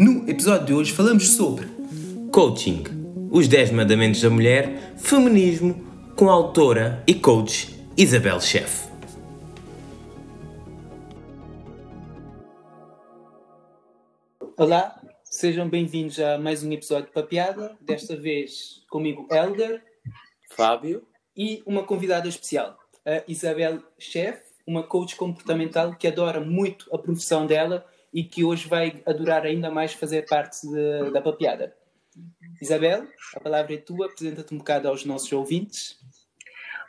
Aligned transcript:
No 0.00 0.26
episódio 0.26 0.64
de 0.64 0.72
hoje 0.72 0.92
falamos 0.94 1.36
sobre 1.36 1.66
coaching, 2.32 2.84
os 3.30 3.46
10 3.46 3.72
mandamentos 3.72 4.22
da 4.22 4.30
mulher, 4.30 4.96
feminismo, 4.96 5.74
com 6.16 6.30
a 6.30 6.32
autora 6.32 7.04
e 7.06 7.12
coach 7.12 7.86
Isabel 7.98 8.40
Chef. 8.40 8.88
Olá, 14.56 14.98
sejam 15.22 15.68
bem-vindos 15.68 16.18
a 16.18 16.38
mais 16.38 16.64
um 16.64 16.72
episódio 16.72 17.08
de 17.08 17.12
Papiada, 17.12 17.76
desta 17.78 18.16
vez 18.16 18.82
comigo 18.88 19.28
Elder, 19.30 19.82
Fábio 20.56 21.06
e 21.36 21.62
uma 21.66 21.82
convidada 21.82 22.26
especial, 22.26 22.78
a 23.04 23.22
Isabel 23.28 23.82
Chef, 23.98 24.40
uma 24.66 24.82
coach 24.82 25.14
comportamental 25.14 25.94
que 25.94 26.08
adora 26.08 26.40
muito 26.40 26.88
a 26.90 26.96
profissão 26.96 27.46
dela 27.46 27.84
e 28.12 28.24
que 28.24 28.44
hoje 28.44 28.68
vai 28.68 29.02
adorar 29.06 29.44
ainda 29.44 29.70
mais 29.70 29.92
fazer 29.92 30.26
parte 30.26 30.66
de, 30.68 31.10
da 31.10 31.20
papiada. 31.20 31.74
Isabel, 32.60 33.06
a 33.34 33.40
palavra 33.40 33.74
é 33.74 33.78
tua, 33.78 34.06
apresenta-te 34.06 34.54
um 34.54 34.58
bocado 34.58 34.88
aos 34.88 35.04
nossos 35.04 35.30
ouvintes. 35.32 35.98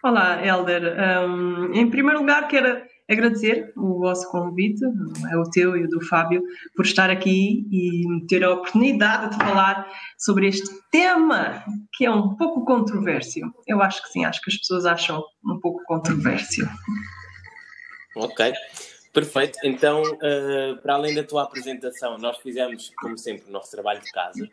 Olá, 0.04 0.44
Helder. 0.46 0.82
Um, 1.30 1.74
em 1.74 1.90
primeiro 1.90 2.20
lugar, 2.20 2.48
quero 2.48 2.82
agradecer 3.10 3.72
o 3.76 4.00
vosso 4.00 4.30
convite, 4.32 4.84
é 5.32 5.38
o 5.38 5.44
teu 5.50 5.78
e 5.78 5.84
o 5.84 5.88
do 5.88 6.02
Fábio, 6.06 6.42
por 6.76 6.86
estar 6.86 7.10
aqui 7.10 7.68
e 7.72 8.26
ter 8.28 8.44
a 8.44 8.52
oportunidade 8.52 9.32
de 9.32 9.38
falar 9.38 9.88
sobre 10.18 10.48
este 10.48 10.68
tema 10.90 11.64
que 11.94 12.06
é 12.06 12.12
um 12.12 12.36
pouco 12.36 12.66
controvérsio. 12.66 13.54
Eu 13.68 13.82
acho 13.82 14.02
que 14.02 14.10
sim, 14.10 14.26
acho 14.26 14.42
que 14.42 14.50
as 14.50 14.58
pessoas 14.58 14.86
acham 14.86 15.24
um 15.46 15.60
pouco 15.60 15.84
controvérsio. 15.86 16.68
Ok. 18.16 18.54
Perfeito. 19.14 19.60
Então, 19.64 20.02
uh, 20.04 20.78
para 20.82 20.94
além 20.94 21.14
da 21.14 21.24
tua 21.24 21.44
apresentação, 21.44 22.18
nós 22.18 22.38
fizemos, 22.38 22.92
como 22.98 23.18
sempre, 23.18 23.50
o 23.50 23.52
nosso 23.52 23.72
trabalho 23.72 24.02
de 24.02 24.12
casa. 24.12 24.50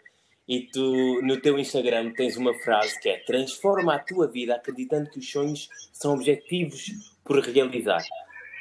E 0.48 0.62
tu, 0.62 1.20
no 1.22 1.41
teu 1.41 1.58
Instagram, 1.58 2.12
tens 2.12 2.36
uma 2.36 2.55
frase 2.55 2.98
que 3.00 3.08
é: 3.08 3.19
Transforma 3.19 3.94
a 3.94 3.98
tua 3.98 4.27
vida 4.27 4.56
acreditando 4.56 5.10
que 5.10 5.19
os 5.19 5.30
sonhos 5.30 5.69
são 5.92 6.14
objetivos 6.14 6.91
por 7.24 7.38
realizar. 7.38 8.02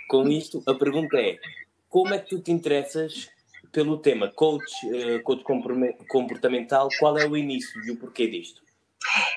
Com 0.08 0.28
isto, 0.28 0.62
a 0.68 0.74
pergunta 0.76 1.18
é: 1.18 1.40
como 1.90 2.14
é 2.14 2.20
que 2.20 2.30
tu 2.30 2.42
te 2.42 2.52
interessas 2.52 3.30
pelo 3.72 3.98
tema 3.98 4.30
coach, 4.30 4.72
uh, 4.86 5.24
coach 5.24 5.44
comportamental? 6.08 6.90
Qual 7.00 7.18
é 7.18 7.26
o 7.26 7.36
início 7.36 7.84
e 7.86 7.92
o 7.92 7.98
porquê 7.98 8.28
disto? 8.28 8.67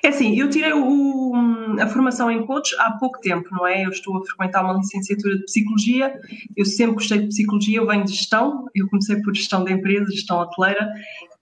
É 0.02 0.08
assim, 0.08 0.38
eu 0.38 0.48
tirei 0.48 0.72
o, 0.72 1.32
a 1.80 1.86
formação 1.86 2.30
em 2.30 2.44
coach 2.46 2.74
há 2.78 2.92
pouco 2.92 3.20
tempo, 3.20 3.48
não 3.52 3.66
é? 3.66 3.84
Eu 3.84 3.90
estou 3.90 4.16
a 4.16 4.24
frequentar 4.24 4.64
uma 4.64 4.74
licenciatura 4.74 5.36
de 5.36 5.44
psicologia, 5.44 6.18
eu 6.56 6.64
sempre 6.64 6.94
gostei 6.94 7.18
de 7.18 7.28
psicologia, 7.28 7.78
eu 7.78 7.86
venho 7.86 8.04
de 8.04 8.12
gestão, 8.12 8.66
eu 8.74 8.88
comecei 8.88 9.20
por 9.20 9.34
gestão 9.34 9.62
de 9.62 9.72
empresas, 9.72 10.14
gestão 10.14 10.38
hoteleira, 10.38 10.90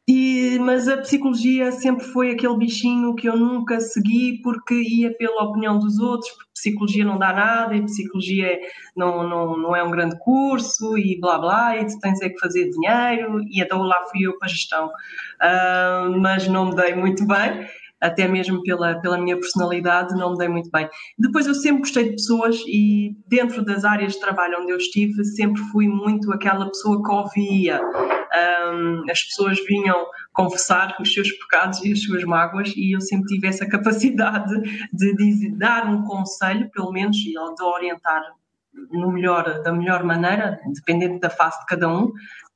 e, 0.09 0.59
mas 0.61 0.89
a 0.89 0.97
psicologia 0.97 1.71
sempre 1.71 2.03
foi 2.03 2.31
aquele 2.31 2.57
bichinho 2.57 3.15
que 3.15 3.29
eu 3.29 3.37
nunca 3.37 3.79
segui 3.79 4.41
porque 4.43 4.75
ia 4.75 5.15
pela 5.15 5.43
opinião 5.43 5.79
dos 5.79 5.99
outros, 5.99 6.31
porque 6.31 6.51
psicologia 6.55 7.05
não 7.05 7.19
dá 7.19 7.31
nada 7.31 7.77
e 7.77 7.85
psicologia 7.85 8.59
não, 8.97 9.29
não, 9.29 9.57
não 9.59 9.77
é 9.77 9.83
um 9.85 9.91
grande 9.91 10.19
curso 10.19 10.97
e 10.97 11.21
blá 11.21 11.39
blá, 11.39 11.77
e 11.77 11.87
tu 11.87 12.01
tens 12.01 12.23
é 12.23 12.31
que 12.31 12.39
fazer 12.39 12.71
dinheiro, 12.71 13.43
e 13.51 13.61
então 13.61 13.83
lá 13.83 14.03
fui 14.11 14.27
eu 14.27 14.39
para 14.39 14.47
a 14.47 14.51
gestão. 14.51 14.87
Uh, 14.87 16.19
mas 16.19 16.49
não 16.49 16.71
me 16.71 16.75
dei 16.75 16.95
muito 16.95 17.27
bem 17.27 17.69
até 18.01 18.29
mesmo 18.29 18.63
pela, 18.63 19.01
pela 19.01 19.19
minha 19.19 19.37
personalidade, 19.37 20.15
não 20.15 20.33
me 20.33 20.39
dei 20.39 20.49
muito 20.49 20.71
bem. 20.71 20.89
Depois 21.19 21.47
eu 21.47 21.55
sempre 21.55 21.81
gostei 21.81 22.05
de 22.05 22.11
pessoas 22.13 22.57
e 22.67 23.17
dentro 23.27 23.65
das 23.65 23.85
áreas 23.85 24.13
de 24.13 24.21
trabalho 24.21 24.59
onde 24.61 24.73
eu 24.73 24.77
estive, 24.77 25.25
sempre 25.25 25.61
fui 25.73 25.89
muito 25.89 26.33
aquela 26.33 26.67
pessoa 26.69 27.03
que 27.03 27.11
ouvia. 27.11 27.81
Um, 27.83 29.05
as 29.11 29.23
pessoas 29.23 29.59
vinham 29.67 30.07
confessar 30.33 30.97
os 31.01 31.13
seus 31.13 31.31
pecados 31.39 31.83
e 31.85 31.93
as 31.93 32.03
suas 32.03 32.23
mágoas 32.25 32.73
e 32.77 32.95
eu 32.95 33.01
sempre 33.01 33.27
tive 33.27 33.49
essa 33.49 33.67
capacidade 33.69 34.55
de, 34.93 35.15
de 35.15 35.57
dar 35.57 35.87
um 35.87 36.05
conselho, 36.05 36.71
pelo 36.71 36.93
menos, 36.93 37.17
e 37.17 37.33
de 37.33 37.63
orientar 37.63 38.23
no 38.93 39.13
melhor, 39.13 39.63
da 39.63 39.73
melhor 39.73 40.05
maneira, 40.05 40.61
dependendo 40.73 41.19
da 41.19 41.31
fase 41.31 41.59
de 41.61 41.67
cada 41.67 41.89
um, 41.89 42.13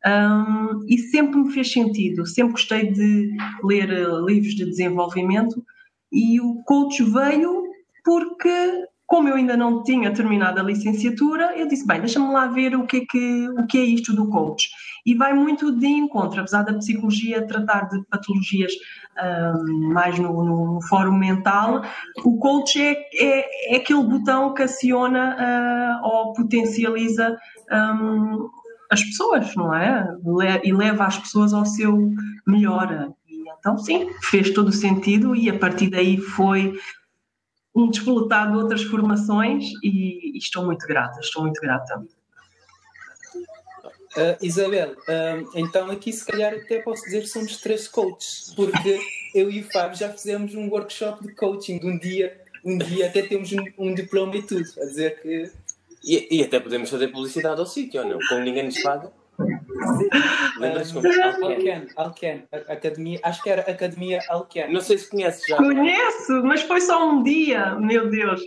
um, 0.07 0.81
e 0.89 0.99
sempre 0.99 1.41
me 1.41 1.53
fez 1.53 1.73
sentido. 1.73 2.27
Sempre 2.27 2.53
gostei 2.53 2.91
de 2.91 3.31
ler 3.63 3.91
uh, 3.91 4.27
livros 4.27 4.55
de 4.55 4.65
desenvolvimento 4.65 5.65
e 6.11 6.41
o 6.41 6.63
coach 6.65 7.03
veio 7.03 7.63
porque, 8.05 8.87
como 9.07 9.29
eu 9.29 9.37
ainda 9.37 9.57
não 9.57 9.83
tinha 9.83 10.13
terminado 10.13 10.61
a 10.61 10.63
licenciatura, 10.63 11.57
eu 11.57 11.69
disse: 11.69 11.87
bem, 11.87 12.01
deixa-me 12.01 12.33
lá 12.33 12.49
ver 12.49 12.75
o 12.75 12.87
que, 12.87 12.99
é 12.99 13.05
que, 13.09 13.49
o 13.49 13.67
que 13.67 13.79
é 13.79 13.85
isto 13.85 14.13
do 14.13 14.29
coach. 14.29 14.69
E 15.07 15.15
vai 15.15 15.33
muito 15.33 15.77
de 15.77 15.87
encontro, 15.87 16.41
apesar 16.41 16.63
da 16.63 16.75
psicologia 16.75 17.47
tratar 17.47 17.89
de 17.89 18.05
patologias 18.07 18.73
um, 19.21 19.93
mais 19.93 20.19
no, 20.19 20.45
no, 20.45 20.81
fórum 20.83 21.17
mental, 21.17 21.83
o 22.25 22.39
coach 22.39 22.81
é, 22.81 22.95
é, 23.15 23.75
é 23.75 23.77
aquele 23.77 24.03
botão 24.05 24.55
que 24.55 24.63
aciona 24.63 25.37
uh, 26.03 26.07
ou 26.07 26.33
potencializa 26.33 27.37
um, 27.71 28.49
as 28.93 29.03
pessoas, 29.03 29.57
não 29.57 29.75
é? 29.75 30.07
E 30.63 30.73
leva 30.73 31.07
as 31.07 31.19
pessoas 31.19 31.55
ao 31.55 31.65
seu 31.65 32.11
melhor. 32.47 33.11
E 33.27 33.43
então, 33.59 33.79
sim, 33.79 34.11
fez 34.21 34.51
todo 34.51 34.69
o 34.69 34.73
sentido 34.73 35.35
e 35.35 35.49
a 35.49 35.59
partir 35.59 35.89
daí 35.89 36.19
foi 36.19 36.79
um 37.75 37.89
despoletar 37.89 38.53
de 38.53 38.59
outras 38.59 38.83
formações 38.83 39.65
e, 39.83 40.35
e, 40.35 40.39
estou 40.39 40.67
muito 40.67 40.87
grata, 40.87 41.19
estou 41.21 41.43
muito 41.43 41.59
grata. 41.59 42.05
Uh, 44.15 44.37
Isabel, 44.43 44.91
uh, 44.93 45.51
então 45.55 45.91
aqui 45.91 46.13
se 46.13 46.27
calhar 46.27 46.53
até 46.53 46.83
posso 46.83 47.03
dizer 47.05 47.23
que 47.23 47.29
somos 47.29 47.57
três 47.57 47.89
coaches, 47.89 48.53
porque 48.55 49.01
eu 49.35 49.51
e 49.51 49.63
o 49.63 49.73
Fábio 49.73 49.97
já 49.97 50.11
fizemos 50.11 50.55
um 50.55 50.69
workshop 50.69 51.27
de 51.27 51.35
coaching 51.35 51.79
de 51.79 51.87
um 51.87 51.99
dia, 51.99 52.39
um 52.63 52.77
dia 52.77 53.07
até 53.07 53.23
temos 53.23 53.51
um, 53.53 53.65
um 53.79 53.95
diploma 53.95 54.37
e 54.37 54.43
tudo, 54.43 54.67
a 54.83 54.85
dizer 54.85 55.23
que 55.23 55.51
e, 56.05 56.39
e 56.39 56.43
até 56.43 56.61
podemos 56.61 56.91
fazer 56.91 57.09
publicidade 57.09 57.61
ao 57.61 57.67
sítio, 57.67 58.03
ou 58.03 58.09
não? 58.09 58.19
Como 58.29 58.43
ninguém 58.43 58.65
nos 58.65 58.81
paga. 58.83 59.13
Lembras-te 60.59 60.95
como? 60.95 61.07
Alken, 61.09 61.87
Alken, 61.97 62.45
Academia, 62.69 63.21
acho 63.23 63.43
que 63.43 63.51
era 63.51 63.63
Academia 63.63 64.21
Alken. 64.29 64.73
Não 64.73 64.81
sei 64.81 64.99
se 64.99 65.11
conheces 65.11 65.47
já. 65.47 65.57
Conheço, 65.57 66.43
mas 66.45 66.63
foi 66.63 66.81
só 66.81 67.09
um 67.09 67.23
dia, 67.23 67.75
meu 67.77 68.09
Deus. 68.11 68.41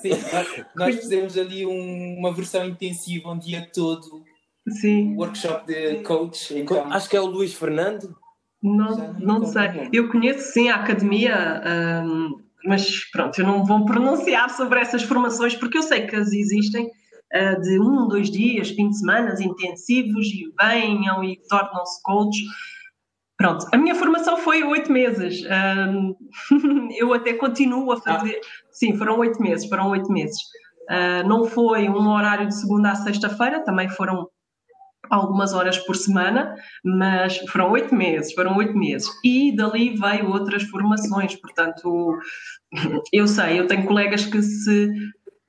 Sim, 0.00 0.10
nós, 0.32 0.64
nós 0.74 0.96
fizemos 0.96 1.36
ali 1.36 1.66
um, 1.66 2.16
uma 2.18 2.32
versão 2.32 2.64
intensiva, 2.64 3.30
um 3.30 3.38
dia 3.38 3.68
todo. 3.72 4.24
Sim. 4.68 5.12
Um 5.12 5.16
workshop 5.16 5.66
de 5.66 6.02
coach. 6.02 6.58
Então... 6.58 6.92
Acho 6.92 7.08
que 7.08 7.16
é 7.16 7.20
o 7.20 7.26
Luís 7.26 7.54
Fernando. 7.54 8.16
Não, 8.62 8.96
não, 8.96 9.40
não 9.40 9.44
sei. 9.46 9.88
Eu 9.92 10.08
conheço 10.08 10.52
sim 10.52 10.68
a 10.68 10.76
academia. 10.76 11.62
Um, 12.04 12.42
mas 12.64 13.10
pronto, 13.10 13.38
eu 13.40 13.46
não 13.46 13.64
vou 13.64 13.84
pronunciar 13.84 14.50
sobre 14.50 14.80
essas 14.80 15.02
formações 15.02 15.54
porque 15.54 15.78
eu 15.78 15.82
sei 15.82 16.06
que 16.06 16.16
as 16.16 16.32
existem 16.32 16.86
uh, 16.86 17.60
de 17.60 17.80
um, 17.80 18.08
dois 18.08 18.30
dias, 18.30 18.70
fim 18.70 18.88
de 18.88 18.98
semana 18.98 19.34
intensivos 19.40 20.26
e 20.26 20.52
venham 20.60 21.22
e 21.24 21.40
tornam-se 21.48 22.02
coaches. 22.02 22.44
Pronto, 23.36 23.66
a 23.72 23.76
minha 23.78 23.94
formação 23.94 24.36
foi 24.36 24.62
oito 24.62 24.92
meses. 24.92 25.42
Uh, 25.44 26.14
eu 26.98 27.14
até 27.14 27.32
continuo 27.32 27.92
a 27.92 28.00
fazer. 28.00 28.38
Ah. 28.42 28.48
Sim, 28.70 28.96
foram 28.96 29.18
oito 29.18 29.40
meses, 29.40 29.68
foram 29.68 29.90
oito 29.90 30.12
meses. 30.12 30.38
Uh, 30.90 31.26
não 31.26 31.46
foi 31.46 31.88
um 31.88 32.08
horário 32.08 32.48
de 32.48 32.54
segunda 32.54 32.90
a 32.90 32.96
sexta-feira, 32.96 33.64
também 33.64 33.88
foram 33.88 34.28
algumas 35.10 35.52
horas 35.52 35.76
por 35.78 35.96
semana, 35.96 36.54
mas 36.84 37.38
foram 37.50 37.70
oito 37.72 37.94
meses, 37.94 38.32
foram 38.32 38.56
oito 38.56 38.76
meses. 38.76 39.08
E 39.24 39.54
dali 39.54 39.96
veio 39.96 40.30
outras 40.30 40.62
formações, 40.62 41.34
portanto, 41.34 42.16
eu 43.12 43.26
sei, 43.26 43.58
eu 43.58 43.66
tenho 43.66 43.86
colegas 43.86 44.24
que 44.24 44.40
se 44.40 44.88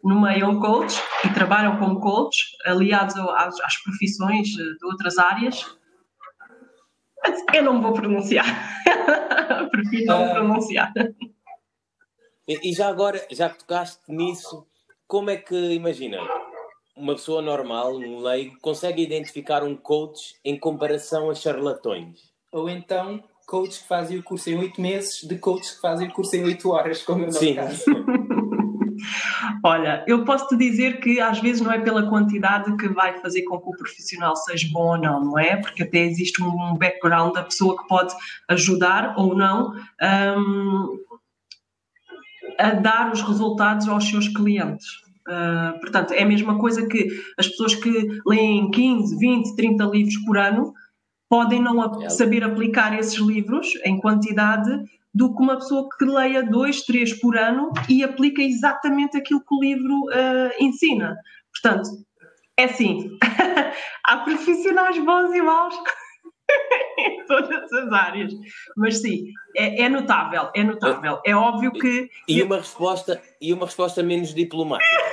nomeiam 0.03 0.59
coach 0.59 0.99
e 1.23 1.29
trabalham 1.33 1.77
como 1.77 1.99
coach, 1.99 2.37
aliados 2.65 3.15
às, 3.15 3.59
às 3.61 3.83
profissões 3.83 4.47
de 4.47 4.85
outras 4.85 5.17
áreas, 5.17 5.63
mas 7.23 7.43
eu 7.53 7.63
não 7.63 7.81
vou 7.81 7.93
pronunciar. 7.93 8.45
Prefiro 9.69 10.05
não 10.07 10.25
uh, 10.25 10.33
pronunciar. 10.33 10.91
E, 12.47 12.71
e 12.71 12.73
já 12.73 12.87
agora, 12.87 13.23
já 13.29 13.49
que 13.49 13.59
tocaste 13.59 14.01
nisso, 14.09 14.65
como 15.07 15.29
é 15.29 15.37
que, 15.37 15.55
imagina, 15.73 16.17
uma 17.01 17.15
pessoa 17.15 17.41
normal, 17.41 17.95
um 17.95 18.19
leigo, 18.19 18.57
consegue 18.61 19.01
identificar 19.01 19.63
um 19.63 19.75
coach 19.75 20.35
em 20.45 20.57
comparação 20.57 21.29
a 21.29 21.35
charlatões? 21.35 22.31
Ou 22.51 22.69
então, 22.69 23.23
coaches 23.47 23.79
que 23.79 23.87
fazem 23.87 24.19
o 24.19 24.23
curso 24.23 24.49
em 24.49 24.57
oito 24.57 24.79
meses 24.79 25.21
de 25.23 25.37
coaches 25.37 25.71
que 25.71 25.81
fazem 25.81 26.07
o 26.07 26.13
curso 26.13 26.35
em 26.35 26.43
oito 26.43 26.69
horas, 26.69 27.01
como 27.01 27.25
eu 27.25 27.31
Sim. 27.31 27.55
caso. 27.55 27.83
Olha, 29.63 30.03
eu 30.07 30.23
posso 30.23 30.47
te 30.47 30.55
dizer 30.55 30.99
que 30.99 31.19
às 31.19 31.39
vezes 31.39 31.61
não 31.61 31.71
é 31.71 31.79
pela 31.79 32.07
quantidade 32.07 32.75
que 32.77 32.87
vai 32.87 33.17
fazer 33.19 33.41
com 33.43 33.59
que 33.59 33.69
o 33.69 33.77
profissional 33.77 34.35
seja 34.35 34.67
bom 34.71 34.91
ou 34.91 34.97
não, 34.97 35.23
não 35.23 35.39
é? 35.39 35.57
Porque 35.57 35.83
até 35.83 35.99
existe 35.99 36.41
um 36.41 36.75
background 36.75 37.33
da 37.33 37.43
pessoa 37.43 37.77
que 37.77 37.87
pode 37.87 38.13
ajudar 38.47 39.15
ou 39.17 39.35
não 39.35 39.73
um, 40.37 40.99
a 42.59 42.71
dar 42.71 43.11
os 43.11 43.21
resultados 43.21 43.87
aos 43.87 44.07
seus 44.07 44.27
clientes. 44.27 44.85
Uh, 45.27 45.79
portanto, 45.79 46.13
é 46.13 46.23
a 46.23 46.25
mesma 46.25 46.59
coisa 46.59 46.87
que 46.87 47.07
as 47.37 47.47
pessoas 47.47 47.75
que 47.75 48.07
leem 48.25 48.71
15, 48.71 49.17
20, 49.17 49.55
30 49.55 49.83
livros 49.85 50.17
por 50.25 50.37
ano 50.37 50.73
podem 51.29 51.61
não 51.61 52.09
saber 52.09 52.43
aplicar 52.43 52.97
esses 52.97 53.17
livros 53.17 53.69
em 53.85 53.99
quantidade 53.99 54.69
do 55.13 55.33
que 55.35 55.41
uma 55.41 55.55
pessoa 55.55 55.87
que 55.97 56.05
leia 56.05 56.43
dois, 56.43 56.81
três 56.81 57.17
por 57.19 57.37
ano 57.37 57.71
e 57.87 58.03
aplica 58.03 58.41
exatamente 58.41 59.17
aquilo 59.17 59.41
que 59.41 59.55
o 59.55 59.61
livro 59.61 59.93
uh, 60.05 60.51
ensina. 60.59 61.15
Portanto, 61.51 61.89
é 62.57 62.65
assim, 62.65 63.17
há 64.05 64.17
profissionais 64.17 64.97
bons 64.97 65.33
e 65.33 65.41
maus 65.41 65.75
em 66.99 67.25
todas 67.25 67.71
as 67.71 67.91
áreas. 67.91 68.33
Mas 68.75 69.01
sim, 69.01 69.25
é, 69.55 69.83
é, 69.83 69.89
notável, 69.89 70.49
é 70.55 70.63
notável. 70.63 71.21
É 71.25 71.35
óbvio 71.35 71.71
que. 71.71 72.09
E 72.27 72.41
uma 72.41 72.57
resposta, 72.57 73.21
e 73.39 73.53
uma 73.53 73.65
resposta 73.65 74.03
menos 74.03 74.33
diplomática. 74.33 75.10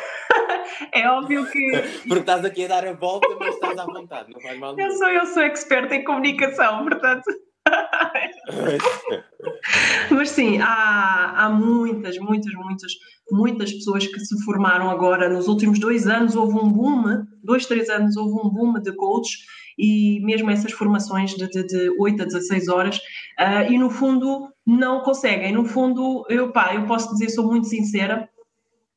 É 0.93 1.09
óbvio 1.09 1.47
que. 1.51 1.71
Porque 2.09 2.21
estás 2.21 2.45
aqui 2.45 2.65
a 2.65 2.69
dar 2.69 2.87
a 2.87 2.93
volta, 2.93 3.29
mas 3.39 3.55
estás 3.55 3.79
à 3.79 3.85
vontade, 3.85 4.33
não 4.33 4.41
faz 4.41 4.59
mal. 4.59 4.79
Eu 4.79 4.91
sou, 4.93 5.09
eu 5.09 5.27
sou 5.27 5.43
experta 5.43 5.95
em 5.95 6.05
comunicação, 6.05 6.85
portanto. 6.85 7.25
Mas 10.11 10.31
sim, 10.31 10.59
há, 10.61 11.35
há 11.37 11.51
muitas, 11.51 12.19
muitas, 12.19 12.53
muitas, 12.55 12.93
muitas 13.31 13.73
pessoas 13.73 14.07
que 14.07 14.19
se 14.21 14.43
formaram 14.45 14.91
agora. 14.91 15.29
Nos 15.29 15.49
últimos 15.49 15.79
dois 15.79 16.07
anos 16.07 16.35
houve 16.35 16.55
um 16.55 16.73
boom, 16.73 17.27
dois, 17.43 17.67
três 17.67 17.91
anos 17.91 18.17
houve 18.17 18.47
um 18.47 18.51
boom 18.51 18.81
de 18.81 18.93
coaches 18.93 19.41
e 19.79 20.21
mesmo 20.25 20.51
essas 20.51 20.73
formações 20.73 21.35
de, 21.35 21.49
de, 21.49 21.63
de 21.65 21.91
8 21.99 22.23
a 22.23 22.25
16 22.25 22.69
horas 22.69 22.97
uh, 23.39 23.71
e 23.71 23.79
no 23.79 23.91
fundo 23.91 24.49
não 24.67 25.03
conseguem. 25.03 25.53
No 25.53 25.65
fundo, 25.65 26.27
eu, 26.29 26.53
pá, 26.53 26.75
eu 26.75 26.85
posso 26.87 27.13
dizer, 27.13 27.31
sou 27.31 27.47
muito 27.47 27.69
sincera, 27.69 28.29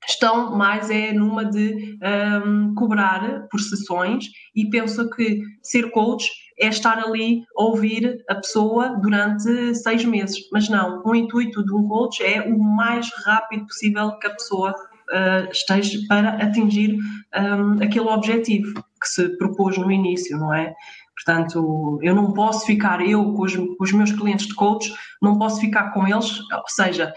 estão 0.07 0.55
mais 0.55 0.89
é 0.89 1.13
numa 1.13 1.45
de 1.45 1.97
um, 2.45 2.73
cobrar 2.75 3.47
por 3.49 3.59
sessões 3.59 4.25
e 4.55 4.69
penso 4.69 5.09
que 5.09 5.41
ser 5.61 5.91
coach 5.91 6.29
é 6.59 6.67
estar 6.67 6.97
ali 6.99 7.43
a 7.57 7.63
ouvir 7.63 8.23
a 8.29 8.35
pessoa 8.35 8.89
durante 9.01 9.75
seis 9.75 10.05
meses. 10.05 10.37
Mas 10.51 10.69
não, 10.69 11.01
o 11.03 11.15
intuito 11.15 11.65
de 11.65 11.73
um 11.73 11.87
coach 11.87 12.23
é 12.23 12.41
o 12.41 12.59
mais 12.59 13.09
rápido 13.25 13.65
possível 13.65 14.11
que 14.19 14.27
a 14.27 14.33
pessoa 14.33 14.71
uh, 14.71 15.51
esteja 15.51 15.99
para 16.07 16.29
atingir 16.43 16.97
um, 17.35 17.83
aquele 17.83 18.07
objetivo 18.07 18.73
que 19.01 19.07
se 19.07 19.29
propôs 19.37 19.77
no 19.77 19.91
início, 19.91 20.37
não 20.37 20.53
é? 20.53 20.73
Portanto, 21.15 21.99
eu 22.01 22.15
não 22.15 22.33
posso 22.33 22.65
ficar, 22.65 23.01
eu 23.05 23.33
com 23.33 23.43
os, 23.43 23.55
com 23.55 23.75
os 23.79 23.91
meus 23.91 24.11
clientes 24.11 24.47
de 24.47 24.55
coach, 24.55 24.91
não 25.21 25.37
posso 25.37 25.59
ficar 25.59 25.91
com 25.91 26.07
eles, 26.07 26.39
ou 26.51 26.67
seja, 26.67 27.13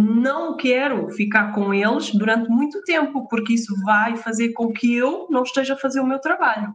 não 0.00 0.56
quero 0.56 1.10
ficar 1.10 1.52
com 1.52 1.74
eles 1.74 2.14
durante 2.14 2.48
muito 2.48 2.82
tempo, 2.82 3.28
porque 3.28 3.52
isso 3.54 3.74
vai 3.84 4.16
fazer 4.16 4.52
com 4.52 4.72
que 4.72 4.94
eu 4.94 5.26
não 5.28 5.42
esteja 5.42 5.74
a 5.74 5.76
fazer 5.76 6.00
o 6.00 6.06
meu 6.06 6.18
trabalho. 6.18 6.74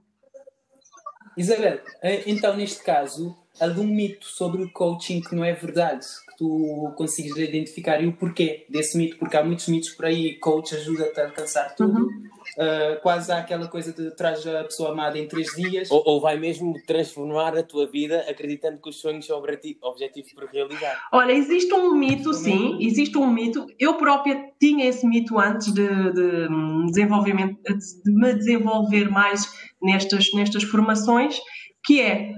Isabel, 1.36 1.80
eh, 2.02 2.24
então 2.28 2.56
neste 2.56 2.84
caso, 2.84 3.36
algum 3.60 3.86
mito 3.86 4.26
sobre 4.26 4.64
o 4.64 4.72
coaching 4.72 5.22
que 5.22 5.36
não 5.36 5.44
é 5.44 5.54
verdade, 5.54 6.06
que 6.30 6.38
tu 6.38 6.94
consigas 6.96 7.38
identificar 7.38 8.02
e 8.02 8.08
o 8.08 8.14
porquê 8.14 8.66
desse 8.70 8.98
mito, 8.98 9.18
porque 9.18 9.38
há 9.38 9.44
muitos 9.44 9.68
mitos 9.68 9.90
por 9.90 10.06
aí, 10.06 10.36
coach 10.40 10.76
ajuda-te 10.76 11.20
a 11.20 11.26
alcançar 11.26 11.76
tudo, 11.76 12.06
uhum. 12.06 12.24
Uh, 12.58 13.00
quase 13.04 13.32
há 13.32 13.38
aquela 13.38 13.68
coisa 13.68 13.94
de 13.94 14.10
traz 14.16 14.46
a 14.48 14.64
pessoa 14.64 14.92
amada 14.92 15.20
em 15.20 15.28
três 15.28 15.50
dias. 15.56 15.92
Ou, 15.92 16.02
ou, 16.04 16.20
vai 16.20 16.40
mesmo 16.40 16.74
transformar 16.88 17.56
a 17.56 17.62
tua 17.62 17.86
vida 17.86 18.26
acreditando 18.28 18.82
que 18.82 18.90
os 18.90 19.00
sonhos 19.00 19.28
são 19.28 19.38
objetivos 19.38 20.34
por 20.34 20.46
realizar. 20.46 21.08
Olha, 21.14 21.34
existe 21.34 21.72
um 21.72 21.94
mito, 21.94 22.34
sim, 22.34 22.80
existe 22.82 23.16
um 23.16 23.32
mito. 23.32 23.68
Eu 23.78 23.94
própria 23.94 24.52
tinha 24.60 24.86
esse 24.86 25.06
mito 25.06 25.38
antes 25.38 25.72
de, 25.72 25.88
de, 25.88 26.48
desenvolvimento, 26.88 27.60
de 27.64 28.12
me 28.12 28.34
desenvolver 28.34 29.08
mais 29.08 29.48
nestas, 29.80 30.34
nestas 30.34 30.64
formações, 30.64 31.40
que 31.86 32.02
é 32.02 32.32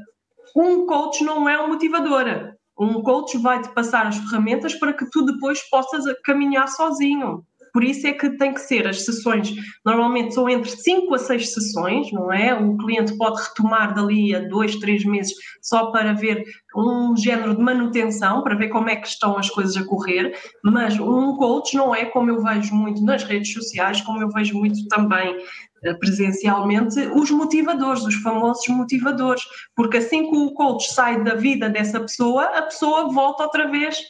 um 0.53 0.85
coach 0.85 1.23
não 1.23 1.47
é 1.47 1.63
um 1.63 1.69
motivador. 1.69 2.53
Um 2.77 3.01
coach 3.01 3.37
vai-te 3.37 3.69
passar 3.69 4.07
as 4.07 4.17
ferramentas 4.17 4.73
para 4.75 4.93
que 4.93 5.09
tu 5.09 5.23
depois 5.23 5.61
possas 5.69 6.03
caminhar 6.23 6.67
sozinho. 6.67 7.45
Por 7.79 7.85
isso 7.85 8.05
é 8.07 8.11
que 8.11 8.31
tem 8.31 8.53
que 8.53 8.59
ser 8.59 8.85
as 8.85 9.05
sessões, 9.05 9.55
normalmente 9.85 10.33
são 10.33 10.49
entre 10.49 10.69
5 10.69 11.15
a 11.15 11.17
6 11.17 11.53
sessões, 11.53 12.11
não 12.11 12.29
é? 12.29 12.53
O 12.53 12.75
cliente 12.75 13.15
pode 13.15 13.41
retomar 13.41 13.93
dali 13.93 14.35
a 14.35 14.39
2, 14.49 14.75
3 14.75 15.05
meses 15.05 15.33
só 15.61 15.89
para 15.89 16.11
ver 16.11 16.43
um 16.75 17.15
género 17.15 17.55
de 17.55 17.61
manutenção, 17.61 18.43
para 18.43 18.55
ver 18.55 18.67
como 18.67 18.89
é 18.89 18.97
que 18.97 19.07
estão 19.07 19.37
as 19.37 19.49
coisas 19.49 19.77
a 19.77 19.85
correr, 19.85 20.37
mas 20.61 20.99
um 20.99 21.37
coach 21.37 21.77
não 21.77 21.95
é 21.95 22.03
como 22.03 22.29
eu 22.29 22.43
vejo 22.43 22.75
muito 22.75 23.01
nas 23.01 23.23
redes 23.23 23.53
sociais, 23.53 24.01
como 24.01 24.21
eu 24.21 24.29
vejo 24.29 24.57
muito 24.57 24.85
também 24.89 25.37
eh, 25.85 25.93
presencialmente, 25.93 26.99
os 27.15 27.31
motivadores, 27.31 28.03
os 28.03 28.15
famosos 28.15 28.67
motivadores, 28.67 29.41
porque 29.73 29.99
assim 29.99 30.29
que 30.29 30.35
o 30.35 30.51
coach 30.51 30.93
sai 30.93 31.23
da 31.23 31.35
vida 31.35 31.69
dessa 31.69 32.01
pessoa, 32.01 32.43
a 32.43 32.63
pessoa 32.63 33.07
volta 33.09 33.43
outra 33.43 33.71
vez 33.71 34.01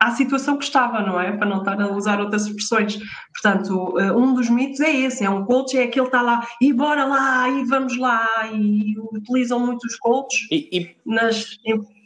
à 0.00 0.10
situação 0.10 0.58
que 0.58 0.64
estava, 0.64 1.00
não 1.00 1.20
é? 1.20 1.32
Para 1.36 1.48
não 1.48 1.58
estar 1.58 1.80
a 1.80 1.90
usar 1.90 2.20
outras 2.20 2.46
expressões. 2.46 2.98
Portanto, 3.32 3.98
eh, 3.98 4.12
um 4.12 4.34
dos 4.34 4.50
mitos 4.50 4.80
é 4.80 4.90
esse, 4.90 5.24
é 5.24 5.30
um 5.30 5.44
coach, 5.44 5.76
é 5.76 5.84
aquele 5.84 6.06
que 6.06 6.16
está 6.16 6.22
lá, 6.22 6.46
e 6.60 6.72
bora 6.72 7.04
lá, 7.04 7.48
e 7.48 7.64
vamos 7.64 7.96
lá, 7.96 8.28
e 8.52 8.94
utilizam 9.12 9.58
muitos 9.58 9.96
coaches 9.96 10.46
e, 10.50 10.68
e, 10.72 10.96
nas... 11.06 11.56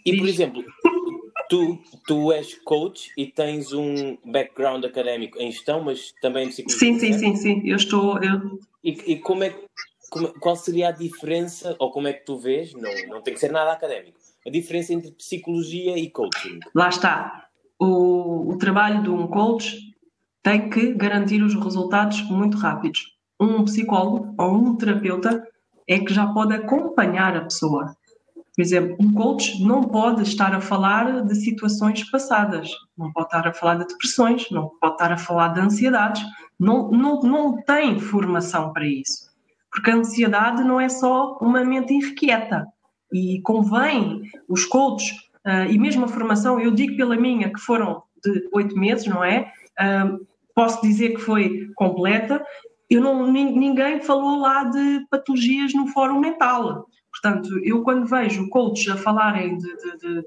E, 0.04 0.16
por 0.16 0.28
exemplo, 0.28 0.64
tu, 1.48 1.78
tu 2.06 2.32
és 2.32 2.54
coach 2.64 3.10
e 3.16 3.26
tens 3.26 3.72
um 3.72 4.16
background 4.24 4.84
académico 4.84 5.38
em 5.38 5.50
gestão, 5.50 5.82
mas 5.82 6.12
também 6.22 6.46
em 6.46 6.48
psicologia. 6.48 6.78
Sim, 6.78 6.98
sim, 6.98 7.12
sim, 7.18 7.36
sim, 7.36 7.62
eu 7.64 7.76
estou... 7.76 8.18
Eu... 8.22 8.58
E, 8.84 9.12
e 9.12 9.16
como 9.16 9.42
é 9.42 9.54
como, 10.08 10.28
qual 10.40 10.56
seria 10.56 10.88
a 10.88 10.92
diferença, 10.92 11.76
ou 11.78 11.90
como 11.90 12.08
é 12.08 12.12
que 12.12 12.24
tu 12.24 12.38
vês, 12.38 12.72
não, 12.72 12.90
não 13.08 13.22
tem 13.22 13.34
que 13.34 13.40
ser 13.40 13.52
nada 13.52 13.72
académico, 13.72 14.18
a 14.46 14.50
diferença 14.50 14.94
entre 14.94 15.10
psicologia 15.10 15.98
e 15.98 16.08
coaching? 16.08 16.60
Lá 16.74 16.88
está 16.88 17.47
o, 17.78 18.50
o 18.52 18.58
trabalho 18.58 19.02
de 19.02 19.10
um 19.10 19.26
coach 19.26 19.78
tem 20.42 20.68
que 20.68 20.94
garantir 20.94 21.42
os 21.42 21.54
resultados 21.54 22.22
muito 22.30 22.56
rápidos. 22.56 23.00
Um 23.40 23.64
psicólogo 23.64 24.34
ou 24.38 24.54
um 24.54 24.76
terapeuta 24.76 25.46
é 25.86 25.98
que 25.98 26.12
já 26.12 26.26
pode 26.26 26.54
acompanhar 26.54 27.36
a 27.36 27.42
pessoa. 27.42 27.94
Por 28.54 28.62
exemplo, 28.62 28.96
um 28.98 29.12
coach 29.12 29.62
não 29.64 29.84
pode 29.84 30.22
estar 30.22 30.52
a 30.52 30.60
falar 30.60 31.22
de 31.22 31.34
situações 31.36 32.10
passadas, 32.10 32.70
não 32.96 33.12
pode 33.12 33.26
estar 33.28 33.46
a 33.46 33.52
falar 33.52 33.76
de 33.76 33.86
depressões, 33.86 34.50
não 34.50 34.70
pode 34.80 34.94
estar 34.94 35.12
a 35.12 35.16
falar 35.16 35.48
de 35.48 35.60
ansiedades, 35.60 36.24
não, 36.58 36.90
não, 36.90 37.20
não 37.20 37.62
tem 37.62 38.00
formação 38.00 38.72
para 38.72 38.84
isso. 38.84 39.28
Porque 39.70 39.90
a 39.90 39.96
ansiedade 39.96 40.64
não 40.64 40.80
é 40.80 40.88
só 40.88 41.38
uma 41.40 41.64
mente 41.64 41.94
irrequieta. 41.94 42.66
E 43.12 43.40
convém 43.42 44.22
os 44.48 44.64
coaches 44.64 45.16
Uh, 45.46 45.70
e 45.70 45.78
mesmo 45.78 46.04
a 46.04 46.08
formação, 46.08 46.60
eu 46.60 46.70
digo 46.70 46.96
pela 46.96 47.16
minha 47.16 47.52
que 47.52 47.60
foram 47.60 48.02
de 48.24 48.48
oito 48.52 48.76
meses, 48.76 49.06
não 49.06 49.22
é? 49.22 49.52
Uh, 49.80 50.26
posso 50.54 50.82
dizer 50.82 51.10
que 51.10 51.20
foi 51.20 51.70
completa. 51.74 52.44
Eu 52.90 53.00
não, 53.00 53.30
ninguém 53.30 54.00
falou 54.00 54.40
lá 54.40 54.64
de 54.64 55.06
patologias 55.10 55.74
no 55.74 55.88
fórum 55.88 56.18
mental. 56.18 56.86
Portanto, 57.10 57.58
eu 57.62 57.82
quando 57.82 58.06
vejo 58.06 58.48
coaches 58.48 58.88
a 58.88 58.96
falarem 58.96 59.56
de, 59.58 59.76
de, 59.76 59.98
de 59.98 60.24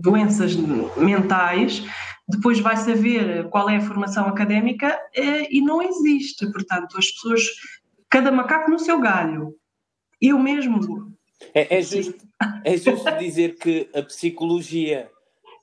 doenças 0.00 0.56
mentais, 0.96 1.84
depois 2.28 2.60
vai 2.60 2.76
saber 2.76 3.48
qual 3.48 3.68
é 3.70 3.76
a 3.76 3.80
formação 3.80 4.26
académica 4.26 4.98
eh, 5.14 5.48
e 5.50 5.62
não 5.62 5.80
existe. 5.80 6.50
Portanto, 6.52 6.98
as 6.98 7.10
pessoas, 7.10 7.42
cada 8.10 8.30
macaco 8.30 8.70
no 8.70 8.78
seu 8.78 9.00
galho. 9.00 9.54
Eu 10.20 10.38
mesmo. 10.38 11.14
É, 11.54 11.78
é 11.78 11.82
justo, 11.82 12.27
é 12.64 12.76
justo 12.76 13.10
dizer 13.18 13.56
que 13.56 13.88
a 13.94 14.02
psicologia 14.02 15.10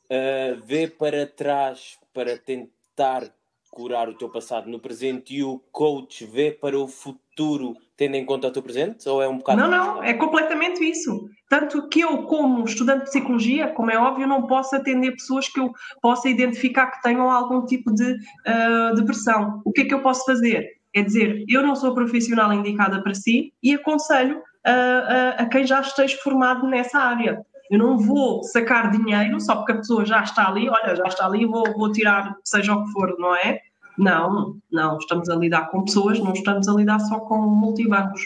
uh, 0.05 0.62
vê 0.65 0.88
para 0.88 1.25
trás 1.25 1.98
para 2.13 2.38
tentar 2.38 3.32
curar 3.70 4.08
o 4.08 4.13
teu 4.13 4.29
passado 4.29 4.70
no 4.70 4.79
presente 4.79 5.36
e 5.36 5.44
o 5.44 5.60
coach 5.72 6.25
vê 6.25 6.50
para 6.50 6.79
o 6.79 6.88
futuro 6.88 7.75
tendo 7.98 8.15
em 8.15 8.25
conta 8.25 8.48
o 8.48 8.51
teu 8.51 8.63
presente? 8.63 9.08
Ou 9.08 9.22
é 9.22 9.27
um 9.27 9.38
bocado. 9.38 9.60
Não, 9.60 9.70
não, 9.70 10.03
é 10.03 10.13
completamente 10.13 10.84
isso. 10.84 11.29
Tanto 11.50 11.88
que 11.89 12.01
eu, 12.01 12.24
como 12.24 12.63
estudante 12.65 13.05
de 13.05 13.10
psicologia, 13.10 13.67
como 13.67 13.91
é 13.91 13.98
óbvio, 13.98 14.27
não 14.27 14.48
posso 14.48 14.75
atender 14.75 15.12
pessoas 15.12 15.48
que 15.48 15.60
eu 15.60 15.72
possa 16.01 16.29
identificar 16.29 16.88
que 16.88 17.01
tenham 17.01 17.29
algum 17.29 17.65
tipo 17.65 17.94
de 17.94 18.13
uh, 18.13 18.96
depressão. 18.96 19.62
O 19.63 19.72
que 19.72 19.82
é 19.82 19.86
que 19.86 19.94
eu 19.94 20.01
posso 20.01 20.25
fazer? 20.25 20.77
É 20.94 21.01
dizer, 21.01 21.44
eu 21.48 21.62
não 21.62 21.75
sou 21.75 21.94
profissional 21.94 22.51
indicada 22.53 23.01
para 23.01 23.13
si 23.13 23.53
e 23.62 23.74
aconselho 23.74 24.41
a, 24.65 24.72
a, 24.72 25.29
a 25.43 25.45
quem 25.45 25.65
já 25.65 25.79
esteja 25.81 26.17
formado 26.17 26.67
nessa 26.67 26.98
área. 26.98 27.45
Eu 27.69 27.79
não 27.79 27.98
vou 27.98 28.43
sacar 28.43 28.91
dinheiro 28.91 29.39
só 29.39 29.55
porque 29.55 29.72
a 29.72 29.77
pessoa 29.77 30.05
já 30.05 30.22
está 30.24 30.48
ali, 30.48 30.69
olha, 30.69 30.95
já 30.95 31.05
está 31.05 31.25
ali, 31.25 31.45
vou, 31.45 31.63
vou 31.74 31.91
tirar 31.91 32.36
seja 32.43 32.74
o 32.74 32.86
que 32.86 32.91
for, 32.91 33.15
não 33.17 33.36
é? 33.36 33.62
Não, 33.98 34.57
não, 34.72 34.98
estamos 34.98 35.29
a 35.29 35.36
lidar 35.36 35.69
com 35.69 35.86
pessoas, 35.86 36.19
não 36.19 36.34
estamos 36.34 36.67
a 36.67 36.74
lidar 36.74 37.00
só 37.00 37.19
com 37.19 37.38
multibancos. 37.38 38.22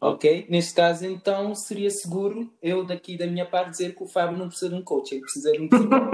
Ok, 0.00 0.46
neste 0.50 0.74
caso 0.74 1.06
então 1.06 1.54
seria 1.54 1.90
seguro 1.90 2.52
eu 2.62 2.84
daqui 2.84 3.16
da 3.16 3.26
minha 3.26 3.46
parte 3.46 3.70
dizer 3.70 3.94
que 3.94 4.02
o 4.02 4.06
Fábio 4.06 4.36
não 4.36 4.48
precisa 4.48 4.68
de 4.68 4.74
um 4.74 4.82
coach, 4.82 5.12
ele 5.12 5.22
precisa 5.22 5.52
de 5.52 5.60
um 5.60 5.68
psicólogo. 5.68 6.10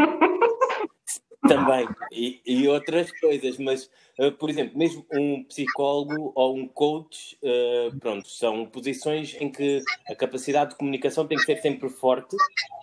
Também, 1.49 1.89
e, 2.13 2.41
e, 2.47 2.69
outras 2.69 3.11
coisas, 3.19 3.59
mas, 3.59 3.91
uh, 4.17 4.31
por 4.31 4.49
exemplo, 4.49 4.79
mesmo 4.79 5.05
um 5.13 5.43
psicólogo 5.43 6.33
ou 6.37 6.57
um 6.57 6.69
coach, 6.69 7.37
uh, 7.43 7.99
pronto, 7.99 8.29
são 8.29 8.65
posições 8.65 9.37
em 9.41 9.51
que 9.51 9.83
a 10.09 10.15
capacidade 10.15 10.71
de 10.71 10.77
comunicação 10.77 11.27
tem 11.27 11.37
que 11.37 11.45
ser 11.45 11.61
sempre 11.61 11.89
forte, 11.89 12.37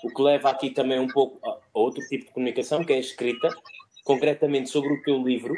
o 0.04 0.14
que 0.14 0.22
leva 0.22 0.50
aqui 0.50 0.72
também 0.72 1.00
um 1.00 1.08
pouco 1.08 1.40
a 1.50 1.58
outro 1.74 2.06
tipo 2.08 2.26
de 2.26 2.32
comunicação, 2.32 2.84
que 2.84 2.92
é 2.92 2.98
a 2.98 3.00
escrita, 3.00 3.48
concretamente 4.04 4.70
sobre 4.70 4.92
o 4.92 5.02
teu 5.04 5.24
livro. 5.24 5.56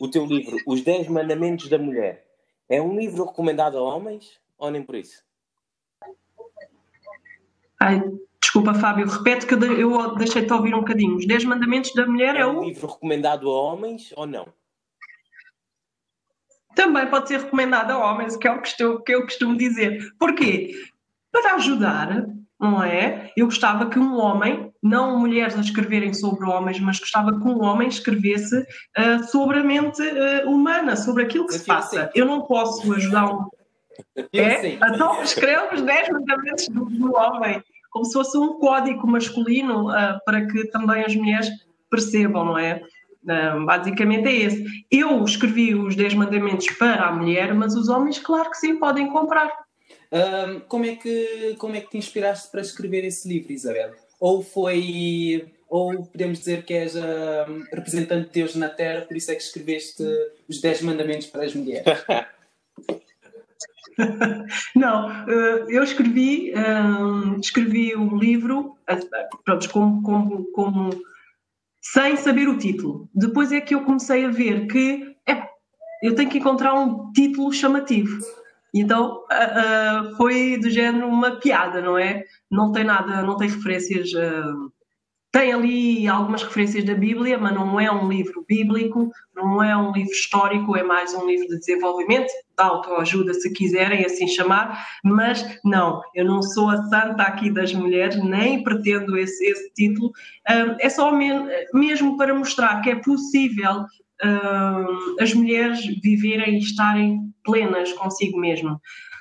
O 0.00 0.08
teu 0.08 0.24
livro, 0.24 0.56
Os 0.66 0.80
10 0.80 1.08
Mandamentos 1.08 1.68
da 1.68 1.76
Mulher, 1.76 2.24
é 2.68 2.80
um 2.80 2.98
livro 2.98 3.26
recomendado 3.26 3.76
a 3.76 3.82
homens 3.82 4.40
ou 4.56 4.70
nem 4.70 4.82
por 4.82 4.94
isso? 4.94 5.22
Ai, 7.78 8.00
Desculpa, 8.48 8.72
Fábio, 8.72 9.06
repete 9.06 9.44
que 9.44 9.52
eu 9.52 10.16
deixei-te 10.16 10.50
ouvir 10.50 10.74
um 10.74 10.78
bocadinho. 10.78 11.16
Os 11.16 11.26
10 11.26 11.44
mandamentos 11.44 11.92
da 11.92 12.06
mulher 12.06 12.34
é, 12.34 12.40
é 12.40 12.46
um. 12.46 12.60
um 12.60 12.64
livro 12.64 12.86
recomendado 12.86 13.46
a 13.46 13.62
homens 13.62 14.10
ou 14.16 14.26
não? 14.26 14.48
Também 16.74 17.06
pode 17.08 17.28
ser 17.28 17.40
recomendado 17.40 17.90
a 17.90 17.98
homens, 17.98 18.38
que 18.38 18.48
é 18.48 18.50
o 18.50 18.62
que, 18.62 18.68
estou, 18.68 19.00
que 19.02 19.14
eu 19.14 19.20
costumo 19.24 19.54
dizer. 19.54 19.98
Porquê? 20.18 20.74
Para 21.30 21.56
ajudar, 21.56 22.26
não 22.58 22.82
é? 22.82 23.30
Eu 23.36 23.44
gostava 23.44 23.90
que 23.90 23.98
um 23.98 24.18
homem, 24.18 24.72
não 24.82 25.18
mulheres 25.18 25.54
a 25.54 25.60
escreverem 25.60 26.14
sobre 26.14 26.48
homens, 26.48 26.80
mas 26.80 26.98
gostava 26.98 27.38
que 27.38 27.46
um 27.46 27.62
homem 27.62 27.88
escrevesse 27.88 28.60
uh, 28.60 29.24
sobre 29.30 29.58
a 29.58 29.62
mente 29.62 30.00
uh, 30.00 30.50
humana, 30.50 30.96
sobre 30.96 31.24
aquilo 31.24 31.46
que 31.46 31.54
eu 31.54 31.58
se 31.58 31.66
passa. 31.66 32.04
Assim. 32.04 32.12
Eu 32.14 32.24
não 32.24 32.46
posso 32.46 32.90
ajudar 32.94 33.30
um. 33.30 33.46
é? 34.32 34.68
Então 34.68 35.22
escreve 35.22 35.74
os 35.74 35.82
10 35.82 36.08
mandamentos 36.08 36.66
do 36.68 37.14
homem 37.14 37.62
como 37.98 38.04
se 38.04 38.12
fosse 38.12 38.38
um 38.38 38.58
código 38.60 39.06
masculino 39.08 39.90
uh, 39.90 40.20
para 40.24 40.46
que 40.46 40.68
também 40.68 41.04
as 41.04 41.14
mulheres 41.16 41.48
percebam, 41.90 42.44
não 42.44 42.58
é? 42.58 42.80
Uh, 43.24 43.64
basicamente 43.64 44.28
é 44.28 44.36
esse. 44.36 44.64
Eu 44.90 45.24
escrevi 45.24 45.74
os 45.74 45.96
10 45.96 46.14
mandamentos 46.14 46.68
para 46.78 47.06
a 47.06 47.12
mulher, 47.12 47.52
mas 47.54 47.74
os 47.74 47.88
homens, 47.88 48.20
claro 48.20 48.50
que 48.50 48.56
sim, 48.56 48.76
podem 48.76 49.08
comprar. 49.08 49.48
Uh, 50.12 50.60
como, 50.68 50.86
é 50.86 50.94
que, 50.94 51.56
como 51.58 51.74
é 51.74 51.80
que 51.80 51.90
te 51.90 51.98
inspiraste 51.98 52.50
para 52.52 52.60
escrever 52.60 53.04
esse 53.04 53.28
livro, 53.28 53.52
Isabel? 53.52 53.92
Ou 54.20 54.42
foi. 54.42 55.52
Ou 55.68 56.06
podemos 56.06 56.38
dizer 56.38 56.64
que 56.64 56.72
és 56.72 56.96
a 56.96 57.46
representante 57.72 58.28
de 58.28 58.32
Deus 58.32 58.54
na 58.54 58.70
Terra, 58.70 59.02
por 59.02 59.14
isso 59.14 59.30
é 59.30 59.34
que 59.34 59.42
escreveste 59.42 60.02
os 60.48 60.62
10 60.62 60.80
mandamentos 60.82 61.26
para 61.26 61.44
as 61.44 61.54
mulheres? 61.54 61.84
Não, 64.74 65.10
eh, 65.28 65.66
eu 65.68 65.82
escrevi, 65.82 66.52
eh, 66.52 67.38
escrevi 67.40 67.94
o 67.94 68.16
livro 68.16 68.76
eh, 68.88 68.98
pronto, 69.44 69.70
como, 69.70 70.02
como, 70.02 70.44
como, 70.52 70.90
sem 71.82 72.16
saber 72.16 72.48
o 72.48 72.58
título. 72.58 73.08
Depois 73.14 73.52
é 73.52 73.60
que 73.60 73.74
eu 73.74 73.84
comecei 73.84 74.24
a 74.24 74.30
ver 74.30 74.66
que 74.66 75.16
é, 75.26 75.42
eu 76.02 76.14
tenho 76.14 76.30
que 76.30 76.38
encontrar 76.38 76.74
um 76.74 77.12
título 77.12 77.52
chamativo. 77.52 78.18
Então 78.74 79.24
foi 80.18 80.58
do 80.58 80.68
género 80.68 81.08
uma 81.08 81.36
piada, 81.40 81.80
não 81.80 81.96
é? 81.96 82.22
Não 82.50 82.70
tem 82.70 82.84
nada, 82.84 83.22
não 83.22 83.36
tem 83.36 83.48
referências 83.48 84.10
tem 85.30 85.52
ali 85.52 86.08
algumas 86.08 86.42
referências 86.42 86.84
da 86.84 86.94
Bíblia, 86.94 87.36
mas 87.36 87.54
não 87.54 87.78
é 87.78 87.92
um 87.92 88.08
livro 88.08 88.44
bíblico, 88.48 89.10
não 89.36 89.62
é 89.62 89.76
um 89.76 89.92
livro 89.92 90.10
histórico, 90.10 90.74
é 90.74 90.82
mais 90.82 91.12
um 91.12 91.26
livro 91.26 91.46
de 91.48 91.58
desenvolvimento, 91.58 92.28
de 92.28 92.64
autoajuda, 92.64 93.34
se 93.34 93.52
quiserem 93.52 94.06
assim 94.06 94.26
chamar, 94.26 94.86
mas 95.04 95.44
não, 95.62 96.00
eu 96.14 96.24
não 96.24 96.42
sou 96.42 96.70
a 96.70 96.82
santa 96.84 97.24
aqui 97.24 97.50
das 97.50 97.74
mulheres, 97.74 98.16
nem 98.24 98.62
pretendo 98.62 99.18
esse, 99.18 99.44
esse 99.44 99.70
título, 99.74 100.10
é 100.80 100.88
só 100.88 101.12
mesmo 101.74 102.16
para 102.16 102.34
mostrar 102.34 102.80
que 102.80 102.90
é 102.90 102.96
possível 102.96 103.84
as 105.20 105.34
mulheres 105.34 105.84
viverem 106.02 106.54
e 106.54 106.58
estarem 106.58 107.20
plenas 107.44 107.92
consigo 107.92 108.40
mesmo. 108.40 108.80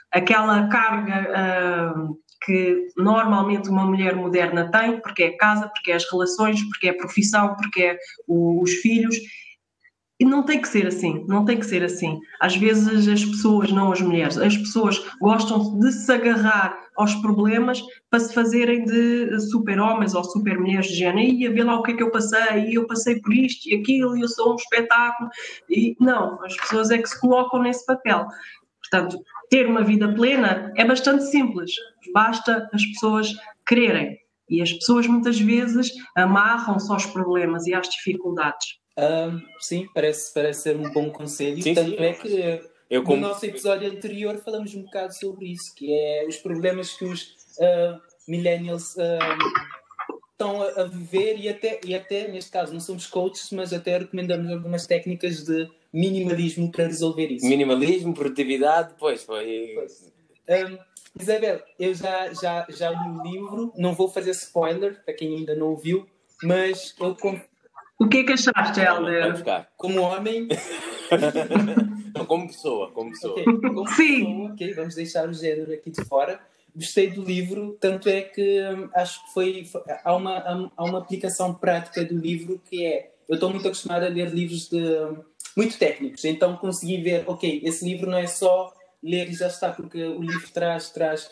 Aquela 0.09 0.69
carga 0.69 1.93
que 2.45 2.87
normalmente 2.95 3.69
uma 3.69 3.85
mulher 3.85 4.15
moderna 4.15 4.69
tem, 4.71 4.99
porque 4.99 5.23
é 5.23 5.27
a 5.27 5.37
casa, 5.37 5.67
porque 5.69 5.91
é 5.91 5.95
as 5.95 6.09
relações, 6.09 6.63
porque 6.69 6.87
é 6.87 6.91
a 6.91 6.97
profissão, 6.97 7.55
porque 7.55 7.83
é 7.83 7.97
o, 8.27 8.61
os 8.61 8.71
filhos. 8.75 9.15
E 10.19 10.25
não 10.25 10.43
tem 10.43 10.59
que 10.59 10.67
ser 10.67 10.87
assim, 10.87 11.23
não 11.27 11.45
tem 11.45 11.59
que 11.59 11.65
ser 11.65 11.83
assim. 11.83 12.19
Às 12.39 12.55
vezes 12.55 13.07
as 13.07 13.23
pessoas, 13.23 13.71
não 13.71 13.91
as 13.91 14.01
mulheres, 14.01 14.35
as 14.37 14.57
pessoas 14.57 14.99
gostam 15.21 15.79
de 15.79 15.91
se 15.91 16.11
agarrar 16.11 16.75
aos 16.95 17.13
problemas 17.15 17.83
para 18.09 18.19
se 18.19 18.33
fazerem 18.33 18.83
de 18.83 19.39
super-homens 19.51 20.15
ou 20.15 20.23
super-mulheres 20.23 20.87
de 20.87 20.95
género. 20.95 21.19
E 21.19 21.47
ver 21.49 21.63
lá 21.63 21.77
o 21.77 21.83
que 21.83 21.91
é 21.91 21.95
que 21.95 22.01
eu 22.01 22.09
passei, 22.09 22.69
e 22.69 22.73
eu 22.73 22.87
passei 22.87 23.21
por 23.21 23.31
isto 23.31 23.69
e 23.69 23.75
aquilo, 23.75 24.17
e 24.17 24.21
eu 24.21 24.27
sou 24.27 24.53
um 24.53 24.55
espetáculo. 24.55 25.29
E 25.69 25.95
não, 25.99 26.43
as 26.43 26.55
pessoas 26.57 26.89
é 26.89 26.97
que 26.97 27.07
se 27.07 27.19
colocam 27.21 27.61
nesse 27.61 27.85
papel. 27.85 28.25
Portanto, 28.81 29.19
ter 29.49 29.67
uma 29.67 29.83
vida 29.83 30.13
plena 30.13 30.71
é 30.75 30.85
bastante 30.85 31.25
simples, 31.25 31.71
basta 32.13 32.69
as 32.73 32.85
pessoas 32.85 33.33
quererem. 33.65 34.17
E 34.49 34.61
as 34.61 34.71
pessoas 34.71 35.05
muitas 35.07 35.39
vezes 35.39 35.91
amarram-se 36.15 36.89
aos 36.91 37.05
problemas 37.05 37.67
e 37.67 37.73
às 37.73 37.89
dificuldades. 37.89 38.79
Um, 38.97 39.41
sim, 39.59 39.87
parece, 39.93 40.33
parece 40.33 40.63
ser 40.63 40.77
um 40.77 40.89
bom 40.91 41.09
conselho. 41.09 41.61
Sim, 41.61 41.73
Tanto 41.73 41.91
sim. 41.91 41.97
é 41.97 42.13
que 42.13 42.61
eu, 42.89 43.03
como... 43.03 43.21
no 43.21 43.27
nosso 43.27 43.45
episódio 43.45 43.89
anterior 43.89 44.37
falamos 44.43 44.73
um 44.73 44.83
bocado 44.83 45.13
sobre 45.13 45.51
isso, 45.51 45.75
que 45.75 45.91
é 45.91 46.25
os 46.27 46.37
problemas 46.37 46.93
que 46.93 47.05
os 47.05 47.23
uh, 47.59 47.99
millennials 48.27 48.95
uh, 48.95 50.17
estão 50.31 50.61
a, 50.61 50.81
a, 50.81 50.83
viver 50.85 51.37
e 51.37 51.49
até, 51.49 51.81
e 51.85 51.93
até, 51.93 52.27
neste 52.29 52.49
caso, 52.49 52.71
não 52.71 52.79
somos 52.79 53.05
coaches, 53.05 53.51
mas 53.51 53.73
até 53.73 53.97
recomendamos 53.97 54.49
algumas 54.49 54.87
técnicas 54.87 55.43
de 55.43 55.69
minimalismo 55.93 56.71
para 56.71 56.85
resolver 56.85 57.27
isso. 57.27 57.45
Minimalismo, 57.45 58.13
produtividade, 58.13 58.93
pois 58.99 59.23
foi. 59.23 59.73
Pois. 59.75 60.11
Um, 60.49 60.77
Isabel, 61.19 61.61
eu 61.79 61.93
já, 61.93 62.31
já, 62.33 62.65
já 62.69 62.91
li 62.91 63.09
o 63.09 63.23
livro, 63.23 63.73
não 63.75 63.93
vou 63.93 64.07
fazer 64.07 64.31
spoiler 64.31 65.03
para 65.03 65.13
quem 65.13 65.35
ainda 65.35 65.55
não 65.55 65.67
ouviu, 65.67 66.07
mas 66.43 66.95
eu. 66.99 67.15
Com... 67.15 67.39
O 67.99 68.07
que 68.07 68.19
é 68.19 68.23
que 68.23 68.33
achaste, 68.33 68.79
Helder? 68.79 69.43
Como 69.75 70.01
homem. 70.01 70.47
não, 72.15 72.25
como 72.25 72.47
pessoa, 72.47 72.91
como 72.91 73.09
pessoa. 73.09 73.33
Okay, 73.33 73.45
como 73.73 73.87
Sim. 73.89 74.25
Pessoa, 74.25 74.53
okay, 74.53 74.73
vamos 74.73 74.95
deixar 74.95 75.27
o 75.27 75.33
género 75.33 75.73
aqui 75.73 75.89
de 75.89 76.03
fora. 76.05 76.39
Gostei 76.75 77.09
do 77.09 77.23
livro, 77.23 77.75
tanto 77.79 78.07
é 78.07 78.21
que 78.21 78.61
hum, 78.61 78.89
acho 78.93 79.25
que 79.25 79.33
foi. 79.33 79.67
Há 80.03 80.15
uma, 80.15 80.69
há 80.77 80.83
uma 80.83 80.99
aplicação 80.99 81.53
prática 81.55 82.05
do 82.05 82.15
livro 82.15 82.61
que 82.69 82.85
é. 82.85 83.11
Eu 83.27 83.33
estou 83.35 83.49
muito 83.49 83.67
acostumado 83.67 84.05
a 84.05 84.09
ler 84.09 84.29
livros 84.29 84.69
de 84.69 84.77
hum, 84.77 85.17
muito 85.57 85.79
técnicos. 85.79 86.23
Então 86.23 86.55
consegui 86.55 87.01
ver, 87.01 87.23
ok, 87.25 87.61
esse 87.63 87.83
livro 87.83 88.09
não 88.09 88.19
é 88.19 88.27
só 88.27 88.71
ler 89.01 89.27
e 89.27 89.33
já 89.33 89.47
está, 89.47 89.71
porque 89.71 90.01
o 90.03 90.21
livro 90.21 90.47
traz, 90.53 90.91
traz 90.91 91.31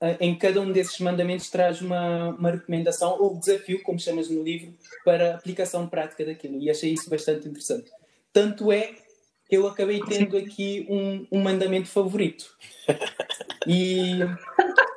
eh, 0.00 0.16
em 0.20 0.38
cada 0.38 0.60
um 0.60 0.70
desses 0.70 0.98
mandamentos 1.00 1.50
traz 1.50 1.80
uma, 1.80 2.28
uma 2.28 2.52
recomendação 2.52 3.20
ou 3.20 3.36
desafio, 3.36 3.82
como 3.82 3.98
chamas 3.98 4.30
no 4.30 4.44
livro, 4.44 4.72
para 5.04 5.34
aplicação 5.34 5.88
prática 5.88 6.24
daquilo. 6.24 6.60
E 6.60 6.70
achei 6.70 6.92
isso 6.92 7.10
bastante 7.10 7.48
interessante. 7.48 7.90
Tanto 8.32 8.70
é 8.70 8.94
que 9.48 9.56
eu 9.56 9.66
acabei 9.66 10.00
tendo 10.06 10.36
aqui 10.36 10.86
um, 10.88 11.26
um 11.32 11.42
mandamento 11.42 11.88
favorito. 11.88 12.56
E 13.66 14.18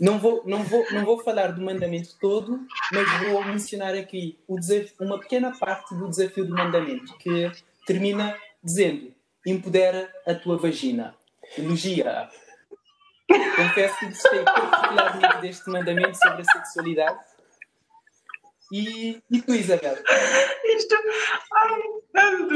não 0.00 0.18
vou, 0.18 0.42
não, 0.46 0.62
vou, 0.62 0.84
não 0.92 1.04
vou 1.04 1.22
falar 1.22 1.52
do 1.52 1.60
mandamento 1.60 2.16
todo, 2.20 2.60
mas 2.92 3.28
vou 3.28 3.44
mencionar 3.44 3.94
aqui 3.94 4.38
o 4.48 4.58
desafio, 4.58 4.94
uma 5.00 5.18
pequena 5.18 5.56
parte 5.58 5.94
do 5.94 6.08
desafio 6.08 6.44
do 6.44 6.54
mandamento, 6.54 7.16
que 7.18 7.50
termina 7.86 8.36
dizendo: 8.62 9.14
empodera 9.46 10.12
a 10.26 10.34
tua 10.34 10.56
vagina, 10.56 11.14
elogia-a. 11.56 12.30
Confesso 13.56 13.98
que 13.98 14.06
gostei 14.06 14.42
particularmente 14.42 15.40
deste 15.40 15.70
mandamento 15.70 16.16
sobre 16.16 16.42
a 16.42 16.44
sexualidade 16.44 17.18
e, 18.72 19.22
e 19.30 19.42
tu, 19.42 19.54
Isabel? 19.54 19.96
Isto. 20.64 20.94
Ai, 21.52 21.99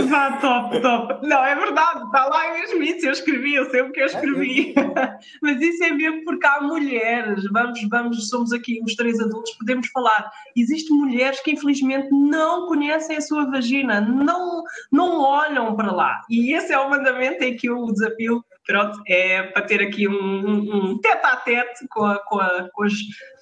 vá, 0.08 0.38
top, 0.38 0.80
top. 0.80 1.26
Não, 1.26 1.44
é 1.44 1.54
verdade, 1.54 2.04
está 2.04 2.26
lá 2.26 2.52
mesmo 2.54 2.82
isso. 2.82 3.06
Eu 3.06 3.12
escrevi, 3.12 3.54
eu 3.54 3.70
sei 3.70 3.82
o 3.82 3.92
que 3.92 4.00
eu 4.00 4.06
escrevi. 4.06 4.74
Mas 5.42 5.60
isso 5.60 5.84
é 5.84 5.90
mesmo 5.90 6.24
porque 6.24 6.46
há 6.46 6.60
mulheres. 6.60 7.44
Vamos, 7.50 7.80
vamos, 7.88 8.28
somos 8.28 8.52
aqui 8.52 8.80
os 8.84 8.94
três 8.94 9.20
adultos, 9.20 9.52
podemos 9.52 9.88
falar. 9.88 10.30
Existem 10.56 10.96
mulheres 10.96 11.40
que 11.40 11.52
infelizmente 11.52 12.08
não 12.10 12.66
conhecem 12.66 13.16
a 13.16 13.20
sua 13.20 13.50
vagina, 13.50 14.00
não, 14.00 14.64
não 14.90 15.20
olham 15.20 15.74
para 15.76 15.92
lá. 15.92 16.22
E 16.28 16.52
esse 16.54 16.72
é 16.72 16.78
o 16.78 16.90
mandamento 16.90 17.42
em 17.42 17.56
que 17.56 17.70
o 17.70 17.92
desafio 17.92 18.44
pronto, 18.66 19.00
é 19.06 19.42
para 19.42 19.62
ter 19.62 19.80
aqui 19.82 20.08
um, 20.08 20.12
um, 20.14 20.76
um 20.76 20.98
tete 20.98 21.26
a 21.26 21.36
tete 21.36 21.86
com, 21.88 22.04
a, 22.04 22.18
com, 22.18 22.38
a, 22.38 22.68
com, 22.72 22.84
as, 22.84 22.92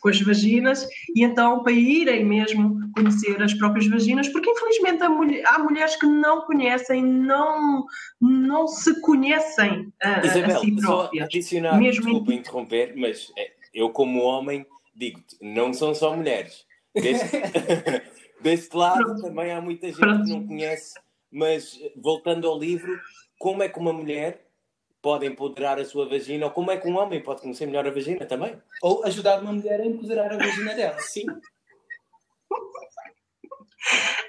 com 0.00 0.08
as 0.08 0.20
vaginas 0.20 0.86
e 1.14 1.24
então 1.24 1.62
para 1.62 1.72
irem 1.72 2.24
mesmo 2.24 2.78
conhecer 2.92 3.40
as 3.42 3.54
próprias 3.54 3.86
vaginas, 3.86 4.28
porque 4.28 4.50
infelizmente 4.50 5.02
há, 5.02 5.08
mulher, 5.08 5.42
há 5.46 5.58
mulheres 5.58 5.96
que 5.96 6.06
não 6.06 6.42
conhecem, 6.42 7.02
não, 7.02 7.84
não 8.20 8.66
se 8.66 9.00
conhecem 9.00 9.92
a, 10.02 10.26
Isabel, 10.26 10.56
a 10.56 10.60
si 10.60 10.76
próprias. 10.76 11.24
Adicionar, 11.26 11.78
mesmo 11.78 12.04
desculpa 12.04 12.32
em... 12.32 12.36
interromper, 12.36 12.94
mas 12.96 13.32
é, 13.38 13.50
eu 13.72 13.90
como 13.90 14.22
homem 14.22 14.66
digo-te, 14.94 15.36
não 15.40 15.72
são 15.72 15.94
só 15.94 16.14
mulheres. 16.14 16.64
Desde, 16.94 17.24
Deste 18.42 18.76
lado 18.76 19.20
também 19.20 19.52
há 19.52 19.60
muita 19.60 19.86
gente 19.86 20.00
Pronto. 20.00 20.24
que 20.24 20.30
não 20.30 20.46
conhece, 20.46 20.94
mas 21.30 21.78
voltando 21.96 22.48
ao 22.48 22.58
livro, 22.58 23.00
como 23.38 23.62
é 23.62 23.68
que 23.68 23.78
uma 23.78 23.92
mulher 23.92 24.44
pode 25.02 25.26
empoderar 25.26 25.78
a 25.80 25.84
sua 25.84 26.08
vagina, 26.08 26.46
ou 26.46 26.52
como 26.52 26.70
é 26.70 26.76
que 26.76 26.88
um 26.88 26.96
homem 26.96 27.20
pode 27.20 27.42
conhecer 27.42 27.66
melhor 27.66 27.86
a 27.86 27.90
vagina 27.90 28.24
também? 28.24 28.56
Ou 28.80 29.04
ajudar 29.04 29.42
uma 29.42 29.52
mulher 29.52 29.80
a 29.80 29.84
empoderar 29.84 30.32
a 30.32 30.38
vagina 30.38 30.74
dela. 30.74 30.98
Sim. 31.00 31.28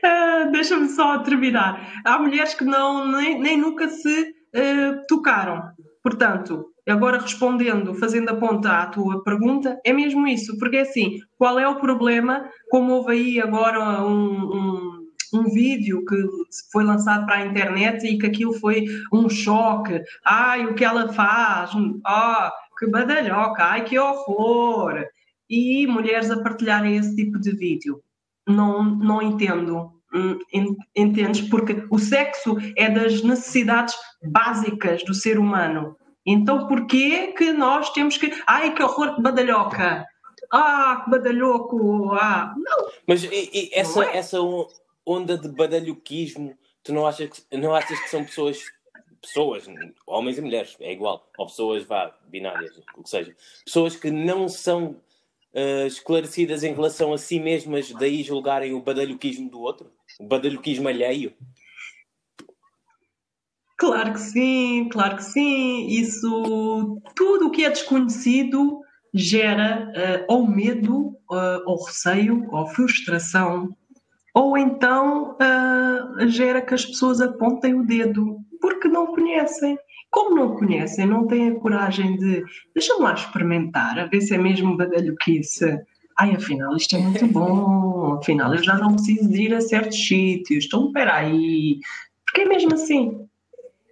Uh, 0.03 0.49
Deixa-me 0.51 0.89
só 0.89 1.19
terminar. 1.19 2.01
Há 2.03 2.17
mulheres 2.17 2.55
que 2.55 2.65
não, 2.65 3.07
nem, 3.07 3.39
nem 3.39 3.55
nunca 3.55 3.87
se 3.87 4.21
uh, 4.31 5.05
tocaram. 5.07 5.61
Portanto, 6.01 6.73
agora 6.89 7.19
respondendo, 7.19 7.93
fazendo 7.93 8.29
a 8.29 8.35
ponta 8.35 8.81
à 8.81 8.87
tua 8.87 9.23
pergunta, 9.23 9.79
é 9.85 9.93
mesmo 9.93 10.27
isso, 10.27 10.57
porque 10.57 10.77
é 10.77 10.81
assim, 10.81 11.19
qual 11.37 11.59
é 11.59 11.67
o 11.67 11.79
problema? 11.79 12.49
Como 12.69 12.93
houve 12.93 13.13
aí 13.13 13.39
agora 13.39 14.03
um, 14.03 14.33
um, 14.33 14.92
um 15.33 15.43
vídeo 15.45 16.05
que 16.05 16.15
foi 16.71 16.83
lançado 16.83 17.25
para 17.25 17.37
a 17.37 17.45
internet 17.45 18.05
e 18.05 18.17
que 18.17 18.27
aquilo 18.27 18.53
foi 18.53 18.85
um 19.11 19.29
choque. 19.29 20.01
Ai, 20.25 20.65
o 20.65 20.75
que 20.75 20.85
ela 20.85 21.11
faz? 21.11 21.71
Ah, 22.05 22.51
que 22.77 22.87
badalhoca, 22.87 23.63
ai, 23.63 23.83
que 23.83 23.97
horror! 23.97 25.05
E 25.49 25.85
mulheres 25.87 26.31
a 26.31 26.41
partilharem 26.41 26.95
esse 26.95 27.15
tipo 27.15 27.39
de 27.39 27.51
vídeo 27.51 28.01
não, 28.47 28.83
não 28.83 29.21
entendo. 29.21 29.91
Hum, 30.13 30.37
entendes? 30.95 31.41
Porque 31.49 31.85
o 31.89 31.97
sexo 31.97 32.57
é 32.77 32.89
das 32.89 33.23
necessidades 33.23 33.95
básicas 34.23 35.03
do 35.03 35.13
ser 35.13 35.39
humano. 35.39 35.97
Então, 36.25 36.67
porquê 36.67 37.33
que 37.35 37.51
nós 37.51 37.89
temos 37.91 38.17
que. 38.17 38.31
Ai, 38.45 38.73
que 38.73 38.83
horror 38.83 39.15
de 39.15 39.21
badalhoca! 39.21 40.05
Ah, 40.51 41.01
que 41.03 41.11
badalhoco! 41.11 42.13
Ah, 42.13 42.53
não! 42.55 42.89
Mas 43.07 43.23
e, 43.23 43.49
e 43.53 43.69
essa, 43.73 44.05
é? 44.05 44.17
essa 44.17 44.37
onda 45.05 45.37
de 45.37 45.49
badalhoquismo, 45.49 46.57
tu 46.83 46.93
não 46.93 47.05
achas 47.05 47.29
que, 47.29 47.57
não 47.57 47.73
achas 47.73 47.99
que 47.99 48.09
são 48.09 48.23
pessoas. 48.23 48.63
Pessoas, 49.21 49.65
homens 50.05 50.37
e 50.37 50.41
mulheres, 50.41 50.75
é 50.81 50.91
igual, 50.91 51.31
ou 51.37 51.45
pessoas 51.45 51.85
vá, 51.85 52.13
binárias, 52.27 52.77
o 52.97 53.03
que 53.03 53.09
seja, 53.09 53.33
pessoas 53.63 53.95
que 53.95 54.11
não 54.11 54.49
são 54.49 55.01
uh, 55.53 55.87
esclarecidas 55.87 56.61
em 56.61 56.73
relação 56.73 57.13
a 57.13 57.17
si 57.17 57.39
mesmas, 57.39 57.89
daí 57.91 58.21
julgarem 58.21 58.73
o 58.73 58.81
badalhoquismo 58.81 59.49
do 59.49 59.61
outro? 59.61 59.89
O 60.19 60.25
badalhoquismo 60.25 60.89
alheio? 60.89 61.33
Claro 63.77 64.13
que 64.13 64.19
sim, 64.19 64.89
claro 64.89 65.15
que 65.17 65.23
sim. 65.23 65.87
Isso, 65.87 67.01
tudo 67.15 67.47
o 67.47 67.51
que 67.51 67.65
é 67.65 67.69
desconhecido 67.69 68.81
gera 69.13 69.89
uh, 69.89 70.33
ou 70.33 70.47
medo, 70.47 71.17
uh, 71.29 71.63
ou 71.65 71.83
receio, 71.83 72.47
ou 72.51 72.67
frustração, 72.67 73.75
ou 74.33 74.57
então 74.57 75.37
uh, 75.37 76.27
gera 76.27 76.61
que 76.61 76.73
as 76.73 76.85
pessoas 76.85 77.21
apontem 77.21 77.75
o 77.75 77.85
dedo 77.85 78.37
porque 78.59 78.87
não 78.87 79.07
conhecem. 79.07 79.77
Como 80.09 80.35
não 80.35 80.55
conhecem, 80.55 81.05
não 81.05 81.25
têm 81.27 81.49
a 81.49 81.59
coragem 81.59 82.17
de 82.17 82.43
deixa-me 82.73 83.01
lá 83.01 83.13
experimentar, 83.13 83.97
a 83.99 84.05
ver 84.05 84.21
se 84.21 84.35
é 84.35 84.37
mesmo 84.37 84.77
badalhoquice. 84.77 85.79
Ai, 86.17 86.35
afinal, 86.35 86.75
isto 86.75 86.95
é 86.95 86.99
muito 86.99 87.25
bom, 87.33 88.13
afinal, 88.19 88.53
eu 88.53 88.63
já 88.63 88.77
não 88.77 88.93
preciso 88.93 89.29
de 89.29 89.41
ir 89.43 89.53
a 89.53 89.61
certos 89.61 90.07
sítios, 90.07 90.65
então 90.65 90.87
espera 90.87 91.15
aí. 91.15 91.79
Porque 92.25 92.41
é 92.41 92.45
mesmo 92.45 92.73
assim. 92.73 93.22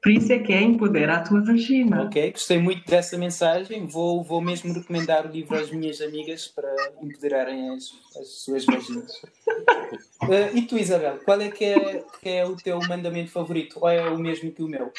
Por 0.02 0.12
isso 0.12 0.34
é 0.34 0.40
que 0.40 0.52
é 0.52 0.62
empoderar 0.62 1.18
a 1.18 1.22
tua 1.22 1.44
vagina. 1.44 2.04
Ok, 2.04 2.32
gostei 2.32 2.58
muito 2.58 2.90
dessa 2.90 3.18
mensagem. 3.18 3.86
Vou, 3.86 4.24
vou 4.24 4.42
mesmo 4.42 4.74
recomendar 4.74 5.28
o 5.28 5.32
livro 5.32 5.56
às 5.56 5.70
minhas 5.70 6.02
amigas 6.02 6.48
para 6.48 6.74
empoderarem 7.00 7.70
as, 7.70 7.92
as 8.20 8.28
suas 8.44 8.66
vaginas. 8.66 9.12
uh, 10.24 10.50
e 10.58 10.64
tu, 10.64 10.76
Isabel, 10.78 11.20
qual 11.24 11.40
é 11.40 11.52
que, 11.52 11.66
é 11.66 12.04
que 12.20 12.30
é 12.30 12.46
o 12.46 12.56
teu 12.56 12.80
mandamento 12.88 13.30
favorito? 13.30 13.78
Ou 13.80 13.88
é 13.88 14.10
o 14.10 14.18
mesmo 14.18 14.52
que 14.52 14.64
o 14.64 14.68
meu? 14.68 14.92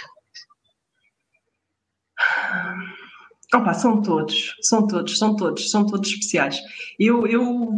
Opa, 3.52 3.74
são 3.74 4.00
todos, 4.00 4.54
são 4.62 4.86
todos, 4.86 5.18
são 5.18 5.36
todos, 5.36 5.70
são 5.70 5.84
todos 5.84 6.08
especiais. 6.08 6.58
Eu, 6.98 7.26
eu, 7.26 7.68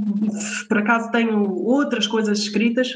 por 0.68 0.78
acaso, 0.78 1.10
tenho 1.10 1.42
outras 1.64 2.06
coisas 2.06 2.38
escritas, 2.38 2.92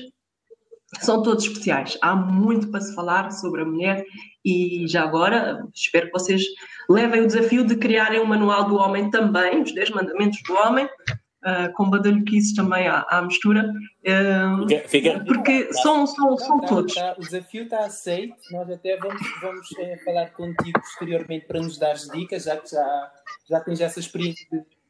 são 1.00 1.22
todos 1.22 1.44
especiais. 1.44 1.98
Há 2.00 2.14
muito 2.14 2.70
para 2.70 2.80
se 2.80 2.94
falar 2.94 3.30
sobre 3.30 3.62
a 3.62 3.64
mulher 3.64 4.04
e 4.44 4.86
já 4.86 5.02
agora 5.02 5.62
espero 5.74 6.06
que 6.06 6.12
vocês 6.12 6.42
levem 6.88 7.22
o 7.22 7.26
desafio 7.26 7.64
de 7.64 7.76
criarem 7.76 8.20
um 8.20 8.24
manual 8.24 8.64
do 8.64 8.76
homem 8.76 9.10
também, 9.10 9.62
os 9.62 9.72
10 9.72 9.90
mandamentos 9.90 10.40
do 10.46 10.54
homem, 10.54 10.86
uh, 10.86 11.72
com 11.74 11.90
badalhoquices 11.90 12.54
também 12.54 12.88
à, 12.88 13.04
à 13.10 13.22
mistura, 13.22 13.70
uh, 13.70 14.68
fica, 14.68 14.88
fica, 14.88 15.24
porque 15.24 15.64
tá, 15.64 15.72
são, 15.82 16.06
são, 16.06 16.36
tá, 16.36 16.44
são 16.44 16.60
tá, 16.60 16.66
todos. 16.66 16.94
Tá, 16.94 17.14
o 17.18 17.20
desafio 17.20 17.64
está 17.64 17.84
aceito, 17.84 18.36
nós 18.50 18.70
até 18.70 18.96
vamos, 18.96 19.22
vamos 19.42 19.68
é, 19.78 19.98
falar 19.98 20.30
contigo 20.30 20.80
posteriormente 20.80 21.46
para 21.46 21.60
nos 21.60 21.78
dar 21.78 21.94
dicas, 21.94 22.44
já 22.44 22.56
que 22.56 22.70
já, 22.70 23.12
já 23.48 23.60
tens 23.60 23.80
essa 23.80 24.00
experiência. 24.00 24.46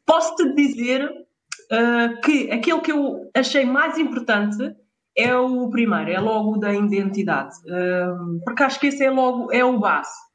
Posso-te 0.07 0.55
dizer 0.55 1.05
uh, 1.05 2.21
que 2.23 2.51
aquele 2.51 2.81
que 2.81 2.93
eu 2.93 3.31
achei 3.35 3.65
mais 3.65 3.99
importante 3.99 4.75
é 5.19 5.37
o 5.37 5.69
primeiro, 5.69 6.11
é 6.11 6.21
logo 6.21 6.59
da 6.59 6.73
identidade, 6.73 7.55
porque 8.45 8.63
acho 8.63 8.79
que 8.79 8.87
esse 8.87 9.05
é 9.05 9.11
logo 9.11 9.53
é 9.53 9.65
o 9.65 9.79
base 9.79 10.29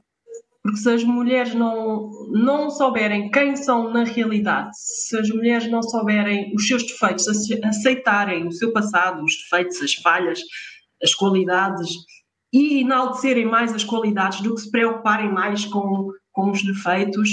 porque 0.64 0.78
se 0.78 0.90
as 0.90 1.04
mulheres 1.04 1.54
não, 1.54 2.10
não 2.32 2.70
souberem 2.70 3.30
quem 3.30 3.54
são 3.54 3.92
na 3.92 4.06
realidade, 4.06 4.70
se 4.74 5.18
as 5.20 5.28
mulheres 5.28 5.70
não 5.70 5.84
souberem 5.84 6.54
os 6.56 6.66
seus 6.66 6.84
defeitos, 6.84 7.28
aceitarem 7.66 8.48
o 8.48 8.52
seu 8.52 8.72
passado, 8.72 9.22
os 9.22 9.36
defeitos, 9.36 9.82
as 9.82 9.94
falhas, 9.96 10.40
as 11.04 11.14
qualidades 11.14 11.90
e 12.54 12.80
enaltecerem 12.80 13.46
mais 13.46 13.74
as 13.74 13.84
qualidades 13.84 14.40
do 14.40 14.56
que 14.56 14.62
se 14.62 14.72
preocuparem 14.72 15.30
mais 15.30 15.66
com, 15.66 16.10
com 16.32 16.52
os 16.52 16.64
defeitos, 16.64 17.30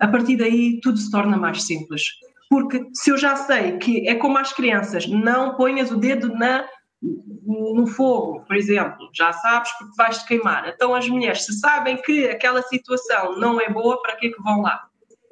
a 0.00 0.08
partir 0.08 0.36
daí 0.36 0.80
tudo 0.82 0.98
se 0.98 1.08
torna 1.08 1.36
mais 1.36 1.62
simples. 1.62 2.02
Porque 2.50 2.84
se 2.94 3.10
eu 3.10 3.16
já 3.16 3.36
sei 3.36 3.78
que 3.78 4.08
é 4.08 4.16
como 4.16 4.38
as 4.38 4.52
crianças, 4.52 5.06
não 5.06 5.54
ponhas 5.54 5.92
o 5.92 5.96
dedo 5.96 6.34
na 6.34 6.66
no 7.02 7.86
fogo, 7.86 8.44
por 8.46 8.54
exemplo, 8.54 9.10
já 9.12 9.32
sabes 9.32 9.72
porque 9.78 9.94
vais 9.96 10.18
te 10.18 10.28
queimar. 10.28 10.68
Então 10.68 10.94
as 10.94 11.08
mulheres, 11.08 11.44
se 11.44 11.58
sabem 11.58 11.96
que 12.00 12.26
aquela 12.26 12.62
situação 12.62 13.38
não 13.38 13.60
é 13.60 13.68
boa, 13.68 14.00
para 14.00 14.16
que 14.16 14.28
é 14.28 14.30
que 14.30 14.42
vão 14.42 14.62
lá? 14.62 14.80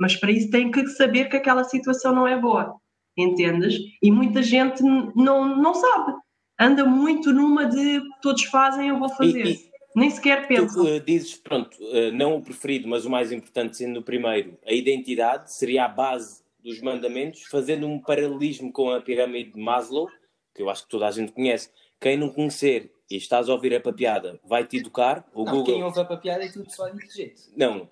Mas 0.00 0.16
para 0.16 0.32
isso 0.32 0.50
têm 0.50 0.70
que 0.70 0.86
saber 0.88 1.28
que 1.28 1.36
aquela 1.36 1.62
situação 1.62 2.14
não 2.14 2.26
é 2.26 2.36
boa, 2.36 2.74
entendes? 3.16 3.78
E 4.02 4.10
muita 4.10 4.42
gente 4.42 4.82
não, 4.82 5.56
não 5.56 5.74
sabe. 5.74 6.14
Anda 6.58 6.84
muito 6.84 7.32
numa 7.32 7.66
de 7.66 8.02
todos 8.20 8.44
fazem, 8.44 8.88
eu 8.88 8.98
vou 8.98 9.08
fazer. 9.08 9.46
E, 9.46 9.52
e, 9.52 9.70
Nem 9.94 10.10
sequer 10.10 10.48
pensa. 10.48 10.74
Tu 10.74 10.96
uh, 10.96 11.00
dizes, 11.00 11.36
pronto, 11.36 11.76
uh, 11.80 12.12
não 12.12 12.36
o 12.36 12.42
preferido, 12.42 12.88
mas 12.88 13.04
o 13.04 13.10
mais 13.10 13.30
importante 13.30 13.76
sendo 13.76 14.00
o 14.00 14.02
primeiro, 14.02 14.58
a 14.66 14.72
identidade 14.72 15.52
seria 15.52 15.84
a 15.84 15.88
base 15.88 16.42
dos 16.62 16.80
mandamentos, 16.80 17.44
fazendo 17.50 17.86
um 17.86 17.98
paralelismo 17.98 18.72
com 18.72 18.90
a 18.90 19.00
pirâmide 19.00 19.52
de 19.52 19.60
Maslow, 19.60 20.08
que 20.54 20.62
eu 20.62 20.70
acho 20.70 20.84
que 20.84 20.90
toda 20.90 21.06
a 21.06 21.10
gente 21.10 21.32
conhece. 21.32 21.70
Quem 22.00 22.16
não 22.16 22.30
conhecer 22.30 22.92
e 23.10 23.16
estás 23.16 23.48
a 23.48 23.52
ouvir 23.52 23.74
a 23.74 23.80
papiada 23.80 24.40
vai 24.44 24.66
te 24.66 24.78
educar. 24.78 25.26
O 25.34 25.44
não, 25.44 25.52
Google... 25.52 25.74
Quem 25.74 25.82
ouve 25.82 26.00
a 26.00 26.04
papiada 26.04 26.44
é 26.44 26.48
tudo 26.50 26.66
pessoal 26.66 26.88
inteligente. 26.88 27.42
Não. 27.56 27.88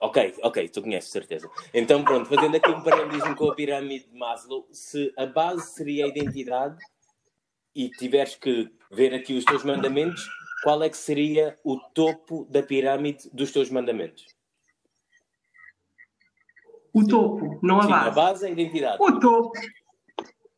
Ok, 0.00 0.34
ok, 0.42 0.68
tu 0.68 0.82
conheces, 0.82 1.10
certeza. 1.10 1.48
Então, 1.72 2.02
pronto, 2.02 2.28
fazendo 2.28 2.56
aqui 2.56 2.70
um 2.70 2.82
paralelismo 2.82 3.36
com 3.36 3.50
a 3.50 3.54
pirâmide 3.54 4.08
de 4.08 4.18
Maslow, 4.18 4.66
se 4.72 5.12
a 5.16 5.26
base 5.26 5.74
seria 5.74 6.06
a 6.06 6.08
identidade 6.08 6.76
e 7.74 7.88
tiveres 7.88 8.34
que 8.34 8.68
ver 8.90 9.14
aqui 9.14 9.34
os 9.34 9.44
teus 9.44 9.62
mandamentos, 9.62 10.28
qual 10.64 10.82
é 10.82 10.88
que 10.88 10.96
seria 10.96 11.56
o 11.62 11.78
topo 11.78 12.46
da 12.50 12.62
pirâmide 12.62 13.30
dos 13.32 13.52
teus 13.52 13.70
mandamentos? 13.70 14.26
O 16.92 17.06
topo, 17.06 17.58
não 17.62 17.78
a 17.78 17.82
Sim, 17.82 17.88
base. 17.88 18.08
A 18.08 18.10
base 18.10 18.44
é 18.44 18.48
a 18.48 18.52
identidade. 18.52 18.98
O 19.00 19.20
topo. 19.20 19.52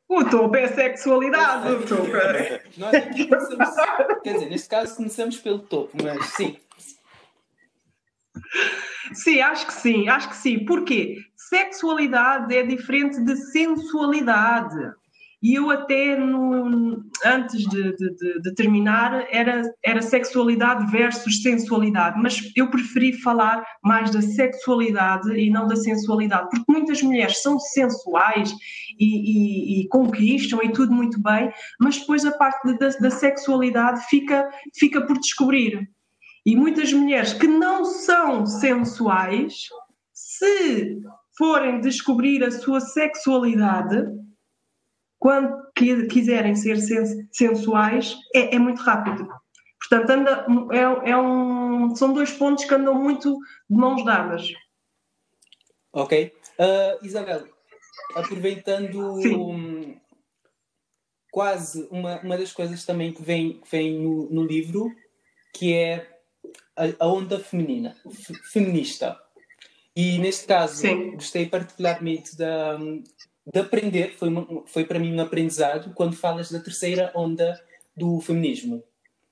O 0.09 0.25
topo 0.25 0.55
é 0.57 0.69
sexualidade. 0.69 1.73
O 1.73 1.87
topo 1.87 2.15
é... 2.17 2.63
Nós 2.77 2.95
aqui 2.95 3.27
começamos, 3.27 4.23
quer 4.23 4.35
dizer, 4.35 4.51
neste 4.51 4.69
caso 4.69 4.97
começamos 4.97 5.39
pelo 5.39 5.61
topo, 5.61 5.97
mas 6.03 6.27
sim. 6.27 6.57
Sim, 9.13 9.41
acho 9.41 9.67
que 9.67 9.73
sim, 9.73 10.09
acho 10.09 10.29
que 10.29 10.37
sim. 10.37 10.65
Porquê? 10.65 11.19
Sexualidade 11.37 12.57
é 12.57 12.63
diferente 12.63 13.21
de 13.21 13.37
sensualidade. 13.37 14.95
E 15.45 15.57
eu 15.57 15.71
até, 15.71 16.17
no, 16.17 17.05
antes 17.23 17.69
de, 17.69 17.95
de, 17.95 18.41
de, 18.41 18.55
terminar, 18.55 19.27
era, 19.31 19.61
era 19.85 20.01
sexualidade 20.01 20.91
versus 20.91 21.43
sensualidade, 21.43 22.19
mas 22.19 22.51
eu 22.57 22.71
preferi 22.71 23.13
falar 23.21 23.63
mais 23.85 24.11
da 24.11 24.23
sexualidade 24.23 25.31
e 25.39 25.51
não 25.51 25.67
da 25.67 25.77
sensualidade, 25.77 26.49
porque 26.49 26.73
muitas 26.73 27.03
mulheres 27.03 27.43
são 27.43 27.59
sensuais 27.59 28.55
e, 28.99 29.05
e, 29.05 29.81
e 29.83 29.89
conquistam 29.89 30.63
e 30.63 30.73
tudo 30.73 30.95
muito 30.95 31.23
bem, 31.23 31.53
mas 31.79 31.99
depois 31.99 32.25
a 32.25 32.33
parte 32.33 32.79
da, 32.79 32.89
da 32.89 33.11
sexualidade 33.11 34.03
fica, 34.09 34.49
fica 34.75 35.03
por 35.03 35.19
descobrir. 35.19 35.87
E 36.47 36.57
muitas 36.57 36.91
mulheres 36.91 37.35
que 37.35 37.47
não 37.47 37.85
são 37.85 38.47
sensuais, 38.47 39.69
se 40.11 41.03
forem 41.37 41.83
descobrir 41.83 42.43
a 42.43 42.51
sua 42.51 42.81
sexualidade, 42.81 44.07
quando 45.25 45.73
quiserem 45.73 46.55
ser 46.55 46.77
sensuais, 47.33 48.15
é, 48.35 48.57
é 48.57 48.59
muito 48.59 48.83
rápido. 48.83 49.27
Portanto, 49.81 50.11
anda, 50.11 50.47
é, 50.71 51.13
é, 51.13 51.17
um, 51.17 51.97
são 51.97 52.13
dois 52.13 52.31
pontos 52.33 52.67
que 52.67 52.75
andam 52.75 52.95
muito 52.95 53.39
de 53.71 53.75
mãos 53.75 54.05
dadas. 54.05 54.53
Ok. 55.95 56.31
Uh, 56.59 57.07
Isabel, 57.07 57.49
aproveitando 58.15 59.15
um, 59.15 59.99
quase 61.33 61.89
uma, 61.91 62.21
uma 62.21 62.37
das 62.37 62.53
coisas 62.53 62.85
também 62.85 63.11
que 63.11 63.23
vem, 63.23 63.61
que 63.61 63.71
vem 63.71 63.99
no, 63.99 64.29
no 64.29 64.45
livro, 64.45 64.95
que 65.55 65.73
é 65.73 66.07
a, 66.77 66.85
a 67.03 67.09
onda 67.09 67.41
feminina, 67.41 67.97
feminista. 68.53 69.19
E 69.97 70.19
neste 70.19 70.47
caso, 70.47 70.83
Sim. 70.83 71.13
gostei 71.13 71.47
particularmente 71.47 72.37
da, 72.37 72.77
de 73.47 73.61
aprender, 73.61 74.15
foi, 74.17 74.29
uma, 74.29 74.63
foi 74.67 74.85
para 74.85 74.99
mim 74.99 75.15
um 75.15 75.21
aprendizado 75.21 75.93
quando 75.95 76.17
falas 76.17 76.51
da 76.51 76.61
terceira 76.61 77.13
onda 77.15 77.61
do 77.97 78.21
feminismo. 78.21 78.83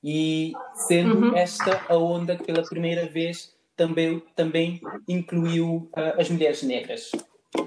E 0.05 0.53
sendo 0.75 1.29
uhum. 1.29 1.37
esta 1.37 1.85
a 1.89 1.97
onda 1.97 2.37
que 2.37 2.45
pela 2.45 2.63
primeira 2.63 3.07
vez 3.07 3.55
também, 3.77 4.23
também 4.35 4.81
incluiu 5.09 5.89
uh, 5.97 6.21
as 6.21 6.29
mulheres 6.29 6.63
negras. 6.63 7.13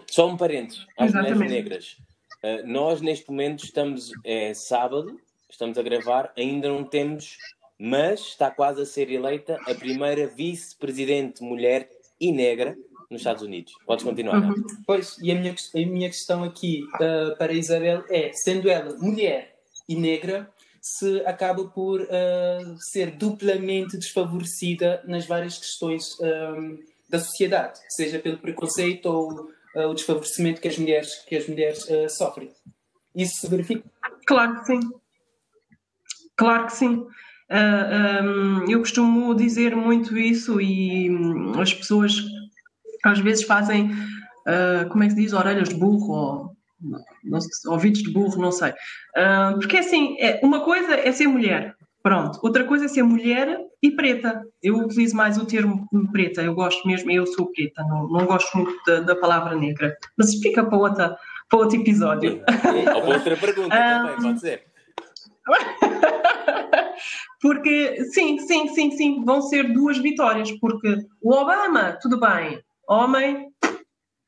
Só 0.08 0.28
um 0.28 0.38
parênteses, 0.38 0.86
as 0.98 1.14
mulheres 1.14 1.40
negras. 1.40 1.98
Uh, 2.44 2.68
nós 2.68 3.02
neste 3.02 3.30
momento 3.30 3.64
estamos, 3.64 4.12
é 4.24 4.54
sábado, 4.54 5.20
estamos 5.50 5.78
a 5.78 5.82
gravar, 5.82 6.32
ainda 6.38 6.68
não 6.68 6.84
temos, 6.84 7.38
mas 7.80 8.20
está 8.20 8.52
quase 8.52 8.82
a 8.82 8.86
ser 8.86 9.10
eleita 9.10 9.58
a 9.66 9.74
primeira 9.74 10.28
vice-presidente 10.28 11.42
mulher 11.42 11.90
e 12.20 12.32
negra 12.32 12.78
nos 13.10 13.22
Estados 13.22 13.44
Unidos. 13.44 13.74
Podes 13.86 14.04
continuar. 14.04 14.42
Uhum. 14.42 14.64
Pois, 14.86 15.18
e 15.22 15.32
a 15.32 15.36
minha, 15.36 15.54
a 15.54 15.78
minha 15.78 16.10
questão 16.10 16.44
aqui 16.44 16.84
uh, 16.96 17.38
para 17.38 17.52
a 17.52 17.56
Isabel 17.56 18.04
é, 18.10 18.32
sendo 18.34 18.70
ela 18.70 18.98
mulher 18.98 19.56
e 19.88 19.96
negra, 19.96 20.50
se 20.82 21.22
acaba 21.26 21.66
por 21.66 22.02
uh, 22.02 22.78
ser 22.92 23.12
duplamente 23.12 23.98
desfavorecida 23.98 25.02
nas 25.06 25.26
várias 25.26 25.58
questões 25.58 26.16
um, 26.20 26.78
da 27.10 27.20
sociedade, 27.20 27.80
seja 27.90 28.20
pelo 28.20 28.38
preconceito 28.38 29.06
ou 29.08 29.50
uh, 29.76 29.90
o 29.90 29.94
desfavorecimento 29.94 30.62
que 30.62 30.68
as 30.68 30.78
mulheres, 30.78 31.16
que 31.28 31.36
as 31.36 31.48
mulheres 31.48 31.88
sofrem. 32.10 32.52
Isso 33.16 33.42
se 33.42 33.48
verifica? 33.48 33.84
Claro 34.28 34.60
que 34.60 34.66
sim. 34.66 34.80
Claro 36.36 36.66
que 36.66 36.74
sim. 36.74 37.08
Uh, 37.48 38.24
um, 38.24 38.72
eu 38.72 38.80
costumo 38.80 39.36
dizer 39.36 39.76
muito 39.76 40.18
isso 40.18 40.60
e 40.60 41.10
um, 41.12 41.60
as 41.60 41.74
pessoas 41.74 42.16
às 43.08 43.20
vezes 43.20 43.44
fazem, 43.44 43.92
uh, 43.92 44.90
como 44.90 45.04
é 45.04 45.08
que 45.08 45.14
se 45.14 45.22
diz, 45.22 45.34
orelhas 45.34 45.70
de 45.70 45.76
burro 45.76 46.12
ou 46.12 46.56
não, 46.82 47.40
ouvidos 47.68 48.04
de 48.04 48.12
burro, 48.12 48.42
não 48.42 48.52
sei. 48.52 48.72
Uh, 48.72 49.60
porque 49.60 49.78
assim, 49.78 50.18
é, 50.20 50.40
uma 50.44 50.62
coisa 50.62 50.94
é 50.94 51.12
ser 51.12 51.28
mulher, 51.28 51.76
pronto. 52.04 52.40
Outra 52.44 52.64
coisa 52.64 52.86
é 52.86 52.88
ser 52.88 53.04
mulher 53.04 53.58
e 53.82 53.92
preta. 53.92 54.44
Eu 54.62 54.78
utilizo 54.78 55.16
mais 55.16 55.38
o 55.38 55.46
termo 55.46 55.88
preta, 56.12 56.42
eu 56.42 56.54
gosto 56.54 56.88
mesmo, 56.88 57.12
eu 57.12 57.26
sou 57.26 57.52
preta, 57.52 57.84
não, 57.84 58.08
não 58.08 58.26
gosto 58.26 58.58
muito 58.58 58.76
da, 58.86 59.00
da 59.00 59.16
palavra 59.16 59.56
negra. 59.56 59.96
Mas 60.18 60.36
fica 60.36 60.64
para, 60.64 60.78
outra, 60.78 61.18
para 61.50 61.60
outro 61.60 61.80
episódio. 61.80 62.42
Ou 62.96 63.02
para 63.02 63.16
outra 63.16 63.38
pergunta 63.38 63.76
também, 63.76 64.16
pode 64.22 64.40
ser. 64.40 64.64
porque 67.42 68.04
sim, 68.06 68.40
sim, 68.40 68.68
sim, 68.70 68.92
sim, 68.92 69.24
vão 69.24 69.42
ser 69.42 69.72
duas 69.72 69.98
vitórias, 70.00 70.52
porque 70.60 70.98
o 71.22 71.34
Obama, 71.34 71.98
tudo 72.02 72.20
bem, 72.20 72.60
homem, 72.88 73.48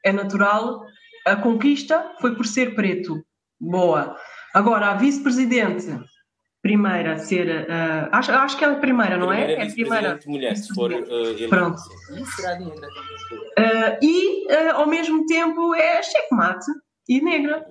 é 0.04 0.12
natural, 0.12 0.82
a 1.26 1.36
conquista 1.36 2.14
foi 2.20 2.36
por 2.36 2.46
ser 2.46 2.76
preto. 2.76 3.22
Boa. 3.60 4.16
Agora, 4.54 4.92
a 4.92 4.96
vice-presidente, 4.96 5.88
primeira 6.62 7.14
a 7.14 7.18
ser. 7.18 7.48
Uh, 7.48 8.10
acho, 8.12 8.32
acho 8.32 8.58
que 8.58 8.66
é 8.66 8.68
a 8.70 8.76
primeira, 8.76 9.18
não 9.18 9.32
é? 9.32 9.54
É 9.54 9.64
a 9.64 9.72
primeira. 9.72 10.20
mulher, 10.26 10.56
se 10.56 10.74
for. 10.74 10.92
Uh, 10.92 11.50
Pronto. 11.50 11.80
Uh, 13.58 13.98
e, 14.02 14.48
ao 14.74 14.88
mesmo 14.88 15.26
tempo, 15.26 15.74
é 15.76 16.02
checkmate 16.04 16.66
e 17.08 17.22
negra. 17.22 17.66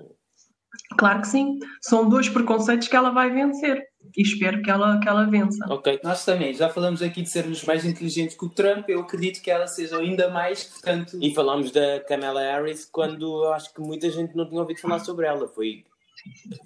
Claro 0.96 1.20
que 1.20 1.28
sim. 1.28 1.58
São 1.80 2.08
dois 2.08 2.28
preconceitos 2.28 2.88
que 2.88 2.96
ela 2.96 3.10
vai 3.10 3.30
vencer 3.30 3.86
e 4.16 4.22
espero 4.22 4.62
que 4.62 4.70
ela, 4.70 4.98
que 4.98 5.08
ela 5.08 5.24
vença. 5.24 5.64
Ok, 5.68 6.00
nós 6.02 6.24
também 6.24 6.52
já 6.54 6.68
falamos 6.68 7.02
aqui 7.02 7.22
de 7.22 7.30
sermos 7.30 7.64
mais 7.64 7.84
inteligentes 7.84 8.36
que 8.36 8.44
o 8.44 8.48
Trump, 8.48 8.88
eu 8.88 9.00
acredito 9.00 9.42
que 9.42 9.50
ela 9.50 9.66
seja 9.66 9.98
ainda 9.98 10.28
mais, 10.30 10.64
portanto. 10.64 11.18
E 11.20 11.34
falámos 11.34 11.70
da 11.70 12.00
Kamala 12.00 12.40
Harris 12.40 12.84
quando 12.90 13.44
eu 13.44 13.52
acho 13.52 13.72
que 13.72 13.80
muita 13.80 14.10
gente 14.10 14.36
não 14.36 14.48
tinha 14.48 14.60
ouvido 14.60 14.80
falar 14.80 15.00
sobre 15.00 15.26
ela. 15.26 15.48
Foi, 15.48 15.84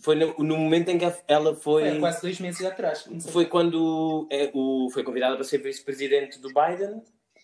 foi 0.01 0.15
no, 0.15 0.35
no 0.39 0.57
momento 0.57 0.91
em 0.91 0.99
que 0.99 1.13
ela 1.27 1.55
foi. 1.55 1.91
Foi 1.91 1.99
quase 2.01 2.23
dois 2.23 2.41
meses 2.41 2.65
atrás. 2.65 3.09
Foi 3.31 3.47
quando 3.47 4.27
é, 4.31 4.51
o, 4.55 4.89
foi 4.93 5.03
convidada 5.03 5.35
para 5.35 5.45
ser 5.45 5.59
vice-presidente 5.59 6.39
do 6.39 6.49
Biden. 6.49 7.03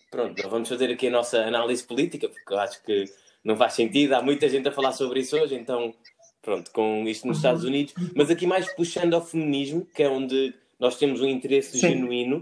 Pronto, 0.09 0.41
não 0.41 0.49
vamos 0.49 0.69
fazer 0.69 0.89
aqui 0.89 1.07
a 1.07 1.11
nossa 1.11 1.39
análise 1.39 1.83
política, 1.83 2.29
porque 2.29 2.53
eu 2.53 2.59
acho 2.59 2.81
que 2.83 3.05
não 3.43 3.57
faz 3.57 3.73
sentido. 3.73 4.13
Há 4.13 4.21
muita 4.21 4.47
gente 4.47 4.69
a 4.69 4.71
falar 4.71 4.93
sobre 4.93 5.19
isso 5.19 5.37
hoje, 5.37 5.55
então 5.55 5.93
pronto, 6.47 6.71
com 6.71 7.05
isto 7.05 7.27
nos 7.27 7.39
Estados 7.39 7.65
Unidos, 7.65 7.93
mas 8.15 8.29
aqui 8.29 8.47
mais 8.47 8.73
puxando 8.73 9.13
ao 9.13 9.21
feminismo, 9.21 9.85
que 9.93 10.01
é 10.01 10.07
onde 10.07 10.55
nós 10.79 10.95
temos 10.95 11.19
um 11.19 11.27
interesse 11.27 11.77
Sim. 11.77 11.89
genuíno. 11.89 12.37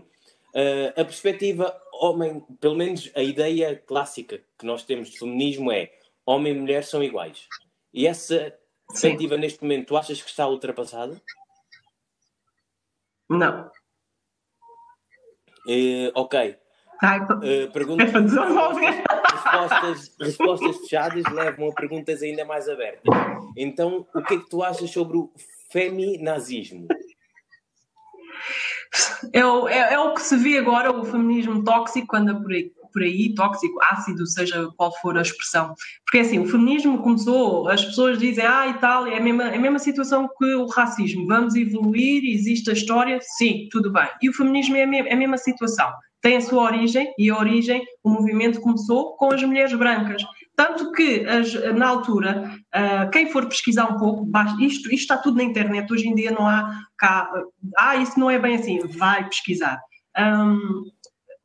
Uh, 0.53 1.01
a 1.01 1.03
perspectiva 1.03 1.75
homem, 1.91 2.45
pelo 2.61 2.75
menos 2.75 3.09
a 3.15 3.23
ideia 3.23 3.75
clássica 3.75 4.43
que 4.59 4.65
nós 4.65 4.83
temos 4.83 5.09
de 5.09 5.17
feminismo 5.17 5.71
é 5.71 5.91
homem 6.23 6.53
e 6.53 6.59
mulher 6.59 6.83
são 6.83 7.03
iguais. 7.03 7.47
E 7.91 8.05
essa 8.05 8.55
perspectiva 8.87 9.33
Sim. 9.33 9.41
neste 9.41 9.63
momento, 9.63 9.87
tu 9.87 9.97
achas 9.97 10.21
que 10.21 10.29
está 10.29 10.47
ultrapassada? 10.47 11.19
Não. 13.27 13.71
Uh, 15.67 16.11
ok. 16.13 16.55
Ai, 17.01 17.21
uh, 17.21 17.71
perguntas, 17.73 18.11
respostas, 19.45 20.15
respostas 20.19 20.77
fechadas 20.77 21.23
levam 21.31 21.69
a 21.69 21.73
perguntas 21.73 22.21
ainda 22.21 22.45
mais 22.45 22.67
abertas. 22.67 23.03
Então, 23.55 24.05
o 24.13 24.21
que 24.23 24.33
é 24.35 24.37
que 24.37 24.49
tu 24.49 24.63
achas 24.63 24.89
sobre 24.89 25.17
o 25.17 25.31
feminazismo? 25.71 26.87
É 29.33 29.45
o, 29.45 29.67
é, 29.67 29.93
é 29.93 29.99
o 29.99 30.13
que 30.13 30.21
se 30.21 30.37
vê 30.37 30.57
agora, 30.57 30.91
o 30.91 31.03
feminismo 31.03 31.63
tóxico 31.63 32.15
anda 32.15 32.35
por 32.35 32.51
aí, 32.51 32.71
por 32.93 33.01
aí, 33.01 33.33
tóxico, 33.35 33.77
ácido, 33.91 34.25
seja 34.25 34.69
qual 34.77 34.91
for 35.01 35.17
a 35.17 35.21
expressão. 35.21 35.73
Porque 36.05 36.19
assim, 36.19 36.39
o 36.39 36.45
feminismo 36.45 37.01
começou, 37.01 37.67
as 37.67 37.83
pessoas 37.83 38.17
dizem, 38.17 38.45
ah, 38.45 38.67
e 38.67 38.73
tal, 38.75 39.07
é 39.07 39.17
a 39.17 39.21
mesma, 39.21 39.43
é 39.43 39.57
a 39.57 39.59
mesma 39.59 39.79
situação 39.79 40.29
que 40.37 40.53
o 40.55 40.67
racismo, 40.67 41.27
vamos 41.27 41.55
evoluir, 41.55 42.23
existe 42.23 42.69
a 42.69 42.73
história, 42.73 43.19
sim, 43.21 43.67
tudo 43.71 43.91
bem. 43.91 44.07
E 44.21 44.29
o 44.29 44.33
feminismo 44.33 44.77
é 44.77 44.83
a, 44.83 44.87
mesma, 44.87 45.09
é 45.09 45.13
a 45.13 45.17
mesma 45.17 45.37
situação 45.37 45.91
tem 46.25 46.37
a 46.37 46.41
sua 46.41 46.63
origem 46.63 47.13
e 47.19 47.29
a 47.29 47.37
origem, 47.37 47.85
o 48.03 48.09
movimento 48.09 48.59
começou 48.59 49.15
com 49.15 49.31
as 49.31 49.43
mulheres 49.43 49.71
brancas. 49.75 50.23
Tanto 50.55 50.91
que, 50.91 51.23
as, 51.23 51.53
na 51.75 51.87
altura, 51.87 52.51
uh, 52.75 53.11
quem 53.11 53.29
for 53.29 53.47
pesquisar 53.47 53.85
um 53.85 53.99
pouco, 53.99 54.27
isto, 54.59 54.91
isto 54.91 54.93
está 54.93 55.17
tudo 55.17 55.37
na 55.37 55.43
internet, 55.43 55.93
hoje 55.93 56.07
em 56.07 56.15
dia 56.15 56.31
não 56.31 56.47
há 56.47 56.67
cá, 56.97 57.31
ah, 57.77 57.95
isso 57.97 58.19
não 58.19 58.27
é 58.27 58.39
bem 58.39 58.55
assim, 58.55 58.79
vai 58.97 59.23
pesquisar. 59.29 59.79
Um, 60.17 60.85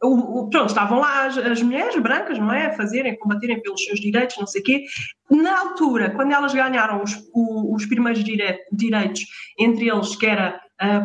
o, 0.02 0.38
o, 0.38 0.48
pronto, 0.48 0.68
estavam 0.68 0.98
lá 0.98 1.26
as, 1.26 1.36
as, 1.36 1.60
mulheres 1.60 2.00
brancas, 2.00 2.38
não 2.38 2.50
é? 2.50 2.68
A 2.68 2.72
fazerem, 2.72 3.18
combaterem 3.18 3.60
pelos 3.60 3.84
seus 3.84 4.00
direitos, 4.00 4.38
não 4.38 4.46
sei 4.46 4.62
o 4.62 4.64
quê. 4.64 4.84
Na 5.30 5.60
altura, 5.60 6.08
quando 6.08 6.32
elas 6.32 6.54
ganharam 6.54 7.02
os, 7.02 7.14
o, 7.34 7.74
os 7.74 7.84
primeiros 7.84 8.24
direitos, 8.24 9.26
entre 9.58 9.90
eles 9.90 10.16
que 10.16 10.24
era 10.24 10.58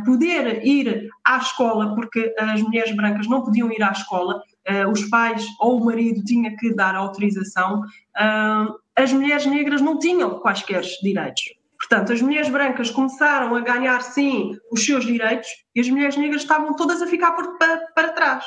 poder 0.05 0.65
ir 0.65 1.09
à 1.25 1.37
escola, 1.37 1.93
porque 1.95 2.33
as 2.39 2.61
mulheres 2.61 2.95
brancas 2.95 3.27
não 3.27 3.43
podiam 3.43 3.71
ir 3.71 3.83
à 3.83 3.91
escola, 3.91 4.41
uh, 4.69 4.89
os 4.91 5.03
pais 5.09 5.45
ou 5.59 5.81
o 5.81 5.85
marido 5.85 6.23
tinha 6.23 6.55
que 6.55 6.73
dar 6.73 6.95
autorização, 6.95 7.81
uh, 7.81 8.73
as 8.95 9.11
mulheres 9.11 9.45
negras 9.45 9.81
não 9.81 9.99
tinham 9.99 10.39
quaisquer 10.39 10.81
direitos. 11.01 11.43
Portanto, 11.77 12.13
as 12.13 12.21
mulheres 12.21 12.49
brancas 12.49 12.89
começaram 12.89 13.55
a 13.55 13.59
ganhar, 13.59 14.01
sim, 14.01 14.57
os 14.71 14.83
seus 14.83 15.05
direitos 15.05 15.49
e 15.75 15.81
as 15.81 15.89
mulheres 15.89 16.15
negras 16.15 16.41
estavam 16.41 16.75
todas 16.75 17.01
a 17.01 17.07
ficar 17.07 17.33
por, 17.33 17.57
para, 17.57 17.77
para 17.93 18.09
trás. 18.09 18.45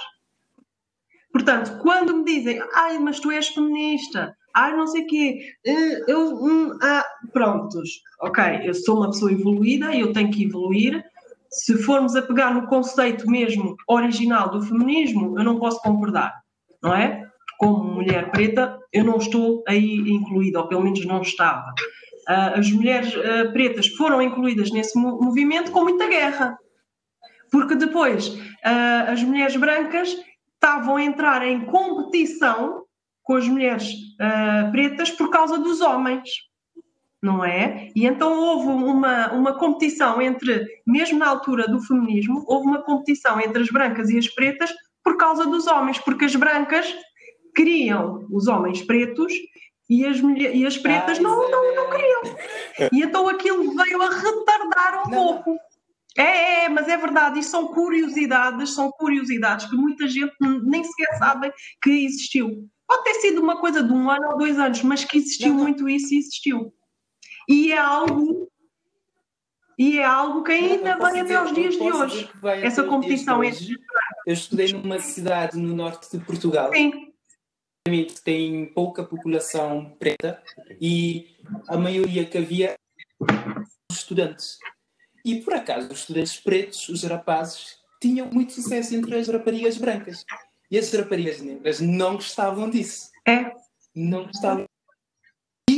Portanto, 1.32 1.78
quando 1.82 2.16
me 2.16 2.24
dizem, 2.24 2.60
ai, 2.74 2.98
mas 2.98 3.20
tu 3.20 3.30
és 3.30 3.48
feminista, 3.48 4.34
ai, 4.54 4.74
não 4.74 4.86
sei 4.86 5.02
o 5.02 5.06
quê, 5.06 5.38
eh, 5.64 6.10
eu, 6.10 6.34
hum, 6.34 6.78
ah, 6.82 7.04
prontos, 7.32 8.00
ok, 8.22 8.62
eu 8.64 8.74
sou 8.74 8.96
uma 8.96 9.10
pessoa 9.10 9.30
evoluída, 9.30 9.94
eu 9.94 10.12
tenho 10.12 10.30
que 10.30 10.44
evoluir. 10.44 11.04
Se 11.50 11.76
formos 11.82 12.14
a 12.14 12.22
pegar 12.22 12.52
no 12.52 12.66
conceito 12.66 13.28
mesmo 13.30 13.74
original 13.88 14.50
do 14.50 14.62
feminismo, 14.62 15.38
eu 15.38 15.44
não 15.44 15.58
posso 15.58 15.80
concordar, 15.80 16.34
não 16.82 16.94
é? 16.94 17.26
Como 17.58 17.94
mulher 17.94 18.30
preta, 18.30 18.78
eu 18.92 19.04
não 19.04 19.16
estou 19.16 19.64
aí 19.66 19.98
incluída, 20.08 20.60
ou 20.60 20.68
pelo 20.68 20.84
menos 20.84 21.04
não 21.06 21.22
estava. 21.22 21.72
Uh, 22.28 22.58
as 22.58 22.70
mulheres 22.70 23.14
uh, 23.14 23.50
pretas 23.52 23.88
foram 23.88 24.20
incluídas 24.20 24.70
nesse 24.70 24.98
movimento 24.98 25.70
com 25.72 25.82
muita 25.82 26.06
guerra, 26.06 26.58
porque 27.50 27.74
depois 27.74 28.28
uh, 28.28 29.10
as 29.10 29.22
mulheres 29.22 29.56
brancas 29.56 30.14
estavam 30.54 30.96
a 30.96 31.02
entrar 31.02 31.42
em 31.46 31.64
competição 31.64 32.84
com 33.22 33.34
as 33.34 33.46
mulheres 33.46 33.92
pretas 34.72 35.10
por 35.10 35.30
causa 35.30 35.58
dos 35.58 35.80
homens. 35.82 36.28
Não 37.22 37.44
é? 37.44 37.90
E 37.94 38.06
então 38.06 38.38
houve 38.38 38.68
uma, 38.68 39.32
uma 39.32 39.58
competição 39.58 40.22
entre, 40.22 40.64
mesmo 40.86 41.18
na 41.18 41.28
altura 41.28 41.66
do 41.66 41.80
feminismo, 41.80 42.44
houve 42.46 42.66
uma 42.66 42.82
competição 42.82 43.40
entre 43.40 43.62
as 43.62 43.68
brancas 43.68 44.08
e 44.08 44.18
as 44.18 44.28
pretas 44.28 44.72
por 45.02 45.16
causa 45.16 45.46
dos 45.46 45.66
homens, 45.66 45.98
porque 45.98 46.26
as 46.26 46.36
brancas 46.36 46.86
queriam 47.54 48.26
os 48.30 48.46
homens 48.46 48.82
pretos 48.82 49.32
e 49.88 50.04
as, 50.04 50.20
mulher, 50.20 50.54
e 50.54 50.66
as 50.66 50.76
pretas 50.76 51.18
ah, 51.18 51.22
não, 51.22 51.50
não, 51.50 51.74
não 51.74 51.90
queriam. 51.90 52.22
E 52.92 53.02
então 53.02 53.28
aquilo 53.28 53.74
veio 53.74 54.02
a 54.02 54.10
retardar 54.10 55.06
um 55.06 55.10
não. 55.10 55.26
pouco. 55.26 55.56
É, 56.16 56.64
é, 56.64 56.68
mas 56.68 56.88
é 56.88 56.96
verdade, 56.96 57.38
isto 57.38 57.50
são 57.50 57.68
curiosidades, 57.68 58.74
são 58.74 58.90
curiosidades 58.90 59.66
que 59.66 59.76
muita 59.76 60.06
gente 60.08 60.34
nem 60.64 60.82
sequer 60.82 61.16
sabe 61.16 61.52
que 61.82 61.90
existiu. 61.90 62.68
Pode 62.86 63.04
ter 63.04 63.14
sido 63.14 63.40
uma 63.40 63.60
coisa 63.60 63.82
de 63.82 63.92
um 63.92 64.10
ano 64.10 64.30
ou 64.30 64.38
dois 64.38 64.58
anos, 64.58 64.82
mas 64.82 65.04
que 65.04 65.18
existiu 65.18 65.54
não, 65.54 65.62
muito 65.62 65.88
isso 65.88 66.12
e 66.12 66.18
existiu. 66.18 66.72
E 67.48 67.72
é 67.72 67.78
algo 67.78 68.48
e 69.78 70.00
é 70.00 70.04
algo 70.04 70.42
que 70.42 70.50
ainda 70.50 70.98
vai 70.98 71.20
até 71.20 71.36
aos 71.36 71.54
dias 71.54 71.76
de 71.76 71.92
hoje. 71.92 72.28
Essa 72.62 72.82
competição 72.82 73.44
entre. 73.44 73.76
Eu 74.26 74.34
estudei 74.34 74.72
numa 74.72 74.98
cidade 74.98 75.56
no 75.56 75.74
norte 75.74 76.10
de 76.10 76.24
Portugal. 76.24 76.72
Sim. 76.74 77.12
Tem 78.24 78.66
pouca 78.74 79.04
população 79.04 79.96
preta 79.98 80.42
e 80.80 81.36
a 81.68 81.76
maioria 81.78 82.24
que 82.24 82.36
havia 82.36 82.74
estudantes. 83.90 84.58
E 85.24 85.40
por 85.40 85.54
acaso, 85.54 85.92
os 85.92 86.00
estudantes 86.00 86.36
pretos, 86.38 86.88
os 86.88 87.02
rapazes, 87.04 87.78
tinham 88.02 88.28
muito 88.30 88.52
sucesso 88.52 88.94
entre 88.94 89.16
as 89.16 89.28
raparigas 89.28 89.78
brancas. 89.78 90.24
E 90.70 90.76
as 90.76 90.92
raparigas 90.92 91.40
negras 91.40 91.80
não 91.80 92.16
gostavam 92.16 92.68
disso. 92.68 93.10
É. 93.26 93.52
Não 93.94 94.24
gostavam. 94.26 94.67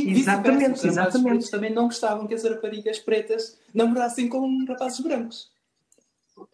E 0.07 0.11
exatamente, 0.11 0.73
os 0.73 0.85
exatamente. 0.85 1.51
também 1.51 1.73
não 1.73 1.85
gostavam 1.85 2.27
que 2.27 2.33
as 2.33 2.43
raparigas 2.43 2.99
pretas 2.99 3.59
namorassem 3.73 4.27
com 4.27 4.65
rapazes 4.65 4.99
brancos. 4.99 5.51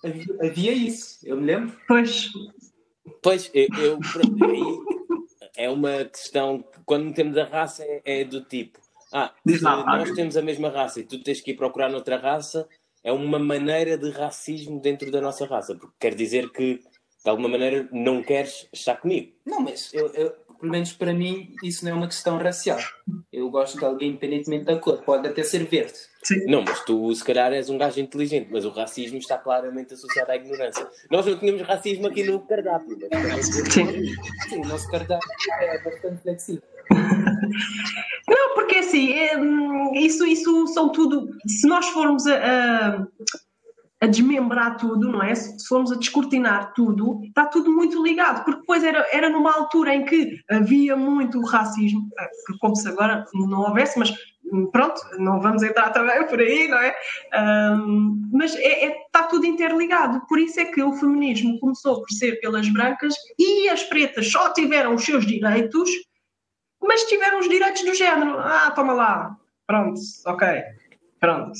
Havia, 0.03 0.25
havia 0.41 0.73
isso, 0.73 1.19
eu 1.23 1.37
me 1.37 1.45
lembro. 1.45 1.77
Pois. 1.87 2.29
Pois, 3.21 3.49
eu, 3.53 3.67
eu 3.79 3.99
é 5.55 5.69
uma 5.69 6.05
questão, 6.05 6.63
quando 6.85 7.05
metemos 7.05 7.37
a 7.37 7.45
raça, 7.45 7.83
é, 7.83 8.01
é 8.05 8.23
do 8.23 8.43
tipo: 8.43 8.79
ah, 9.11 9.33
se 9.47 9.63
nós 9.63 10.11
temos 10.11 10.37
a 10.37 10.41
mesma 10.41 10.69
raça 10.69 10.99
e 10.99 11.03
tu 11.03 11.21
tens 11.23 11.41
que 11.41 11.51
ir 11.51 11.55
procurar 11.55 11.89
noutra 11.89 12.17
raça, 12.17 12.67
é 13.03 13.11
uma 13.11 13.39
maneira 13.39 13.97
de 13.97 14.11
racismo 14.11 14.79
dentro 14.79 15.09
da 15.09 15.21
nossa 15.21 15.45
raça, 15.45 15.75
porque 15.75 15.95
quer 15.99 16.13
dizer 16.13 16.51
que 16.51 16.75
de 17.23 17.29
alguma 17.29 17.49
maneira 17.49 17.87
não 17.91 18.21
queres 18.21 18.67
estar 18.71 18.97
comigo. 18.97 19.33
Não, 19.45 19.59
mas 19.59 19.93
eu, 19.93 20.07
eu, 20.13 20.33
pelo 20.59 20.71
menos 20.71 20.91
para 20.93 21.13
mim 21.13 21.53
isso 21.63 21.85
não 21.85 21.91
é 21.91 21.95
uma 21.95 22.07
questão 22.07 22.37
racial. 22.37 22.79
Eu 23.31 23.49
gosto 23.49 23.77
de 23.77 23.85
alguém 23.85 24.09
independentemente 24.09 24.65
da 24.65 24.77
cor, 24.77 25.01
pode 25.03 25.27
até 25.27 25.43
ser 25.43 25.65
verde. 25.65 25.93
Sim. 26.23 26.45
Não, 26.45 26.61
mas 26.61 26.83
tu 26.83 27.13
se 27.13 27.23
calhar 27.23 27.53
és 27.53 27.69
um 27.69 27.77
gajo 27.77 27.99
inteligente, 27.99 28.49
mas 28.51 28.65
o 28.65 28.69
racismo 28.69 29.17
está 29.17 29.37
claramente 29.37 29.93
associado 29.93 30.31
à 30.31 30.35
ignorância. 30.35 30.87
Nós 31.09 31.25
não 31.25 31.37
tínhamos 31.37 31.61
racismo 31.61 32.07
aqui 32.07 32.23
no 32.23 32.39
cardápio. 32.41 32.97
Mas... 33.11 33.45
Sim. 33.71 34.13
Sim, 34.49 34.61
o 34.61 34.67
nosso 34.67 34.89
cardápio 34.89 35.29
é 35.61 35.83
bastante 35.83 36.21
flexível. 36.21 36.63
Não, 38.27 38.53
porque 38.55 38.77
assim, 38.77 39.13
é, 39.13 39.37
hum, 39.37 39.93
isso, 39.95 40.25
isso 40.25 40.67
são 40.67 40.91
tudo. 40.91 41.29
Se 41.47 41.67
nós 41.67 41.87
formos 41.87 42.25
a, 42.27 42.35
a, 42.35 43.07
a, 44.01 44.07
desmembrar 44.07 44.77
tudo, 44.77 45.11
não 45.11 45.23
é? 45.23 45.33
Se 45.35 45.67
formos 45.67 45.91
a 45.91 45.95
descortinar 45.95 46.73
tudo, 46.73 47.21
está 47.23 47.45
tudo 47.45 47.71
muito 47.71 48.01
ligado, 48.03 48.43
porque 48.43 48.59
depois 48.61 48.83
era, 48.83 49.05
era 49.11 49.29
numa 49.29 49.53
altura 49.53 49.93
em 49.93 50.05
que 50.05 50.39
havia 50.49 50.95
muito 50.95 51.41
racismo, 51.41 52.09
eh, 52.19 52.29
como 52.59 52.75
se 52.75 52.87
agora 52.87 53.25
não 53.33 53.61
houvesse, 53.61 53.97
mas 53.97 54.13
hum, 54.51 54.69
pronto, 54.71 55.01
não 55.17 55.39
vamos 55.41 55.63
entrar 55.63 55.91
também 55.91 56.25
por 56.27 56.39
aí, 56.39 56.67
não 56.67 56.77
é? 56.77 56.95
Um, 57.73 58.29
mas 58.33 58.53
está 58.55 58.67
é, 58.67 58.85
é, 58.85 58.95
tá 59.11 59.23
tudo 59.23 59.45
interligado, 59.45 60.21
por 60.27 60.39
isso 60.39 60.59
é 60.59 60.65
que 60.65 60.81
o 60.81 60.93
feminismo 60.93 61.59
começou 61.59 62.01
por 62.01 62.11
ser 62.11 62.39
pelas 62.39 62.67
brancas 62.69 63.13
e 63.37 63.69
as 63.69 63.83
pretas 63.83 64.31
só 64.31 64.53
tiveram 64.53 64.95
os 64.95 65.03
seus 65.03 65.25
direitos 65.25 65.89
mas 66.81 67.03
tiveram 67.03 67.39
os 67.39 67.49
direitos 67.49 67.83
do 67.83 67.93
género. 67.93 68.39
Ah, 68.39 68.71
toma 68.71 68.93
lá. 68.93 69.37
Pronto, 69.65 69.99
ok. 70.25 70.47
Pronto. 71.19 71.59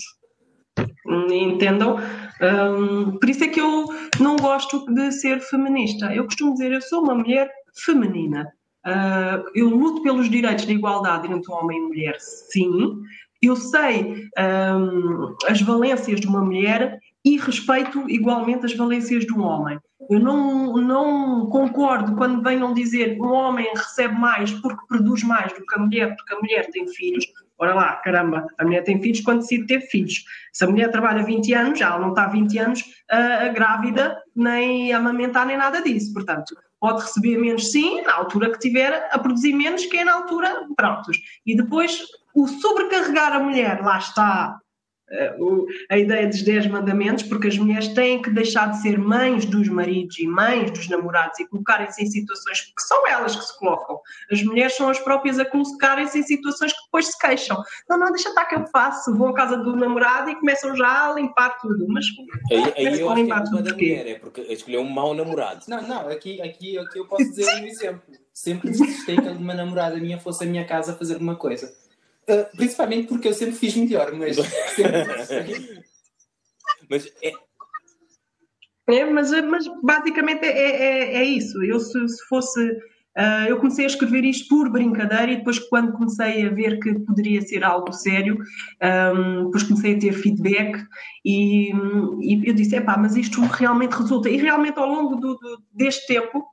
Entendam? 1.10 1.98
Um, 2.42 3.18
por 3.18 3.30
isso 3.30 3.44
é 3.44 3.48
que 3.48 3.60
eu 3.60 3.86
não 4.20 4.36
gosto 4.36 4.86
de 4.94 5.12
ser 5.12 5.40
feminista. 5.40 6.14
Eu 6.14 6.26
costumo 6.26 6.54
dizer, 6.54 6.72
eu 6.72 6.82
sou 6.82 7.02
uma 7.02 7.16
mulher 7.16 7.50
feminina. 7.84 8.48
Uh, 8.86 9.44
eu 9.54 9.70
luto 9.70 10.02
pelos 10.02 10.30
direitos 10.30 10.66
de 10.66 10.74
igualdade 10.74 11.32
entre 11.32 11.52
homem 11.52 11.78
e 11.78 11.88
mulher, 11.88 12.16
sim. 12.20 12.96
Eu 13.42 13.56
sei 13.56 14.30
um, 14.40 15.36
as 15.48 15.62
valências 15.62 16.20
de 16.20 16.28
uma 16.28 16.42
mulher 16.42 16.98
e 17.24 17.38
respeito 17.38 18.10
igualmente 18.10 18.66
as 18.66 18.76
valências 18.76 19.26
de 19.26 19.34
um 19.34 19.44
homem. 19.44 19.78
Eu 20.10 20.20
não, 20.20 20.78
não 20.78 21.48
concordo 21.48 22.16
quando 22.16 22.42
venham 22.42 22.74
dizer 22.74 23.20
um 23.20 23.28
homem 23.28 23.68
recebe 23.76 24.18
mais 24.18 24.52
porque 24.52 24.86
produz 24.88 25.24
mais 25.24 25.52
do 25.52 25.66
que 25.66 25.76
a 25.76 25.80
mulher, 25.80 26.16
porque 26.16 26.34
a 26.34 26.40
mulher 26.40 26.70
tem 26.72 26.88
filhos. 26.88 27.26
Ora 27.60 27.74
lá, 27.74 27.96
caramba, 27.98 28.46
a 28.58 28.64
mulher 28.64 28.84
tem 28.84 29.02
filhos 29.02 29.22
quando 29.22 29.40
decide 29.40 29.66
ter 29.66 29.82
filhos. 29.82 30.24
Se 30.54 30.64
a 30.64 30.68
mulher 30.68 30.92
trabalha 30.92 31.24
20 31.24 31.54
anos, 31.54 31.80
já 31.80 31.88
ela 31.88 32.00
não 32.00 32.10
está 32.10 32.28
20 32.28 32.58
anos 32.60 32.82
uh, 32.82 33.54
grávida, 33.54 34.22
nem 34.36 34.94
a 34.94 34.98
amamentar, 34.98 35.46
nem 35.46 35.58
nada 35.58 35.82
disso. 35.82 36.14
Portanto, 36.14 36.56
pode 36.80 37.02
receber 37.02 37.38
menos 37.38 37.72
sim, 37.72 38.02
na 38.04 38.14
altura 38.14 38.52
que 38.52 38.60
tiver 38.60 39.10
a 39.12 39.18
produzir 39.18 39.54
menos, 39.54 39.86
que 39.86 39.98
é 39.98 40.04
na 40.04 40.14
altura, 40.14 40.68
prontos. 40.76 41.18
E 41.46 41.56
depois, 41.56 42.04
o 42.36 42.48
sobrecarregar 42.48 43.34
a 43.34 43.40
mulher, 43.40 43.82
lá 43.82 43.98
está, 43.98 44.60
a 45.90 45.98
ideia 45.98 46.28
dos 46.28 46.42
10 46.42 46.68
mandamentos, 46.68 47.24
porque 47.24 47.48
as 47.48 47.58
mulheres 47.58 47.88
têm 47.90 48.22
que 48.22 48.30
deixar 48.30 48.72
de 48.72 48.82
ser 48.82 48.98
mães 48.98 49.46
dos 49.46 49.70
maridos 49.70 50.20
e 50.20 50.28
mães 50.28 50.70
dos 50.72 50.90
namorados 50.90 51.40
e 51.40 51.48
colocarem-se 51.48 52.04
em 52.04 52.08
situações 52.08 52.62
que 52.62 52.82
são 52.82 53.08
elas 53.08 53.36
que 53.36 53.44
se 53.44 53.58
colocam. 53.58 54.02
As 54.30 54.44
mulheres 54.44 54.76
são 54.76 54.90
as 54.90 55.00
próprias 55.00 55.40
a 55.40 55.46
colocarem-se 55.46 56.20
em 56.20 56.24
situações 56.24 56.74
que 56.74 56.84
depois 56.84 57.08
se 57.08 57.18
queixam. 57.18 57.64
Não, 57.90 57.98
não, 57.98 58.12
deixa 58.12 58.30
estar 58.30 58.46
que 58.46 58.56
eu 58.56 58.68
faço. 58.68 59.16
Vou 59.16 59.30
à 59.30 59.34
casa 59.34 59.58
do 59.58 59.76
namorado 59.78 60.30
e 60.30 60.36
começam 60.36 60.76
já 60.76 61.10
a 61.10 61.14
limpar 61.14 61.58
tudo. 61.62 61.88
Mas 61.88 62.06
aí, 62.52 62.74
aí 62.76 63.00
eu 63.00 63.10
acho 63.10 63.22
limpar 63.22 63.44
que 63.44 63.48
é 63.48 63.52
tudo 63.52 63.64
da 63.64 63.74
mulher, 63.74 64.08
é 64.08 64.20
porque 64.20 64.42
escolheu 64.42 64.82
um 64.82 64.90
mau 64.90 65.14
namorado. 65.14 65.64
Não, 65.70 65.82
não, 65.82 66.10
aqui, 66.10 66.42
aqui, 66.42 66.78
aqui 66.78 67.00
eu 67.00 67.08
posso 67.08 67.24
dizer 67.24 67.64
um 67.64 67.66
exemplo. 67.66 68.02
Sempre 68.34 68.70
desistei 68.70 69.16
que 69.16 69.30
uma 69.30 69.54
namorada 69.54 69.98
minha 69.98 70.20
fosse 70.20 70.44
a 70.44 70.48
minha 70.48 70.66
casa 70.66 70.94
fazer 70.94 71.18
uma 71.18 71.36
coisa 71.36 71.74
Uh, 72.30 72.58
principalmente 72.58 73.08
porque 73.08 73.28
eu 73.28 73.34
sempre 73.34 73.56
fiz 73.56 73.76
melhor, 73.76 74.14
mas. 74.14 74.38
mas 76.90 77.08
é... 77.24 77.32
É, 78.90 79.04
mas, 79.06 79.32
mas 79.44 79.66
basicamente 79.84 80.46
é, 80.46 80.50
é, 80.50 81.16
é 81.18 81.26
isso. 81.26 81.62
Eu, 81.64 81.80
se, 81.80 82.08
se 82.08 82.26
fosse. 82.28 82.60
Uh, 83.18 83.50
eu 83.50 83.58
comecei 83.58 83.84
a 83.84 83.88
escrever 83.88 84.24
isto 84.24 84.48
por 84.48 84.70
brincadeira 84.70 85.32
e 85.32 85.38
depois, 85.38 85.58
quando 85.58 85.92
comecei 85.94 86.46
a 86.46 86.52
ver 86.52 86.80
que 86.80 86.94
poderia 87.00 87.42
ser 87.42 87.64
algo 87.64 87.92
sério, 87.92 88.38
um, 89.16 89.46
depois 89.46 89.64
comecei 89.64 89.96
a 89.96 90.00
ter 90.00 90.14
feedback 90.14 90.78
e, 91.26 91.72
e 92.22 92.48
eu 92.48 92.54
disse: 92.54 92.76
é 92.76 92.82
pá, 92.82 92.96
mas 92.98 93.16
isto 93.16 93.42
realmente 93.42 93.94
resulta. 93.94 94.30
E 94.30 94.38
realmente, 94.38 94.78
ao 94.78 94.88
longo 94.88 95.16
do, 95.16 95.36
do, 95.36 95.64
deste 95.74 96.06
tempo, 96.08 96.46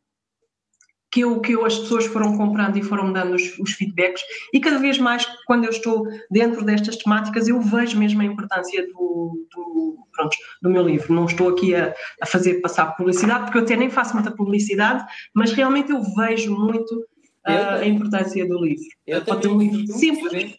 que 1.14 1.20
eu, 1.20 1.40
que 1.40 1.52
eu, 1.52 1.64
as 1.64 1.78
pessoas 1.78 2.06
foram 2.06 2.36
comprando 2.36 2.76
e 2.76 2.82
foram 2.82 3.12
dando 3.12 3.36
os, 3.36 3.56
os, 3.60 3.70
feedbacks 3.74 4.20
e 4.52 4.58
cada 4.58 4.80
vez 4.80 4.98
mais 4.98 5.24
quando 5.46 5.62
eu 5.62 5.70
estou 5.70 6.08
dentro 6.28 6.64
destas 6.64 6.96
temáticas 6.96 7.46
eu 7.46 7.60
vejo 7.60 7.96
mesmo 7.96 8.20
a 8.20 8.24
importância 8.24 8.84
do, 8.88 9.46
do, 9.54 9.96
pronto, 10.10 10.36
do 10.60 10.68
meu 10.68 10.82
livro. 10.82 11.14
Não 11.14 11.26
estou 11.26 11.50
aqui 11.50 11.72
a, 11.72 11.94
a, 12.20 12.26
fazer 12.26 12.54
passar 12.54 12.96
publicidade 12.96 13.44
porque 13.44 13.58
eu 13.58 13.62
até 13.62 13.76
nem 13.76 13.88
faço 13.88 14.12
muita 14.14 14.32
publicidade, 14.32 15.04
mas 15.32 15.52
realmente 15.52 15.92
eu 15.92 16.02
vejo 16.02 16.52
muito 16.52 16.98
uh, 17.46 17.78
a 17.80 17.86
importância 17.86 18.44
do 18.48 18.64
livro. 18.64 18.84
Eu 19.06 19.24
Pode 19.24 19.42
ter 19.42 19.48
um 19.48 19.58
livro 19.58 19.86
simples, 19.86 20.58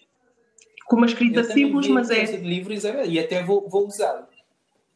com 0.85 0.95
uma 0.95 1.05
escrita 1.05 1.43
simples, 1.43 1.89
mas 1.89 2.09
é... 2.09 2.23
De 2.23 2.37
livro, 2.37 2.71
Isabel, 2.71 3.05
e 3.05 3.19
até 3.19 3.43
vou, 3.43 3.67
vou 3.67 3.85
usá-lo. 3.87 4.25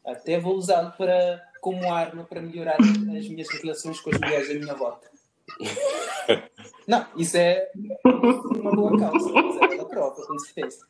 Até 0.05 0.39
vou 0.39 0.55
usá-lo 0.55 0.93
para 0.97 1.41
como 1.59 1.91
arma 1.91 2.23
para 2.23 2.41
melhorar 2.41 2.77
as 2.79 3.27
minhas 3.27 3.49
relações 3.49 3.99
com 3.99 4.09
as 4.09 4.17
mulheres 4.21 4.47
da 4.47 4.53
minha 4.53 4.73
volta. 4.73 5.18
Não, 6.87 7.05
isso 7.17 7.37
é 7.37 7.69
uma 8.05 8.71
boa 8.71 8.97
causa, 8.97 9.31
mas 9.31 9.71
é 9.71 9.85
prova, 9.85 10.25
com 10.25 10.39
certeza. 10.39 10.87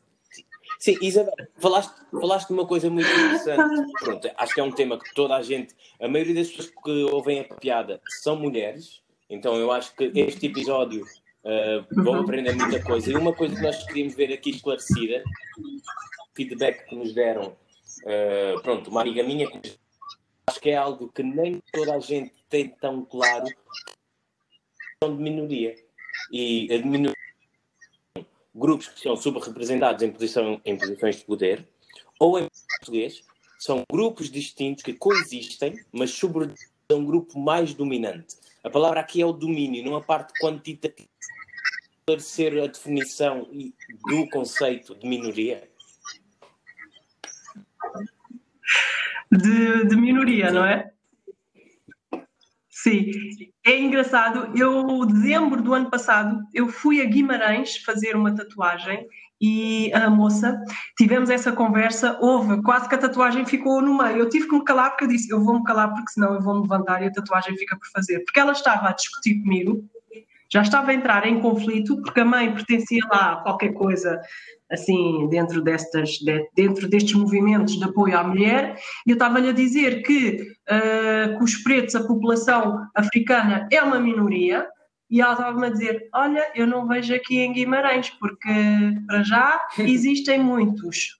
Sim, 0.78 0.96
Isabel, 1.02 1.34
falaste, 1.58 1.94
falaste 2.10 2.48
de 2.48 2.54
uma 2.54 2.66
coisa 2.66 2.88
muito 2.88 3.08
interessante. 3.08 3.92
Pronto, 4.02 4.30
acho 4.34 4.54
que 4.54 4.60
é 4.60 4.62
um 4.62 4.72
tema 4.72 4.98
que 4.98 5.14
toda 5.14 5.36
a 5.36 5.42
gente, 5.42 5.74
a 6.00 6.08
maioria 6.08 6.34
das 6.34 6.48
pessoas 6.48 6.70
que 6.82 7.02
ouvem 7.12 7.40
a 7.40 7.54
piada 7.54 8.00
são 8.22 8.36
mulheres, 8.36 9.02
então 9.28 9.56
eu 9.56 9.70
acho 9.70 9.94
que 9.94 10.10
este 10.14 10.46
episódio 10.46 11.04
uh, 11.44 12.02
vão 12.02 12.20
aprender 12.22 12.54
muita 12.54 12.82
coisa. 12.82 13.10
E 13.10 13.14
uma 13.14 13.34
coisa 13.34 13.54
que 13.54 13.62
nós 13.62 13.84
queríamos 13.84 14.14
ver 14.14 14.32
aqui 14.32 14.50
esclarecida, 14.50 15.22
feedback 16.34 16.86
que 16.86 16.96
nos 16.96 17.12
deram, 17.12 17.56
uh, 18.04 18.62
pronto, 18.62 18.90
uma 18.90 19.02
amiga 19.02 19.22
minha, 19.22 19.48
acho 20.46 20.60
que 20.60 20.70
é 20.70 20.76
algo 20.76 21.12
que 21.12 21.22
nem 21.22 21.62
toda 21.72 21.94
a 21.94 22.00
gente 22.00 22.32
tem 22.48 22.68
tão 22.68 23.04
claro, 23.04 23.44
de 25.02 25.22
minoria. 25.22 25.74
E 26.30 26.68
a 26.70 26.78
minoria 26.86 27.16
grupos 28.54 28.88
que 28.88 29.00
são 29.00 29.16
subrepresentados 29.16 30.02
em, 30.02 30.12
posição, 30.12 30.60
em 30.62 30.76
posições 30.76 31.16
de 31.16 31.24
poder, 31.24 31.66
ou 32.18 32.38
em 32.38 32.46
português, 32.76 33.22
são 33.58 33.82
grupos 33.90 34.30
distintos 34.30 34.82
que 34.82 34.92
coexistem, 34.92 35.82
mas 35.90 36.10
sobre 36.10 36.52
um 36.92 37.04
grupo 37.06 37.38
mais 37.38 37.72
dominante. 37.72 38.36
A 38.62 38.68
palavra 38.68 39.00
aqui 39.00 39.22
é 39.22 39.24
o 39.24 39.32
domínio, 39.32 39.82
não 39.82 39.96
a 39.96 40.02
parte 40.02 40.34
quantitativa 40.38 41.08
ser 42.18 42.60
a 42.60 42.66
definição 42.66 43.48
do 44.06 44.28
conceito 44.28 44.94
de 44.96 45.08
minoria? 45.08 45.66
De, 49.32 49.84
de 49.86 49.96
minoria, 49.96 50.50
não 50.50 50.66
é? 50.66 50.92
Sim, 52.82 53.10
é 53.66 53.78
engraçado. 53.78 54.56
Eu, 54.56 55.04
dezembro 55.04 55.62
do 55.62 55.74
ano 55.74 55.90
passado, 55.90 56.40
eu 56.54 56.68
fui 56.68 57.02
a 57.02 57.04
Guimarães 57.04 57.76
fazer 57.76 58.16
uma 58.16 58.34
tatuagem 58.34 59.06
e 59.38 59.92
a 59.92 60.08
moça, 60.08 60.58
tivemos 60.96 61.28
essa 61.30 61.52
conversa, 61.52 62.18
houve, 62.20 62.62
quase 62.62 62.88
que 62.88 62.94
a 62.94 62.98
tatuagem 62.98 63.44
ficou 63.44 63.82
no 63.82 63.96
meio. 63.96 64.18
Eu 64.18 64.28
tive 64.28 64.48
que 64.48 64.54
me 64.54 64.64
calar 64.64 64.90
porque 64.90 65.04
eu 65.04 65.08
disse, 65.08 65.30
eu 65.30 65.42
vou-me 65.42 65.62
calar 65.64 65.92
porque 65.92 66.12
senão 66.12 66.34
eu 66.34 66.40
vou-me 66.40 66.62
levantar 66.62 67.02
e 67.02 67.06
a 67.06 67.12
tatuagem 67.12 67.56
fica 67.56 67.76
por 67.76 67.86
fazer. 67.90 68.20
Porque 68.20 68.40
ela 68.40 68.52
estava 68.52 68.88
a 68.88 68.92
discutir 68.92 69.42
comigo, 69.42 69.84
já 70.52 70.62
estava 70.62 70.90
a 70.90 70.94
entrar 70.94 71.26
em 71.26 71.40
conflito, 71.40 72.00
porque 72.02 72.20
a 72.20 72.24
mãe 72.24 72.52
pertencia 72.52 73.02
lá 73.10 73.32
a 73.32 73.36
qualquer 73.36 73.72
coisa 73.72 74.20
assim, 74.70 75.28
dentro, 75.28 75.62
destas, 75.62 76.10
de, 76.10 76.48
dentro 76.54 76.88
destes 76.88 77.14
movimentos 77.14 77.76
de 77.76 77.84
apoio 77.84 78.16
à 78.18 78.24
mulher, 78.24 78.78
e 79.06 79.10
eu 79.10 79.14
estava-lhe 79.14 79.48
a 79.48 79.52
dizer 79.52 80.02
que, 80.02 80.42
uh, 80.68 81.38
que 81.38 81.44
os 81.44 81.56
pretos, 81.56 81.94
a 81.94 82.06
população 82.06 82.86
africana 82.94 83.68
é 83.70 83.82
uma 83.82 83.98
minoria, 83.98 84.66
e 85.10 85.20
ela 85.20 85.32
estava-me 85.32 85.66
a 85.66 85.70
dizer: 85.70 86.08
Olha, 86.14 86.52
eu 86.54 86.66
não 86.66 86.86
vejo 86.86 87.12
aqui 87.12 87.40
em 87.40 87.52
Guimarães, 87.52 88.10
porque 88.10 88.48
para 89.06 89.22
já 89.24 89.60
existem 89.78 90.38
muitos. 90.38 91.18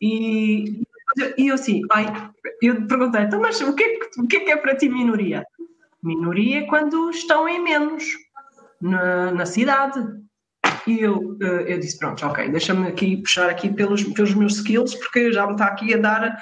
E, 0.00 0.82
e 1.36 1.48
eu 1.48 1.54
assim, 1.54 1.82
ai, 1.90 2.06
eu 2.62 2.86
perguntei: 2.86 3.22
então, 3.22 3.40
mas 3.40 3.60
o 3.60 3.74
que, 3.74 3.82
é 3.82 3.98
o 4.18 4.26
que 4.28 4.36
é 4.36 4.40
que 4.40 4.50
é 4.52 4.56
para 4.56 4.76
ti 4.76 4.88
minoria? 4.88 5.44
Minoria 6.02 6.60
é 6.60 6.66
quando 6.66 7.10
estão 7.10 7.48
em 7.48 7.60
menos 7.60 8.04
na, 8.84 9.32
na 9.32 9.46
cidade. 9.46 9.98
E 10.86 11.00
eu, 11.00 11.38
eh, 11.40 11.74
eu 11.74 11.80
disse, 11.80 11.98
pronto, 11.98 12.24
ok, 12.26 12.48
deixa-me 12.50 12.86
aqui 12.86 13.16
puxar 13.16 13.48
aqui 13.48 13.72
pelos, 13.72 14.02
pelos 14.02 14.34
meus 14.34 14.56
skills, 14.56 14.94
porque 14.96 15.32
já 15.32 15.46
me 15.46 15.52
está 15.52 15.66
aqui 15.66 15.94
a 15.94 15.98
dar 15.98 16.38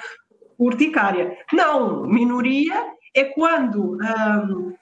urticária. 0.59 1.37
Não, 1.53 2.05
minoria 2.05 2.75
é 3.15 3.23
quando 3.25 3.97
um, 3.97 4.75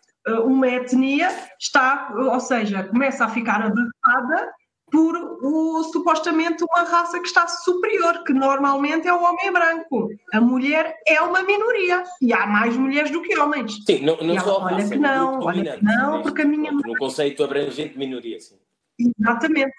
uma 0.45 0.67
etnia 0.67 1.29
está, 1.59 2.11
ou 2.15 2.39
seja, 2.39 2.83
começa 2.83 3.25
a 3.25 3.29
ficar 3.29 3.61
abafada 3.61 4.51
por 4.91 5.15
o, 5.41 5.83
supostamente 5.83 6.63
uma 6.65 6.83
raça 6.83 7.19
que 7.19 7.27
está 7.27 7.47
superior, 7.47 8.23
que 8.25 8.33
normalmente 8.33 9.07
é 9.07 9.13
o 9.13 9.23
homem 9.23 9.51
branco. 9.51 10.09
A 10.33 10.41
mulher 10.41 10.97
é 11.07 11.21
uma 11.21 11.41
minoria 11.43 12.03
e 12.21 12.33
há 12.33 12.45
mais 12.45 12.75
mulheres 12.75 13.09
do 13.09 13.21
que 13.21 13.37
homens. 13.39 13.79
Sim, 13.85 14.03
não, 14.03 14.17
não 14.17 14.39
só 14.39 14.61
olha 14.61 14.87
que 14.87 14.97
não, 14.97 15.39
olha 15.39 15.77
que 15.77 15.83
não, 15.83 16.21
porque 16.21 16.41
a 16.41 16.45
minha 16.45 16.71
no 16.73 16.97
conceito 16.97 17.41
abrangente 17.43 17.93
de 17.93 17.99
minoria, 17.99 18.39
sim. 18.39 18.57
Exatamente. 18.99 19.73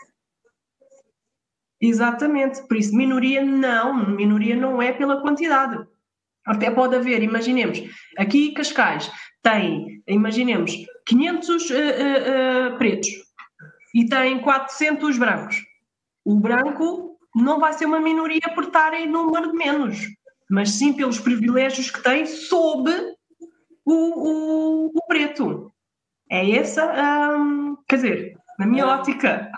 Exatamente. 1.79 2.63
Por 2.67 2.77
isso, 2.79 2.97
minoria 2.97 3.45
não, 3.45 4.07
minoria 4.07 4.57
não 4.57 4.81
é 4.81 4.93
pela 4.93 5.21
quantidade. 5.21 5.87
Até 6.47 6.71
pode 6.71 6.97
haver, 6.97 7.23
imaginemos, 7.23 7.81
aqui 8.19 8.53
Cascais 8.53 9.11
tem, 9.43 10.03
imaginemos, 10.09 10.73
500 11.07 11.49
uh, 11.49 11.75
uh, 11.75 12.75
uh, 12.75 12.79
pretos 12.79 13.09
e 13.95 14.07
tem 14.07 14.41
400 14.41 15.19
brancos. 15.19 15.63
O 16.25 16.37
branco 16.37 17.19
não 17.35 17.59
vai 17.59 17.73
ser 17.73 17.87
uma 17.87 18.01
minoria 18.01 18.53
por 18.55 18.65
estar 18.65 18.95
em 18.95 19.09
número 19.09 19.51
de 19.51 19.57
menos, 19.57 19.99
mas 20.49 20.71
sim 20.71 20.93
pelos 20.93 21.19
privilégios 21.19 21.91
que 21.91 22.03
tem 22.03 22.27
sob 22.27 22.91
o, 23.85 23.93
o, 23.93 24.87
o 24.95 25.07
preto. 25.07 25.73
É 26.31 26.51
essa, 26.53 27.37
um, 27.37 27.77
quer 27.89 27.97
dizer, 27.97 28.39
na 28.59 28.67
minha 28.67 28.87
ótica. 28.87 29.51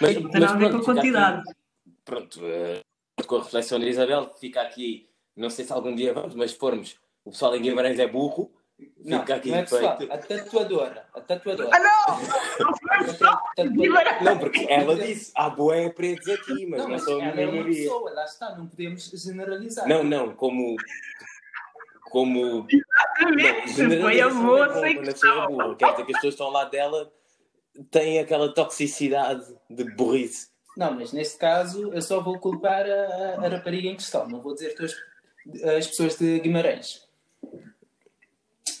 Mas, 0.00 0.14
não 0.20 0.30
tem 0.30 0.40
nada 0.40 0.52
a 0.52 0.56
ver 0.56 0.70
com 0.70 0.76
a 0.78 0.84
quantidade. 0.84 1.40
Aqui, 1.40 1.98
pronto, 2.04 2.40
uh, 2.40 3.24
com 3.26 3.36
a 3.36 3.42
reflexão 3.42 3.78
de 3.78 3.88
Isabel, 3.88 4.32
fica 4.38 4.60
aqui, 4.60 5.08
não 5.36 5.50
sei 5.50 5.64
se 5.64 5.72
algum 5.72 5.94
dia 5.94 6.12
vamos, 6.12 6.34
mas 6.34 6.52
formos, 6.52 6.96
o 7.24 7.30
pessoal 7.30 7.56
em 7.56 7.62
Guimarães 7.62 7.98
é 7.98 8.06
burro, 8.06 8.52
não, 9.04 9.20
fica 9.20 9.34
aqui 9.36 9.50
não 9.50 9.58
é 9.58 9.62
pessoal, 9.62 9.98
a 10.10 10.18
tatuadora, 10.18 11.06
a 11.14 11.20
tatuadora. 11.20 11.70
Ah, 11.72 11.78
não! 11.78 12.20
não, 14.22 14.38
porque 14.38 14.66
ela 14.68 14.96
disse, 14.96 15.30
há 15.34 15.48
boé 15.50 15.88
pretos 15.90 16.28
aqui, 16.28 16.66
mas 16.66 16.82
não, 16.82 16.88
não 16.88 16.98
são 16.98 17.20
a 17.20 17.34
maioria. 17.34 17.44
É 17.44 17.52
uma 17.52 17.64
pessoa, 17.64 18.10
lá 18.12 18.24
está, 18.24 18.56
não 18.56 18.66
podemos 18.66 19.10
generalizar. 19.10 19.86
Não, 19.88 20.02
não, 20.02 20.34
como 20.34 20.76
como. 22.10 22.66
Exatamente, 22.70 23.82
não, 23.82 24.00
foi 24.00 24.20
a 24.20 24.30
moça 24.30 24.88
em 24.88 25.02
questão. 25.02 25.74
Quer 25.74 25.90
dizer 25.90 26.06
que 26.06 26.12
as 26.12 26.18
pessoas 26.18 26.34
estão 26.34 26.50
lá 26.50 26.64
dela 26.64 27.12
têm 27.90 28.20
aquela 28.20 28.54
toxicidade 28.54 29.44
de 29.68 29.84
burrice. 29.84 30.48
Não, 30.76 30.94
mas 30.94 31.12
neste 31.12 31.38
caso 31.38 31.92
eu 31.92 32.02
só 32.02 32.20
vou 32.20 32.38
culpar 32.38 32.86
a, 32.86 33.44
a 33.44 33.48
rapariga 33.48 33.88
em 33.88 33.96
questão, 33.96 34.28
não 34.28 34.40
vou 34.40 34.54
dizer 34.54 34.76
as, 34.80 34.94
as 35.76 35.86
pessoas 35.88 36.16
de 36.16 36.38
Guimarães. 36.40 37.03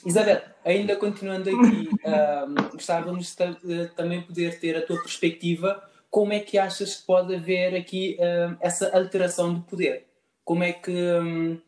Isabel, 0.04 0.42
ainda 0.64 0.96
continuando 0.96 1.50
aqui, 1.50 1.88
um, 2.04 2.70
gostávamos 2.72 3.36
de 3.62 3.88
também 3.88 4.22
poder 4.22 4.58
ter 4.58 4.76
a 4.76 4.82
tua 4.82 5.00
perspectiva. 5.00 5.82
Como 6.10 6.32
é 6.32 6.40
que 6.40 6.58
achas 6.58 6.96
que 6.96 7.06
pode 7.06 7.34
haver 7.34 7.74
aqui 7.74 8.16
um, 8.20 8.56
essa 8.60 8.96
alteração 8.96 9.54
de 9.54 9.60
poder? 9.62 10.06
Como 10.44 10.62
é 10.62 10.72
que 10.72 10.90
um, 10.90 11.60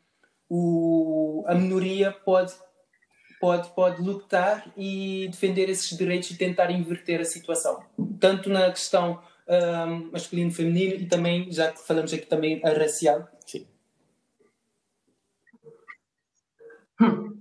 o, 0.49 1.45
a 1.47 1.55
minoria 1.55 2.13
pode 2.13 2.53
pode, 3.41 3.69
pode 3.75 4.03
lutar 4.03 4.73
e 4.77 5.29
defender 5.31 5.69
esses 5.69 5.97
direitos 5.97 6.31
e 6.31 6.39
tentar 6.39 6.71
inverter 6.71 7.21
a 7.21 7.25
situação. 7.25 7.83
Tanto 8.19 8.49
na 8.49 8.71
questão 8.71 9.23
um, 9.49 10.11
masculino-feminino 10.11 10.95
e 10.95 11.07
também, 11.07 11.51
já 11.53 11.71
que 11.71 11.87
falamos 11.87 12.13
aqui 12.13 12.27
também, 12.27 12.61
a 12.65 12.71
racial. 12.71 13.29
Sim. 13.47 13.67
Hum. 17.01 17.39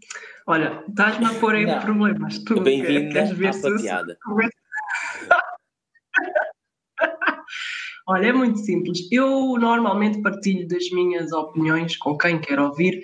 Olha, 0.47 0.83
estás-me 0.87 1.25
a 1.25 1.33
pôr 1.39 1.55
em 1.55 1.79
problemas. 1.79 2.37
Tu 2.39 2.61
Bem-vinda 2.61 3.23
à 3.23 3.61
papiada. 3.61 4.17
Olha, 8.07 8.27
é 8.27 8.33
muito 8.33 8.59
simples. 8.59 9.07
Eu 9.11 9.57
normalmente 9.57 10.21
partilho 10.21 10.67
das 10.67 10.87
minhas 10.91 11.31
opiniões 11.31 11.97
com 11.97 12.15
quem 12.15 12.39
quer 12.39 12.59
ouvir 12.59 13.01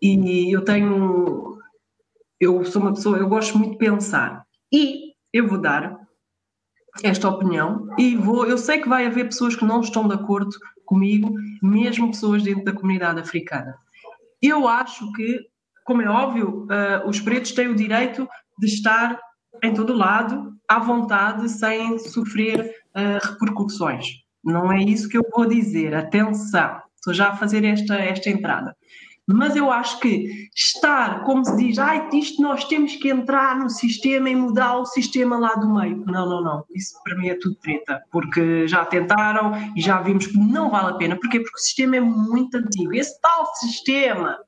e 0.00 0.54
eu 0.54 0.64
tenho 0.64 1.58
eu 2.40 2.64
sou 2.64 2.80
uma 2.80 2.94
pessoa, 2.94 3.18
eu 3.18 3.28
gosto 3.28 3.58
muito 3.58 3.72
de 3.72 3.78
pensar. 3.78 4.46
E 4.72 5.12
eu 5.32 5.46
vou 5.46 5.60
dar 5.60 5.98
esta 7.02 7.28
opinião 7.28 7.88
e 7.98 8.16
vou, 8.16 8.46
eu 8.46 8.56
sei 8.56 8.80
que 8.80 8.88
vai 8.88 9.06
haver 9.06 9.26
pessoas 9.26 9.56
que 9.56 9.64
não 9.64 9.80
estão 9.80 10.06
de 10.06 10.14
acordo 10.14 10.50
comigo, 10.84 11.34
mesmo 11.62 12.10
pessoas 12.10 12.42
dentro 12.42 12.64
da 12.64 12.72
comunidade 12.72 13.20
africana. 13.20 13.76
Eu 14.40 14.66
acho 14.66 15.12
que, 15.12 15.46
como 15.88 16.02
é 16.02 16.08
óbvio, 16.08 16.66
uh, 16.66 17.08
os 17.08 17.18
pretos 17.18 17.52
têm 17.52 17.68
o 17.68 17.74
direito 17.74 18.28
de 18.58 18.66
estar 18.66 19.18
em 19.64 19.72
todo 19.72 19.94
lado, 19.94 20.52
à 20.68 20.78
vontade, 20.78 21.48
sem 21.48 21.98
sofrer 21.98 22.60
uh, 22.94 23.26
repercussões. 23.26 24.06
Não 24.44 24.70
é 24.70 24.82
isso 24.82 25.08
que 25.08 25.16
eu 25.16 25.22
vou 25.34 25.46
dizer. 25.46 25.94
Atenção, 25.94 26.82
estou 26.94 27.14
já 27.14 27.30
a 27.30 27.36
fazer 27.36 27.64
esta, 27.64 27.94
esta 27.94 28.28
entrada. 28.28 28.76
Mas 29.26 29.56
eu 29.56 29.72
acho 29.72 29.98
que 30.00 30.48
estar, 30.54 31.24
como 31.24 31.42
se 31.42 31.56
diz, 31.56 31.78
ah, 31.78 32.08
isto 32.12 32.42
nós 32.42 32.64
temos 32.64 32.94
que 32.96 33.08
entrar 33.08 33.58
no 33.58 33.70
sistema 33.70 34.28
e 34.28 34.36
mudar 34.36 34.76
o 34.76 34.84
sistema 34.84 35.38
lá 35.38 35.54
do 35.54 35.72
meio. 35.72 36.04
Não, 36.04 36.28
não, 36.28 36.42
não. 36.42 36.64
Isso 36.74 36.94
para 37.02 37.16
mim 37.16 37.28
é 37.28 37.34
tudo 37.34 37.54
treta, 37.56 38.02
porque 38.10 38.68
já 38.68 38.84
tentaram 38.84 39.52
e 39.74 39.80
já 39.80 40.02
vimos 40.02 40.26
que 40.26 40.38
não 40.38 40.70
vale 40.70 40.90
a 40.90 40.96
pena. 40.96 41.16
Porquê? 41.16 41.40
Porque 41.40 41.56
o 41.56 41.62
sistema 41.62 41.96
é 41.96 42.00
muito 42.00 42.58
antigo. 42.58 42.94
Esse 42.94 43.18
tal 43.22 43.46
sistema 43.54 44.38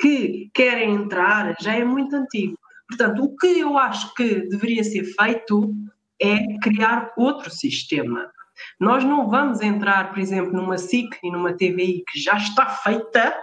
que 0.00 0.50
querem 0.54 0.94
entrar 0.94 1.54
já 1.60 1.74
é 1.74 1.84
muito 1.84 2.14
antigo. 2.16 2.58
Portanto, 2.88 3.24
o 3.24 3.36
que 3.36 3.60
eu 3.60 3.78
acho 3.78 4.14
que 4.14 4.46
deveria 4.48 4.84
ser 4.84 5.04
feito 5.04 5.72
é 6.20 6.58
criar 6.62 7.12
outro 7.16 7.50
sistema. 7.50 8.30
Nós 8.78 9.02
não 9.02 9.28
vamos 9.28 9.60
entrar, 9.60 10.10
por 10.10 10.18
exemplo, 10.18 10.52
numa 10.52 10.78
SIC 10.78 11.18
e 11.22 11.30
numa 11.30 11.54
TVI 11.54 12.04
que 12.06 12.18
já 12.20 12.36
está 12.36 12.66
feita 12.66 13.34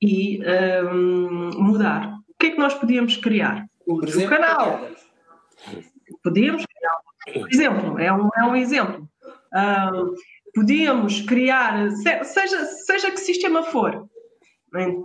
e 0.00 0.40
um, 0.92 1.50
mudar. 1.62 2.14
O 2.28 2.34
que 2.38 2.46
é 2.46 2.50
que 2.50 2.58
nós 2.58 2.74
podíamos 2.74 3.16
criar? 3.16 3.66
O, 3.86 3.94
o 3.96 4.28
canal. 4.28 4.88
Podíamos 6.22 6.64
criar. 6.64 7.40
Por 7.40 7.52
exemplo, 7.52 7.98
é 7.98 8.12
um, 8.12 8.28
é 8.36 8.44
um 8.44 8.56
exemplo. 8.56 9.08
Um, 9.54 10.14
podíamos 10.54 11.20
criar, 11.22 11.90
seja, 11.90 12.64
seja 12.64 13.10
que 13.10 13.18
sistema 13.18 13.62
for, 13.62 14.08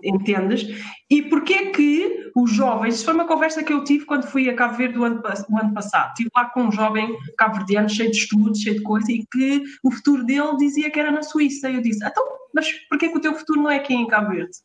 entendes? 0.03 0.65
E 1.09 1.21
porquê 1.23 1.67
que 1.67 2.31
os 2.35 2.51
jovens, 2.51 2.95
isso 2.95 3.05
foi 3.05 3.13
uma 3.13 3.27
conversa 3.27 3.63
que 3.63 3.73
eu 3.73 3.83
tive 3.83 4.05
quando 4.05 4.27
fui 4.27 4.49
a 4.49 4.55
Cabo 4.55 4.77
Verde 4.77 4.99
o 4.99 5.03
ano, 5.03 5.21
o 5.49 5.57
ano 5.57 5.73
passado, 5.73 6.09
estive 6.09 6.29
lá 6.35 6.45
com 6.45 6.63
um 6.63 6.71
jovem 6.71 7.17
cabo-verdiano 7.37 7.89
cheio 7.89 8.11
de 8.11 8.17
estudos, 8.17 8.61
cheio 8.61 8.77
de 8.77 8.83
coisa, 8.83 9.11
e 9.11 9.25
que 9.31 9.63
o 9.83 9.91
futuro 9.91 10.23
dele 10.25 10.57
dizia 10.57 10.89
que 10.89 10.99
era 10.99 11.11
na 11.11 11.23
Suíça. 11.23 11.69
E 11.69 11.75
eu 11.75 11.81
disse, 11.81 12.05
então, 12.05 12.23
mas 12.53 12.71
porquê 12.87 13.09
que 13.09 13.17
o 13.17 13.21
teu 13.21 13.33
futuro 13.33 13.61
não 13.61 13.71
é 13.71 13.77
aqui 13.77 13.93
em 13.93 14.07
Cabo 14.07 14.29
Verde? 14.31 14.57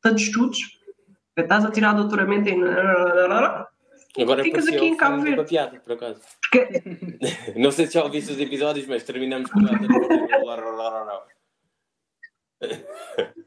Tantos 0.00 0.22
estudos, 0.22 0.58
estás 1.36 1.64
a 1.64 1.70
tirar 1.70 1.92
doutoramento 1.92 2.48
em... 2.48 2.62
Agora 4.18 4.42
Ficas 4.42 4.66
aqui 4.66 4.86
em 4.86 4.96
Cabo 4.96 5.22
Verde. 5.22 5.44
Piada, 5.48 5.78
por 5.80 5.92
acaso. 5.92 6.20
Porque... 6.40 6.82
não 7.56 7.70
sei 7.70 7.86
se 7.86 7.94
já 7.94 8.02
ouviste 8.02 8.32
os 8.32 8.40
episódios, 8.40 8.86
mas 8.86 9.04
terminamos 9.04 9.50
com 9.50 9.60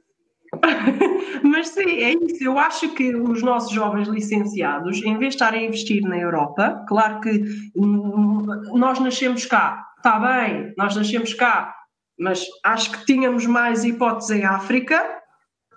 Mas 1.43 1.69
sim, 1.69 1.89
é 1.89 2.13
isso. 2.13 2.43
Eu 2.43 2.57
acho 2.57 2.89
que 2.89 3.15
os 3.15 3.41
nossos 3.41 3.71
jovens 3.71 4.07
licenciados, 4.07 5.01
em 5.03 5.17
vez 5.17 5.31
de 5.31 5.35
estarem 5.35 5.65
a 5.65 5.67
investir 5.67 6.01
na 6.03 6.17
Europa, 6.17 6.83
claro 6.87 7.19
que 7.21 7.43
hum, 7.75 8.45
nós 8.73 8.99
nascemos 8.99 9.45
cá, 9.45 9.85
está 9.97 10.19
bem, 10.19 10.73
nós 10.77 10.95
nascemos 10.95 11.33
cá, 11.33 11.75
mas 12.19 12.45
acho 12.63 12.91
que 12.91 13.05
tínhamos 13.05 13.45
mais 13.45 13.83
hipóteses 13.83 14.37
em 14.37 14.45
África 14.45 15.03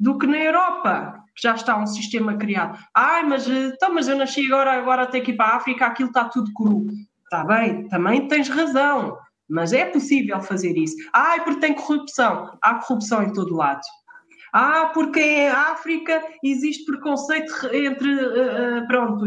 do 0.00 0.18
que 0.18 0.26
na 0.26 0.38
Europa. 0.38 1.22
Já 1.38 1.54
está 1.54 1.76
um 1.76 1.86
sistema 1.86 2.36
criado. 2.36 2.78
Ai, 2.94 3.22
mas, 3.22 3.46
então, 3.46 3.92
mas 3.92 4.08
eu 4.08 4.16
nasci 4.16 4.46
agora, 4.46 4.72
agora 4.72 5.06
tenho 5.06 5.24
que 5.24 5.32
ir 5.32 5.36
para 5.36 5.46
a 5.52 5.56
África, 5.56 5.86
aquilo 5.86 6.08
está 6.08 6.24
tudo 6.24 6.52
cru. 6.54 6.86
Está 7.24 7.44
bem, 7.44 7.88
também 7.88 8.28
tens 8.28 8.48
razão, 8.48 9.18
mas 9.48 9.72
é 9.72 9.84
possível 9.84 10.40
fazer 10.40 10.76
isso. 10.76 10.96
Ai, 11.12 11.44
porque 11.44 11.60
tem 11.60 11.74
corrupção. 11.74 12.56
Há 12.62 12.74
corrupção 12.76 13.22
em 13.22 13.32
todo 13.32 13.54
lado. 13.54 13.80
Ah, 14.52 14.90
porque 14.94 15.20
em 15.20 15.48
África 15.48 16.22
existe 16.42 16.84
preconceito 16.84 17.52
entre, 17.72 18.08
uh, 18.14 18.86
pronto, 18.86 19.26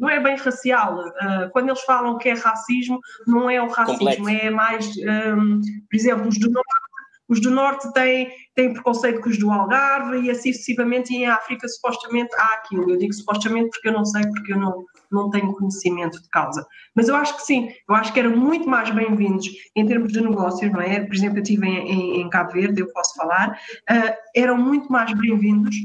não 0.00 0.08
é 0.08 0.20
bem 0.20 0.36
racial. 0.36 0.98
Uh, 0.98 1.50
quando 1.52 1.68
eles 1.68 1.82
falam 1.82 2.18
que 2.18 2.28
é 2.28 2.34
racismo, 2.34 3.00
não 3.26 3.48
é 3.48 3.60
o 3.62 3.68
racismo, 3.68 3.98
Complexo. 3.98 4.28
é 4.28 4.50
mais, 4.50 4.96
um, 4.96 5.60
por 5.88 5.96
exemplo, 5.96 6.28
os 6.28 6.38
do 6.38 6.50
Norte, 6.50 6.87
os 7.28 7.40
do 7.40 7.50
Norte 7.50 7.92
têm, 7.92 8.30
têm 8.54 8.72
preconceito 8.72 9.20
com 9.20 9.28
os 9.28 9.38
do 9.38 9.50
Algarve 9.50 10.20
e 10.20 10.30
assim 10.30 10.52
sucessivamente, 10.52 11.12
e 11.12 11.18
em 11.18 11.26
África 11.26 11.68
supostamente 11.68 12.34
há 12.36 12.54
aquilo. 12.54 12.90
Eu 12.90 12.96
digo 12.96 13.12
supostamente 13.12 13.70
porque 13.70 13.88
eu 13.88 13.92
não 13.92 14.04
sei, 14.04 14.22
porque 14.22 14.52
eu 14.52 14.58
não, 14.58 14.84
não 15.10 15.30
tenho 15.30 15.52
conhecimento 15.52 16.20
de 16.22 16.28
causa. 16.30 16.66
Mas 16.94 17.08
eu 17.08 17.16
acho 17.16 17.36
que 17.36 17.42
sim, 17.42 17.68
eu 17.88 17.94
acho 17.94 18.12
que 18.12 18.20
eram 18.20 18.36
muito 18.36 18.68
mais 18.68 18.90
bem-vindos 18.90 19.46
em 19.76 19.86
termos 19.86 20.12
de 20.12 20.20
negócios, 20.20 20.72
não 20.72 20.80
é? 20.80 21.00
Por 21.00 21.14
exemplo, 21.14 21.38
eu 21.38 21.42
estive 21.42 21.66
em, 21.66 21.78
em, 21.78 22.20
em 22.22 22.30
Cabo 22.30 22.52
Verde, 22.52 22.80
eu 22.80 22.92
posso 22.92 23.14
falar, 23.14 23.58
uh, 23.90 24.14
eram 24.34 24.56
muito 24.56 24.90
mais 24.90 25.12
bem-vindos 25.12 25.76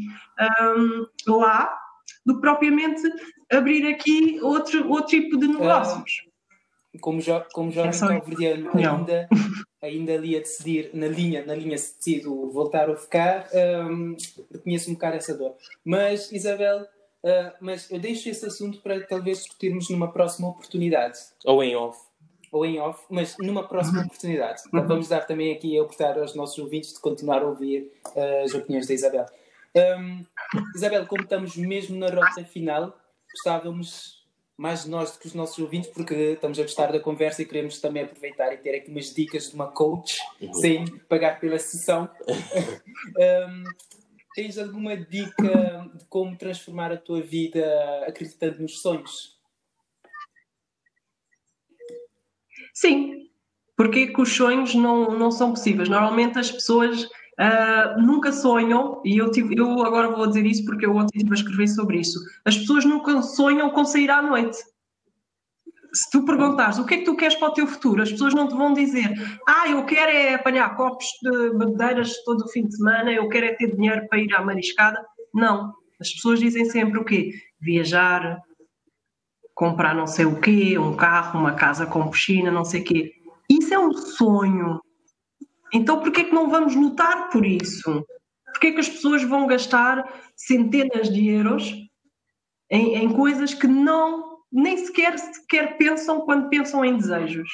um, 0.77 1.05
lá 1.27 1.77
do 2.25 2.35
que 2.35 2.41
propriamente 2.41 3.01
abrir 3.51 3.85
aqui 3.87 4.39
outro, 4.41 4.89
outro 4.89 5.07
tipo 5.07 5.37
de 5.37 5.47
negócios. 5.47 6.23
como, 7.01 7.19
jo, 7.19 7.43
como 7.53 7.71
jovem 7.71 7.91
é 7.91 7.99
cabo-verdiano 7.99 8.71
ainda, 8.73 9.27
ainda 9.83 10.13
ali 10.13 10.35
a 10.35 10.39
decidir, 10.39 10.89
na 10.93 11.07
linha, 11.07 11.45
na 11.45 11.53
linha 11.53 11.77
se 11.77 11.97
decido 11.97 12.49
voltar 12.49 12.89
ou 12.89 12.95
ficar, 12.95 13.47
um, 13.53 14.15
reconheço 14.51 14.89
um 14.89 14.93
bocado 14.93 15.17
essa 15.17 15.37
dor. 15.37 15.55
Mas, 15.85 16.31
Isabel, 16.31 16.87
Uh, 17.25 17.53
mas 17.61 17.89
eu 17.89 17.99
deixo 17.99 18.27
esse 18.27 18.45
assunto 18.45 18.81
para 18.81 18.99
talvez 19.07 19.43
discutirmos 19.43 19.89
numa 19.89 20.11
próxima 20.11 20.49
oportunidade. 20.49 21.17
Ou 21.45 21.63
em 21.63 21.73
off. 21.73 21.97
Ou 22.51 22.65
em 22.65 22.81
off, 22.81 23.01
mas 23.09 23.37
numa 23.37 23.65
próxima 23.65 23.99
Uhum. 23.99 24.07
oportunidade. 24.07 24.61
Então, 24.67 24.85
vamos 24.85 25.07
dar 25.07 25.25
também 25.25 25.53
aqui 25.53 25.77
a 25.77 25.83
oportunidade 25.83 26.19
aos 26.19 26.35
nossos 26.35 26.57
ouvintes 26.59 26.91
de 26.93 26.99
continuar 26.99 27.41
a 27.41 27.47
ouvir 27.47 27.89
uh, 28.13 28.43
as 28.43 28.53
opiniões 28.53 28.87
da 28.87 28.93
Isabel. 28.93 29.25
Um, 29.73 30.25
Isabel, 30.75 31.05
como 31.05 31.23
estamos 31.23 31.55
mesmo 31.55 31.97
na 31.97 32.09
rota 32.09 32.43
final, 32.43 32.93
gostávamos 33.31 34.22
mais 34.63 34.85
de 34.85 34.89
nós 34.89 35.11
do 35.11 35.19
que 35.19 35.27
os 35.27 35.33
nossos 35.33 35.59
ouvintes, 35.59 35.89
porque 35.89 36.13
estamos 36.13 36.57
a 36.57 36.61
gostar 36.61 36.89
da 36.89 36.97
conversa 36.97 37.41
e 37.41 37.45
queremos 37.45 37.81
também 37.81 38.03
aproveitar 38.03 38.53
e 38.53 38.57
ter 38.57 38.73
aqui 38.77 38.89
umas 38.89 39.13
dicas 39.13 39.49
de 39.49 39.55
uma 39.55 39.69
coach, 39.69 40.17
Uhum. 40.39 40.53
sem 40.53 40.85
pagar 41.09 41.37
pela 41.37 41.59
sessão. 41.59 42.09
um, 43.49 43.63
tens 44.33 44.57
alguma 44.57 44.95
dica 44.95 45.91
de 45.93 46.05
como 46.05 46.37
transformar 46.37 46.93
a 46.93 46.97
tua 46.97 47.21
vida 47.21 48.05
acreditando 48.07 48.61
nos 48.61 48.79
sonhos? 48.79 49.37
Sim, 52.73 53.29
porque 53.75 54.07
que 54.07 54.21
os 54.21 54.33
sonhos 54.33 54.73
não, 54.73 55.19
não 55.19 55.29
são 55.29 55.49
possíveis. 55.49 55.89
Normalmente 55.89 56.39
as 56.39 56.49
pessoas 56.49 57.09
uh, 57.39 58.01
nunca 58.01 58.31
sonham, 58.31 59.01
e 59.03 59.17
eu, 59.17 59.31
tive, 59.31 59.55
eu 59.57 59.83
agora 59.83 60.09
vou 60.09 60.27
dizer 60.27 60.45
isso 60.45 60.65
porque 60.65 60.85
eu 60.85 60.95
ontem 60.95 61.17
estive 61.17 61.31
a 61.31 61.35
escrever 61.35 61.67
sobre 61.67 61.99
isso. 61.99 62.19
As 62.45 62.57
pessoas 62.57 62.85
nunca 62.85 63.21
sonham 63.21 63.69
com 63.69 63.85
sair 63.85 64.09
à 64.09 64.21
noite. 64.21 64.57
Se 65.93 66.09
tu 66.11 66.25
perguntares 66.25 66.79
o 66.79 66.85
que 66.85 66.95
é 66.95 66.97
que 66.97 67.05
tu 67.05 67.15
queres 67.15 67.35
para 67.35 67.49
o 67.49 67.53
teu 67.53 67.67
futuro, 67.67 68.01
as 68.01 68.11
pessoas 68.11 68.33
não 68.33 68.47
te 68.47 68.55
vão 68.55 68.73
dizer 68.73 69.13
ah, 69.47 69.69
eu 69.69 69.85
quero 69.85 70.11
é 70.11 70.33
apanhar 70.33 70.75
copos 70.75 71.05
de 71.21 71.51
bandeiras 71.51 72.23
todo 72.23 72.45
o 72.45 72.47
fim 72.47 72.65
de 72.65 72.75
semana, 72.75 73.11
eu 73.11 73.29
quero 73.29 73.45
é 73.45 73.53
ter 73.53 73.75
dinheiro 73.75 74.07
para 74.07 74.17
ir 74.17 74.33
à 74.33 74.41
mariscada. 74.43 74.99
Não. 75.33 75.71
As 76.01 76.11
pessoas 76.11 76.39
dizem 76.39 76.65
sempre 76.65 76.99
o 76.99 77.05
quê? 77.05 77.31
Viajar, 77.61 78.41
comprar 79.53 79.93
não 79.93 80.07
sei 80.07 80.25
o 80.25 80.39
quê, 80.39 80.77
um 80.77 80.95
carro, 80.95 81.39
uma 81.39 81.53
casa 81.53 81.85
com 81.85 82.09
piscina, 82.09 82.51
não 82.51 82.65
sei 82.65 82.81
o 82.81 82.83
quê. 82.83 83.11
Isso 83.49 83.73
é 83.73 83.79
um 83.79 83.93
sonho. 83.93 84.81
Então 85.73 85.99
por 85.99 86.11
que 86.11 86.21
é 86.21 86.23
que 86.25 86.33
não 86.33 86.49
vamos 86.49 86.75
lutar 86.75 87.29
por 87.29 87.45
isso? 87.45 88.05
Por 88.45 88.59
que 88.59 88.67
é 88.67 88.71
que 88.71 88.79
as 88.79 88.89
pessoas 88.89 89.23
vão 89.23 89.47
gastar 89.47 90.03
centenas 90.35 91.09
de 91.09 91.27
euros 91.27 91.73
em, 92.69 92.95
em 92.95 93.09
coisas 93.11 93.53
que 93.53 93.67
não 93.67 94.33
nem 94.51 94.77
sequer, 94.77 95.17
sequer 95.17 95.77
pensam 95.77 96.21
quando 96.21 96.49
pensam 96.49 96.85
em 96.85 96.97
desejos? 96.97 97.49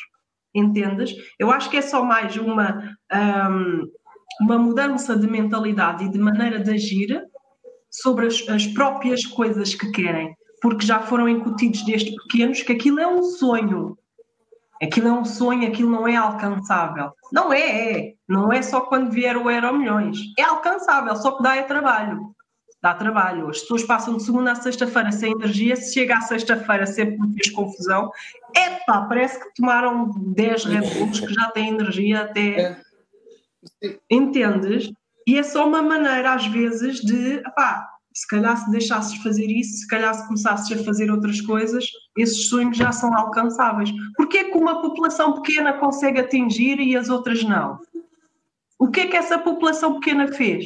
Entendes? 0.53 1.13
Eu 1.39 1.51
acho 1.51 1.69
que 1.69 1.77
é 1.77 1.81
só 1.81 2.03
mais 2.03 2.35
uma, 2.35 2.95
um, 3.13 3.87
uma 4.41 4.57
mudança 4.57 5.15
de 5.15 5.27
mentalidade 5.27 6.05
e 6.05 6.11
de 6.11 6.17
maneira 6.17 6.59
de 6.59 6.71
agir 6.71 7.23
sobre 7.89 8.27
as, 8.27 8.47
as 8.49 8.67
próprias 8.67 9.25
coisas 9.25 9.73
que 9.73 9.91
querem 9.91 10.35
porque 10.61 10.85
já 10.85 10.99
foram 11.01 11.27
incutidos 11.27 11.83
desde 11.85 12.15
pequenos 12.15 12.61
que 12.61 12.71
aquilo 12.71 12.99
é 12.99 13.07
um 13.07 13.23
sonho. 13.23 13.97
Aquilo 14.81 15.09
é 15.09 15.11
um 15.11 15.25
sonho, 15.25 15.67
aquilo 15.67 15.89
não 15.89 16.07
é 16.07 16.15
alcançável. 16.15 17.11
Não 17.31 17.51
é, 17.51 17.91
é. 17.91 18.13
Não 18.27 18.51
é 18.51 18.61
só 18.61 18.81
quando 18.81 19.11
vier 19.11 19.35
o 19.35 19.49
Euro 19.49 19.77
Milhões. 19.77 20.17
É 20.37 20.43
alcançável, 20.43 21.15
só 21.17 21.31
que 21.31 21.43
dá 21.43 21.55
é 21.55 21.63
trabalho. 21.63 22.33
Dá 22.81 22.93
trabalho. 22.93 23.49
As 23.49 23.59
pessoas 23.59 23.83
passam 23.83 24.15
de 24.15 24.23
segunda 24.23 24.53
a 24.53 24.55
sexta-feira 24.55 25.11
sem 25.11 25.33
energia, 25.33 25.75
se 25.75 25.93
chega 25.93 26.17
à 26.17 26.21
sexta-feira 26.21 26.87
sempre 26.87 27.17
fez 27.33 27.49
confusão. 27.53 28.09
Epá, 28.55 29.01
parece 29.01 29.39
que 29.39 29.53
tomaram 29.55 30.11
10 30.17 30.65
Red 30.65 30.93
Bulls 30.93 31.19
que 31.19 31.33
já 31.33 31.49
têm 31.51 31.69
energia 31.69 32.21
até. 32.21 32.79
Entendes? 34.09 34.91
E 35.27 35.37
é 35.37 35.43
só 35.43 35.67
uma 35.67 35.81
maneira, 35.81 36.33
às 36.33 36.45
vezes, 36.47 37.01
de. 37.01 37.35
Epá, 37.35 37.85
se 38.13 38.27
calhar 38.27 38.57
se 38.57 38.69
deixasses 38.71 39.21
fazer 39.21 39.45
isso, 39.45 39.77
se 39.77 39.87
calhar 39.87 40.13
se 40.13 40.25
começasses 40.25 40.79
a 40.79 40.83
fazer 40.83 41.11
outras 41.11 41.41
coisas, 41.41 41.85
esses 42.17 42.49
sonhos 42.49 42.75
já 42.75 42.91
são 42.91 43.15
alcançáveis. 43.15 43.91
Porquê 44.15 44.45
que 44.45 44.57
uma 44.57 44.81
população 44.81 45.33
pequena 45.41 45.73
consegue 45.73 46.19
atingir 46.19 46.79
e 46.79 46.97
as 46.97 47.09
outras 47.09 47.43
não? 47.43 47.79
O 48.79 48.89
que 48.89 49.01
é 49.01 49.07
que 49.07 49.17
essa 49.17 49.37
população 49.37 49.99
pequena 49.99 50.27
fez? 50.27 50.65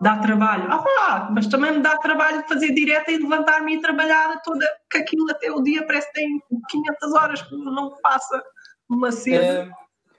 Dá 0.00 0.18
trabalho. 0.18 0.70
Ah, 0.70 1.30
mas 1.32 1.46
também 1.46 1.72
me 1.72 1.80
dá 1.80 1.96
trabalho 1.98 2.42
fazer 2.48 2.72
direta 2.72 3.12
e 3.12 3.18
levantar-me 3.18 3.76
e 3.76 3.80
trabalhar 3.80 4.40
toda, 4.42 4.66
que 4.90 4.98
aquilo 4.98 5.30
até 5.30 5.50
o 5.52 5.62
dia 5.62 5.86
parece 5.86 6.08
que 6.08 6.14
tem 6.14 6.42
500 6.68 7.12
horas, 7.14 7.42
que 7.42 7.54
não 7.56 7.96
passa 8.02 8.42
uma 8.88 9.12
cena. 9.12 9.70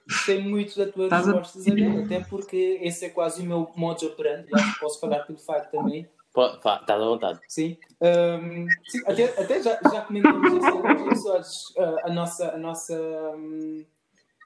Gostei 0.08 0.42
muito 0.42 0.78
da 0.78 0.92
tua 0.92 1.06
Estás 1.06 1.26
resposta, 1.26 1.58
Isabel, 1.58 2.06
até 2.06 2.20
porque 2.22 2.80
esse 2.82 3.06
é 3.06 3.10
quase 3.10 3.42
o 3.42 3.46
meu 3.46 3.72
modo 3.76 4.16
acho 4.54 4.74
que 4.74 4.80
posso 4.80 5.00
falar 5.00 5.20
pelo 5.22 5.40
facto 5.40 5.72
também. 5.72 6.08
Está 6.38 6.96
à 6.96 6.98
vontade. 6.98 7.40
Sim. 7.48 7.78
Um, 8.02 8.68
sim 8.88 9.02
até, 9.06 9.24
até 9.42 9.64
já, 9.64 9.80
já 9.92 10.02
comentamos 10.02 10.54
isso 10.54 10.68
alguns 10.68 11.08
episódios. 11.08 11.70
Uh, 11.78 12.00
a 12.04 12.10
nossa, 12.10 12.52
a 12.52 12.58
nossa, 12.58 12.94
um, 12.94 13.86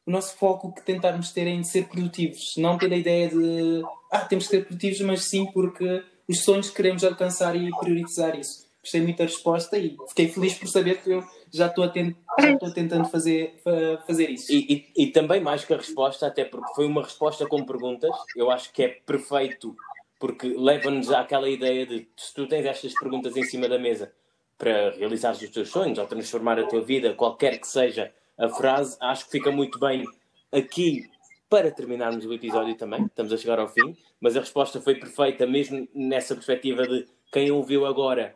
o 0.05 0.11
nosso 0.11 0.37
foco 0.37 0.73
que 0.73 0.81
tentarmos 0.83 1.31
ter 1.31 1.47
é 1.47 1.51
em 1.51 1.63
ser 1.63 1.87
produtivos. 1.87 2.53
Não 2.57 2.77
pela 2.77 2.95
ideia 2.95 3.29
de 3.29 3.81
ah, 4.11 4.19
temos 4.19 4.45
que 4.45 4.51
ser 4.51 4.65
produtivos, 4.65 5.01
mas 5.01 5.25
sim 5.25 5.45
porque 5.51 6.03
os 6.27 6.43
sonhos 6.43 6.69
que 6.69 6.75
queremos 6.75 7.03
alcançar 7.03 7.55
e 7.55 7.69
priorizar 7.79 8.37
isso. 8.37 8.69
Gostei 8.81 9.01
muito 9.01 9.17
da 9.17 9.25
resposta 9.25 9.77
e 9.77 9.97
fiquei 10.07 10.29
feliz 10.29 10.53
por 10.53 10.67
saber 10.67 11.01
que 11.01 11.11
eu 11.11 11.23
já 11.53 11.67
estou, 11.67 11.83
a 11.83 11.89
tent, 11.89 12.15
já 12.39 12.51
estou 12.53 12.71
tentando 12.71 13.09
fazer, 13.09 13.61
fazer 14.07 14.29
isso. 14.29 14.51
E, 14.51 14.87
e, 14.95 15.03
e 15.03 15.07
também 15.07 15.41
mais 15.41 15.65
que 15.65 15.73
a 15.73 15.77
resposta, 15.77 16.27
até 16.27 16.45
porque 16.45 16.73
foi 16.73 16.85
uma 16.85 17.03
resposta 17.03 17.45
com 17.45 17.65
perguntas, 17.65 18.11
eu 18.37 18.49
acho 18.49 18.71
que 18.71 18.83
é 18.83 18.87
perfeito 18.87 19.75
porque 20.19 20.47
leva-nos 20.47 21.09
àquela 21.11 21.49
ideia 21.49 21.85
de 21.85 22.07
se 22.15 22.33
tu 22.33 22.45
tens 22.45 22.65
estas 22.65 22.93
perguntas 22.93 23.35
em 23.37 23.43
cima 23.43 23.69
da 23.69 23.79
mesa 23.79 24.11
para 24.57 24.91
realizar 24.91 25.31
os 25.31 25.49
teus 25.49 25.69
sonhos 25.69 25.97
ou 25.97 26.05
transformar 26.05 26.59
a 26.59 26.67
tua 26.67 26.81
vida, 26.81 27.13
qualquer 27.13 27.57
que 27.57 27.67
seja 27.67 28.13
a 28.37 28.49
frase, 28.49 28.97
acho 28.99 29.25
que 29.25 29.31
fica 29.31 29.49
muito 29.49 29.79
bem 29.79 30.03
aqui 30.51 31.09
para 31.49 31.71
terminarmos 31.71 32.25
o 32.25 32.33
episódio 32.33 32.75
também. 32.75 33.05
Estamos 33.05 33.31
a 33.31 33.37
chegar 33.37 33.59
ao 33.59 33.69
fim, 33.69 33.95
mas 34.19 34.35
a 34.35 34.41
resposta 34.41 34.81
foi 34.81 34.95
perfeita, 34.95 35.47
mesmo 35.47 35.87
nessa 35.95 36.35
perspectiva 36.35 36.85
de 36.85 37.07
quem 37.31 37.49
ouviu 37.49 37.85
agora. 37.85 38.35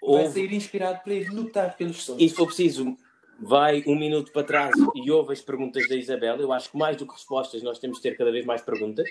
Ouve... 0.00 0.22
Vai 0.22 0.32
sair 0.32 0.52
inspirado 0.54 1.00
para 1.02 1.14
ir 1.14 1.28
lutar 1.30 1.76
pelos 1.76 2.04
sonhos. 2.04 2.22
E 2.22 2.28
se 2.28 2.34
for 2.34 2.46
preciso, 2.46 2.96
vai 3.40 3.82
um 3.86 3.96
minuto 3.96 4.32
para 4.32 4.44
trás 4.44 4.72
e 4.94 5.10
ouve 5.10 5.32
as 5.32 5.40
perguntas 5.40 5.88
da 5.88 5.96
Isabel. 5.96 6.36
Eu 6.36 6.52
acho 6.52 6.70
que 6.70 6.78
mais 6.78 6.96
do 6.96 7.06
que 7.06 7.12
respostas, 7.12 7.62
nós 7.62 7.78
temos 7.78 7.98
de 7.98 8.02
ter 8.04 8.16
cada 8.16 8.30
vez 8.30 8.46
mais 8.46 8.62
perguntas. 8.62 9.08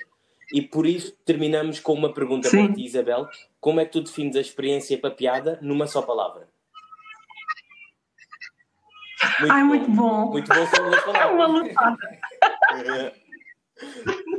E 0.53 0.61
por 0.61 0.85
isso 0.85 1.15
terminamos 1.25 1.79
com 1.79 1.93
uma 1.93 2.13
pergunta 2.13 2.49
Sim. 2.49 2.67
para 2.67 2.75
ti, 2.75 2.85
Isabel. 2.85 3.27
Como 3.59 3.79
é 3.79 3.85
que 3.85 3.91
tu 3.91 4.01
defines 4.01 4.35
a 4.35 4.41
experiência 4.41 4.97
papiada 4.97 5.59
numa 5.61 5.85
só 5.85 6.01
palavra? 6.01 6.47
Muito 9.39 9.51
Ai, 9.51 9.61
bom. 9.61 9.67
muito 9.67 9.91
bom. 9.91 10.31
Muito 10.31 10.47
bom 10.47 10.65
sobre 10.67 10.89
duas 10.91 11.03
palavras. 11.05 11.33
uma 11.35 11.45
lutada. 11.47 11.97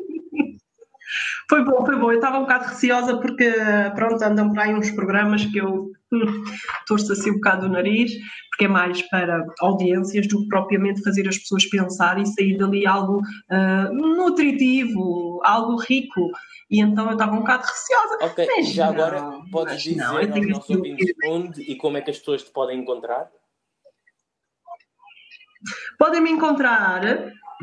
Foi 1.50 1.64
bom, 1.64 1.84
foi 1.84 1.96
bom. 1.96 2.12
Eu 2.12 2.18
estava 2.18 2.38
um 2.38 2.42
bocado 2.42 2.66
receosa 2.66 3.18
porque, 3.18 3.52
pronto, 3.96 4.22
andam 4.22 4.50
por 4.50 4.60
aí 4.60 4.72
uns 4.72 4.88
programas 4.92 5.44
que 5.44 5.58
eu 5.58 5.90
hum, 6.12 6.44
torço 6.86 7.12
assim 7.12 7.32
um 7.32 7.34
bocado 7.34 7.66
o 7.66 7.68
nariz, 7.68 8.12
porque 8.50 8.66
é 8.66 8.68
mais 8.68 9.02
para 9.08 9.44
audiências 9.58 10.28
do 10.28 10.42
que 10.42 10.48
propriamente 10.48 11.02
fazer 11.02 11.26
as 11.26 11.36
pessoas 11.36 11.64
pensar 11.66 12.20
e 12.20 12.26
sair 12.26 12.56
dali 12.56 12.86
algo 12.86 13.18
uh, 13.18 13.92
nutritivo, 13.92 15.40
algo 15.42 15.74
rico. 15.76 16.30
E 16.70 16.80
então 16.80 17.06
eu 17.06 17.14
estava 17.14 17.32
um 17.32 17.40
bocado 17.40 17.66
receosa. 17.66 18.18
Ok, 18.20 18.46
mas 18.56 18.72
já 18.72 18.86
não, 18.86 18.92
agora 18.92 19.40
podes 19.50 19.82
dizer 19.82 19.96
não, 19.96 20.18
aos 20.18 20.46
nossos 20.46 20.70
ouvintes 20.70 21.12
onde 21.26 21.62
e 21.62 21.74
como 21.74 21.96
é 21.96 22.00
que 22.00 22.12
as 22.12 22.18
pessoas 22.20 22.44
te 22.44 22.52
podem 22.52 22.78
encontrar? 22.78 23.28
Podem 25.98 26.20
me 26.20 26.30
encontrar 26.30 27.02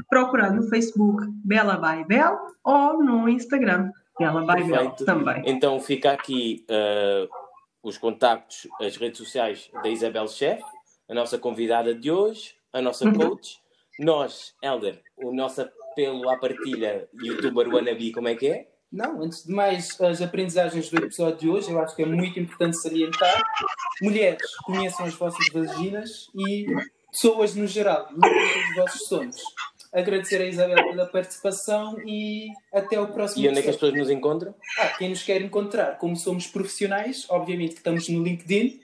procurando 0.10 0.58
no 0.58 0.70
Facebook 0.70 1.26
Bela 1.44 1.78
by 1.78 2.06
Bel 2.06 2.38
ou 2.64 3.04
no 3.04 3.28
Instagram 3.30 3.92
Bela 4.20 4.42
by 4.42 4.64
Bel 4.64 4.92
também. 4.92 5.44
Então 5.46 5.80
fica 5.80 6.12
aqui 6.12 6.66
uh, 6.70 7.30
os 7.84 7.98
contactos, 7.98 8.68
as 8.82 8.98
redes 8.98 9.18
sociais 9.18 9.70
da 9.84 9.90
Isabel 9.90 10.28
Chef, 10.28 10.62
a 11.10 11.14
nossa 11.14 11.38
convidada 11.38 11.94
de 11.94 12.12
hoje, 12.12 12.56
a 12.74 12.82
nossa 12.82 13.06
uhum. 13.06 13.14
coach. 13.14 13.60
Nós, 14.00 14.54
Elder, 14.62 15.02
o 15.18 15.34
nosso 15.34 15.62
apelo 15.62 16.30
à 16.30 16.38
partilha, 16.38 17.08
youtuber 17.14 17.68
wannabe, 17.68 18.12
como 18.12 18.28
é 18.28 18.36
que 18.36 18.48
é? 18.48 18.68
Não, 18.92 19.22
antes 19.22 19.44
de 19.44 19.52
mais, 19.52 20.00
as 20.00 20.22
aprendizagens 20.22 20.90
do 20.90 20.98
episódio 20.98 21.40
de 21.40 21.50
hoje, 21.50 21.72
eu 21.72 21.80
acho 21.80 21.96
que 21.96 22.04
é 22.04 22.06
muito 22.06 22.40
importante 22.40 22.78
salientar. 22.78 23.42
Mulheres, 24.02 24.56
conheçam 24.64 25.06
as 25.06 25.14
vossas 25.16 25.46
vaginas 25.52 26.28
e 26.36 26.68
pessoas 27.12 27.56
no 27.56 27.68
geral, 27.68 28.08
lutem 28.12 28.32
pelos 28.32 28.76
vossos 28.76 29.08
sonhos 29.08 29.42
agradecer 29.98 30.42
a 30.42 30.46
Isabel 30.46 30.90
pela 30.90 31.06
participação 31.06 31.98
e 32.06 32.50
até 32.74 33.00
o 33.00 33.08
próximo 33.08 33.44
E 33.44 33.50
onde 33.50 33.60
é 33.60 33.62
que 33.62 33.70
as 33.70 33.76
pessoas 33.76 33.94
nos 33.94 34.10
encontram? 34.10 34.54
Ah, 34.80 34.90
quem 34.90 35.10
nos 35.10 35.24
quer 35.24 35.42
encontrar, 35.42 35.98
como 35.98 36.16
somos 36.16 36.48
profissionais, 36.48 37.26
obviamente 37.30 37.72
que 37.72 37.80
estamos 37.80 38.08
no 38.10 38.24
LinkedIn, 38.24 38.80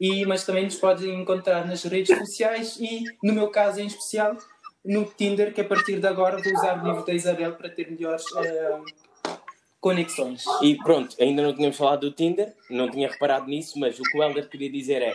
e, 0.00 0.24
mas 0.26 0.44
também 0.44 0.64
nos 0.64 0.76
podem 0.76 1.20
encontrar 1.20 1.66
nas 1.66 1.82
redes 1.84 2.16
sociais 2.16 2.76
e, 2.78 3.04
no 3.22 3.32
meu 3.32 3.48
caso 3.48 3.80
em 3.80 3.86
especial, 3.86 4.36
no 4.84 5.04
Tinder, 5.04 5.52
que 5.52 5.60
a 5.60 5.64
partir 5.64 5.98
de 5.98 6.06
agora 6.06 6.40
vou 6.40 6.52
usar 6.52 6.82
o 6.82 6.86
livro 6.86 7.04
da 7.04 7.12
Isabel 7.12 7.54
para 7.54 7.68
ter 7.68 7.90
melhores 7.90 8.24
uh, 8.32 8.84
conexões. 9.80 10.44
E 10.62 10.76
pronto, 10.76 11.16
ainda 11.20 11.42
não 11.42 11.54
tínhamos 11.54 11.76
falado 11.76 12.00
do 12.08 12.12
Tinder, 12.12 12.54
não 12.70 12.90
tinha 12.90 13.08
reparado 13.08 13.46
nisso, 13.46 13.78
mas 13.78 13.98
o 13.98 14.02
que 14.02 14.18
o 14.18 14.22
Helder 14.22 14.48
queria 14.48 14.70
dizer 14.70 15.02
é 15.02 15.12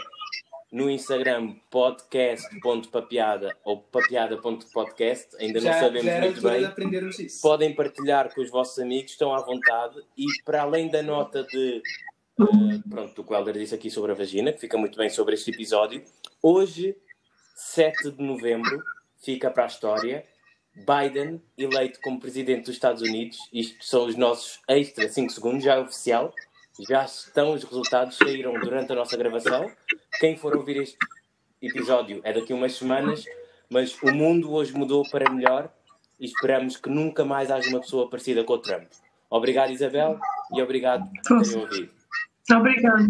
no 0.74 0.90
Instagram 0.90 1.54
podcast.papiada 1.70 3.56
ou 3.64 3.78
papiada.podcast, 3.78 5.38
ainda 5.40 5.60
já, 5.60 5.74
não 5.74 5.80
sabemos 5.80 6.08
já 6.08 6.20
muito 6.20 6.42
bem. 6.42 6.64
Podem 7.44 7.76
partilhar 7.76 8.34
com 8.34 8.42
os 8.42 8.50
vossos 8.50 8.80
amigos, 8.80 9.12
estão 9.12 9.36
à 9.36 9.42
vontade. 9.42 10.02
E 10.18 10.26
para 10.44 10.64
além 10.64 10.90
da 10.90 11.04
nota 11.04 11.44
de. 11.44 11.80
Uh, 12.40 12.90
pronto, 12.90 13.22
o 13.22 13.24
que 13.24 13.32
o 13.32 13.36
Helder 13.36 13.54
disse 13.54 13.76
aqui 13.76 13.92
sobre 13.92 14.14
a 14.14 14.16
vagina, 14.16 14.52
que 14.52 14.62
fica 14.62 14.76
muito 14.76 14.98
bem 14.98 15.12
sobre 15.12 15.36
este 15.36 15.52
episódio. 15.52 16.04
Hoje, 16.42 16.98
7 17.56 18.10
de 18.10 18.24
novembro, 18.24 18.84
fica 19.22 19.52
para 19.52 19.66
a 19.66 19.68
história. 19.68 20.26
Biden 20.76 21.40
eleito 21.56 22.00
como 22.02 22.20
presidente 22.20 22.66
dos 22.66 22.74
Estados 22.74 23.04
Unidos. 23.04 23.38
Isto 23.54 23.86
são 23.86 24.08
os 24.08 24.16
nossos 24.16 24.60
extra 24.68 25.08
5 25.08 25.32
segundos, 25.32 25.64
já 25.64 25.76
é 25.76 25.80
oficial. 25.80 26.34
Já 26.80 27.06
estão 27.06 27.54
os 27.54 27.64
resultados, 27.64 28.18
saíram 28.18 28.60
durante 28.60 28.92
a 28.92 28.96
nossa 28.96 29.16
gravação. 29.16 29.70
Quem 30.20 30.36
for 30.36 30.56
ouvir 30.56 30.78
este 30.78 30.98
episódio 31.62 32.20
é 32.24 32.34
daqui 32.34 32.52
a 32.52 32.56
umas 32.56 32.74
semanas, 32.76 33.26
mas 33.70 33.96
o 34.02 34.12
mundo 34.12 34.52
hoje 34.52 34.74
mudou 34.74 35.08
para 35.10 35.32
melhor 35.32 35.70
e 36.20 36.26
esperamos 36.26 36.76
que 36.78 36.90
nunca 36.90 37.24
mais 37.24 37.52
haja 37.52 37.70
uma 37.70 37.80
pessoa 37.80 38.10
parecida 38.10 38.44
com 38.44 38.54
o 38.54 38.58
Trump. 38.58 38.88
Obrigado, 39.30 39.72
Isabel, 39.72 40.20
e 40.56 40.62
obrigado 40.62 41.08
por 41.28 41.42
terem 41.44 41.62
ouvido. 41.62 41.90
Obrigado. 42.52 43.04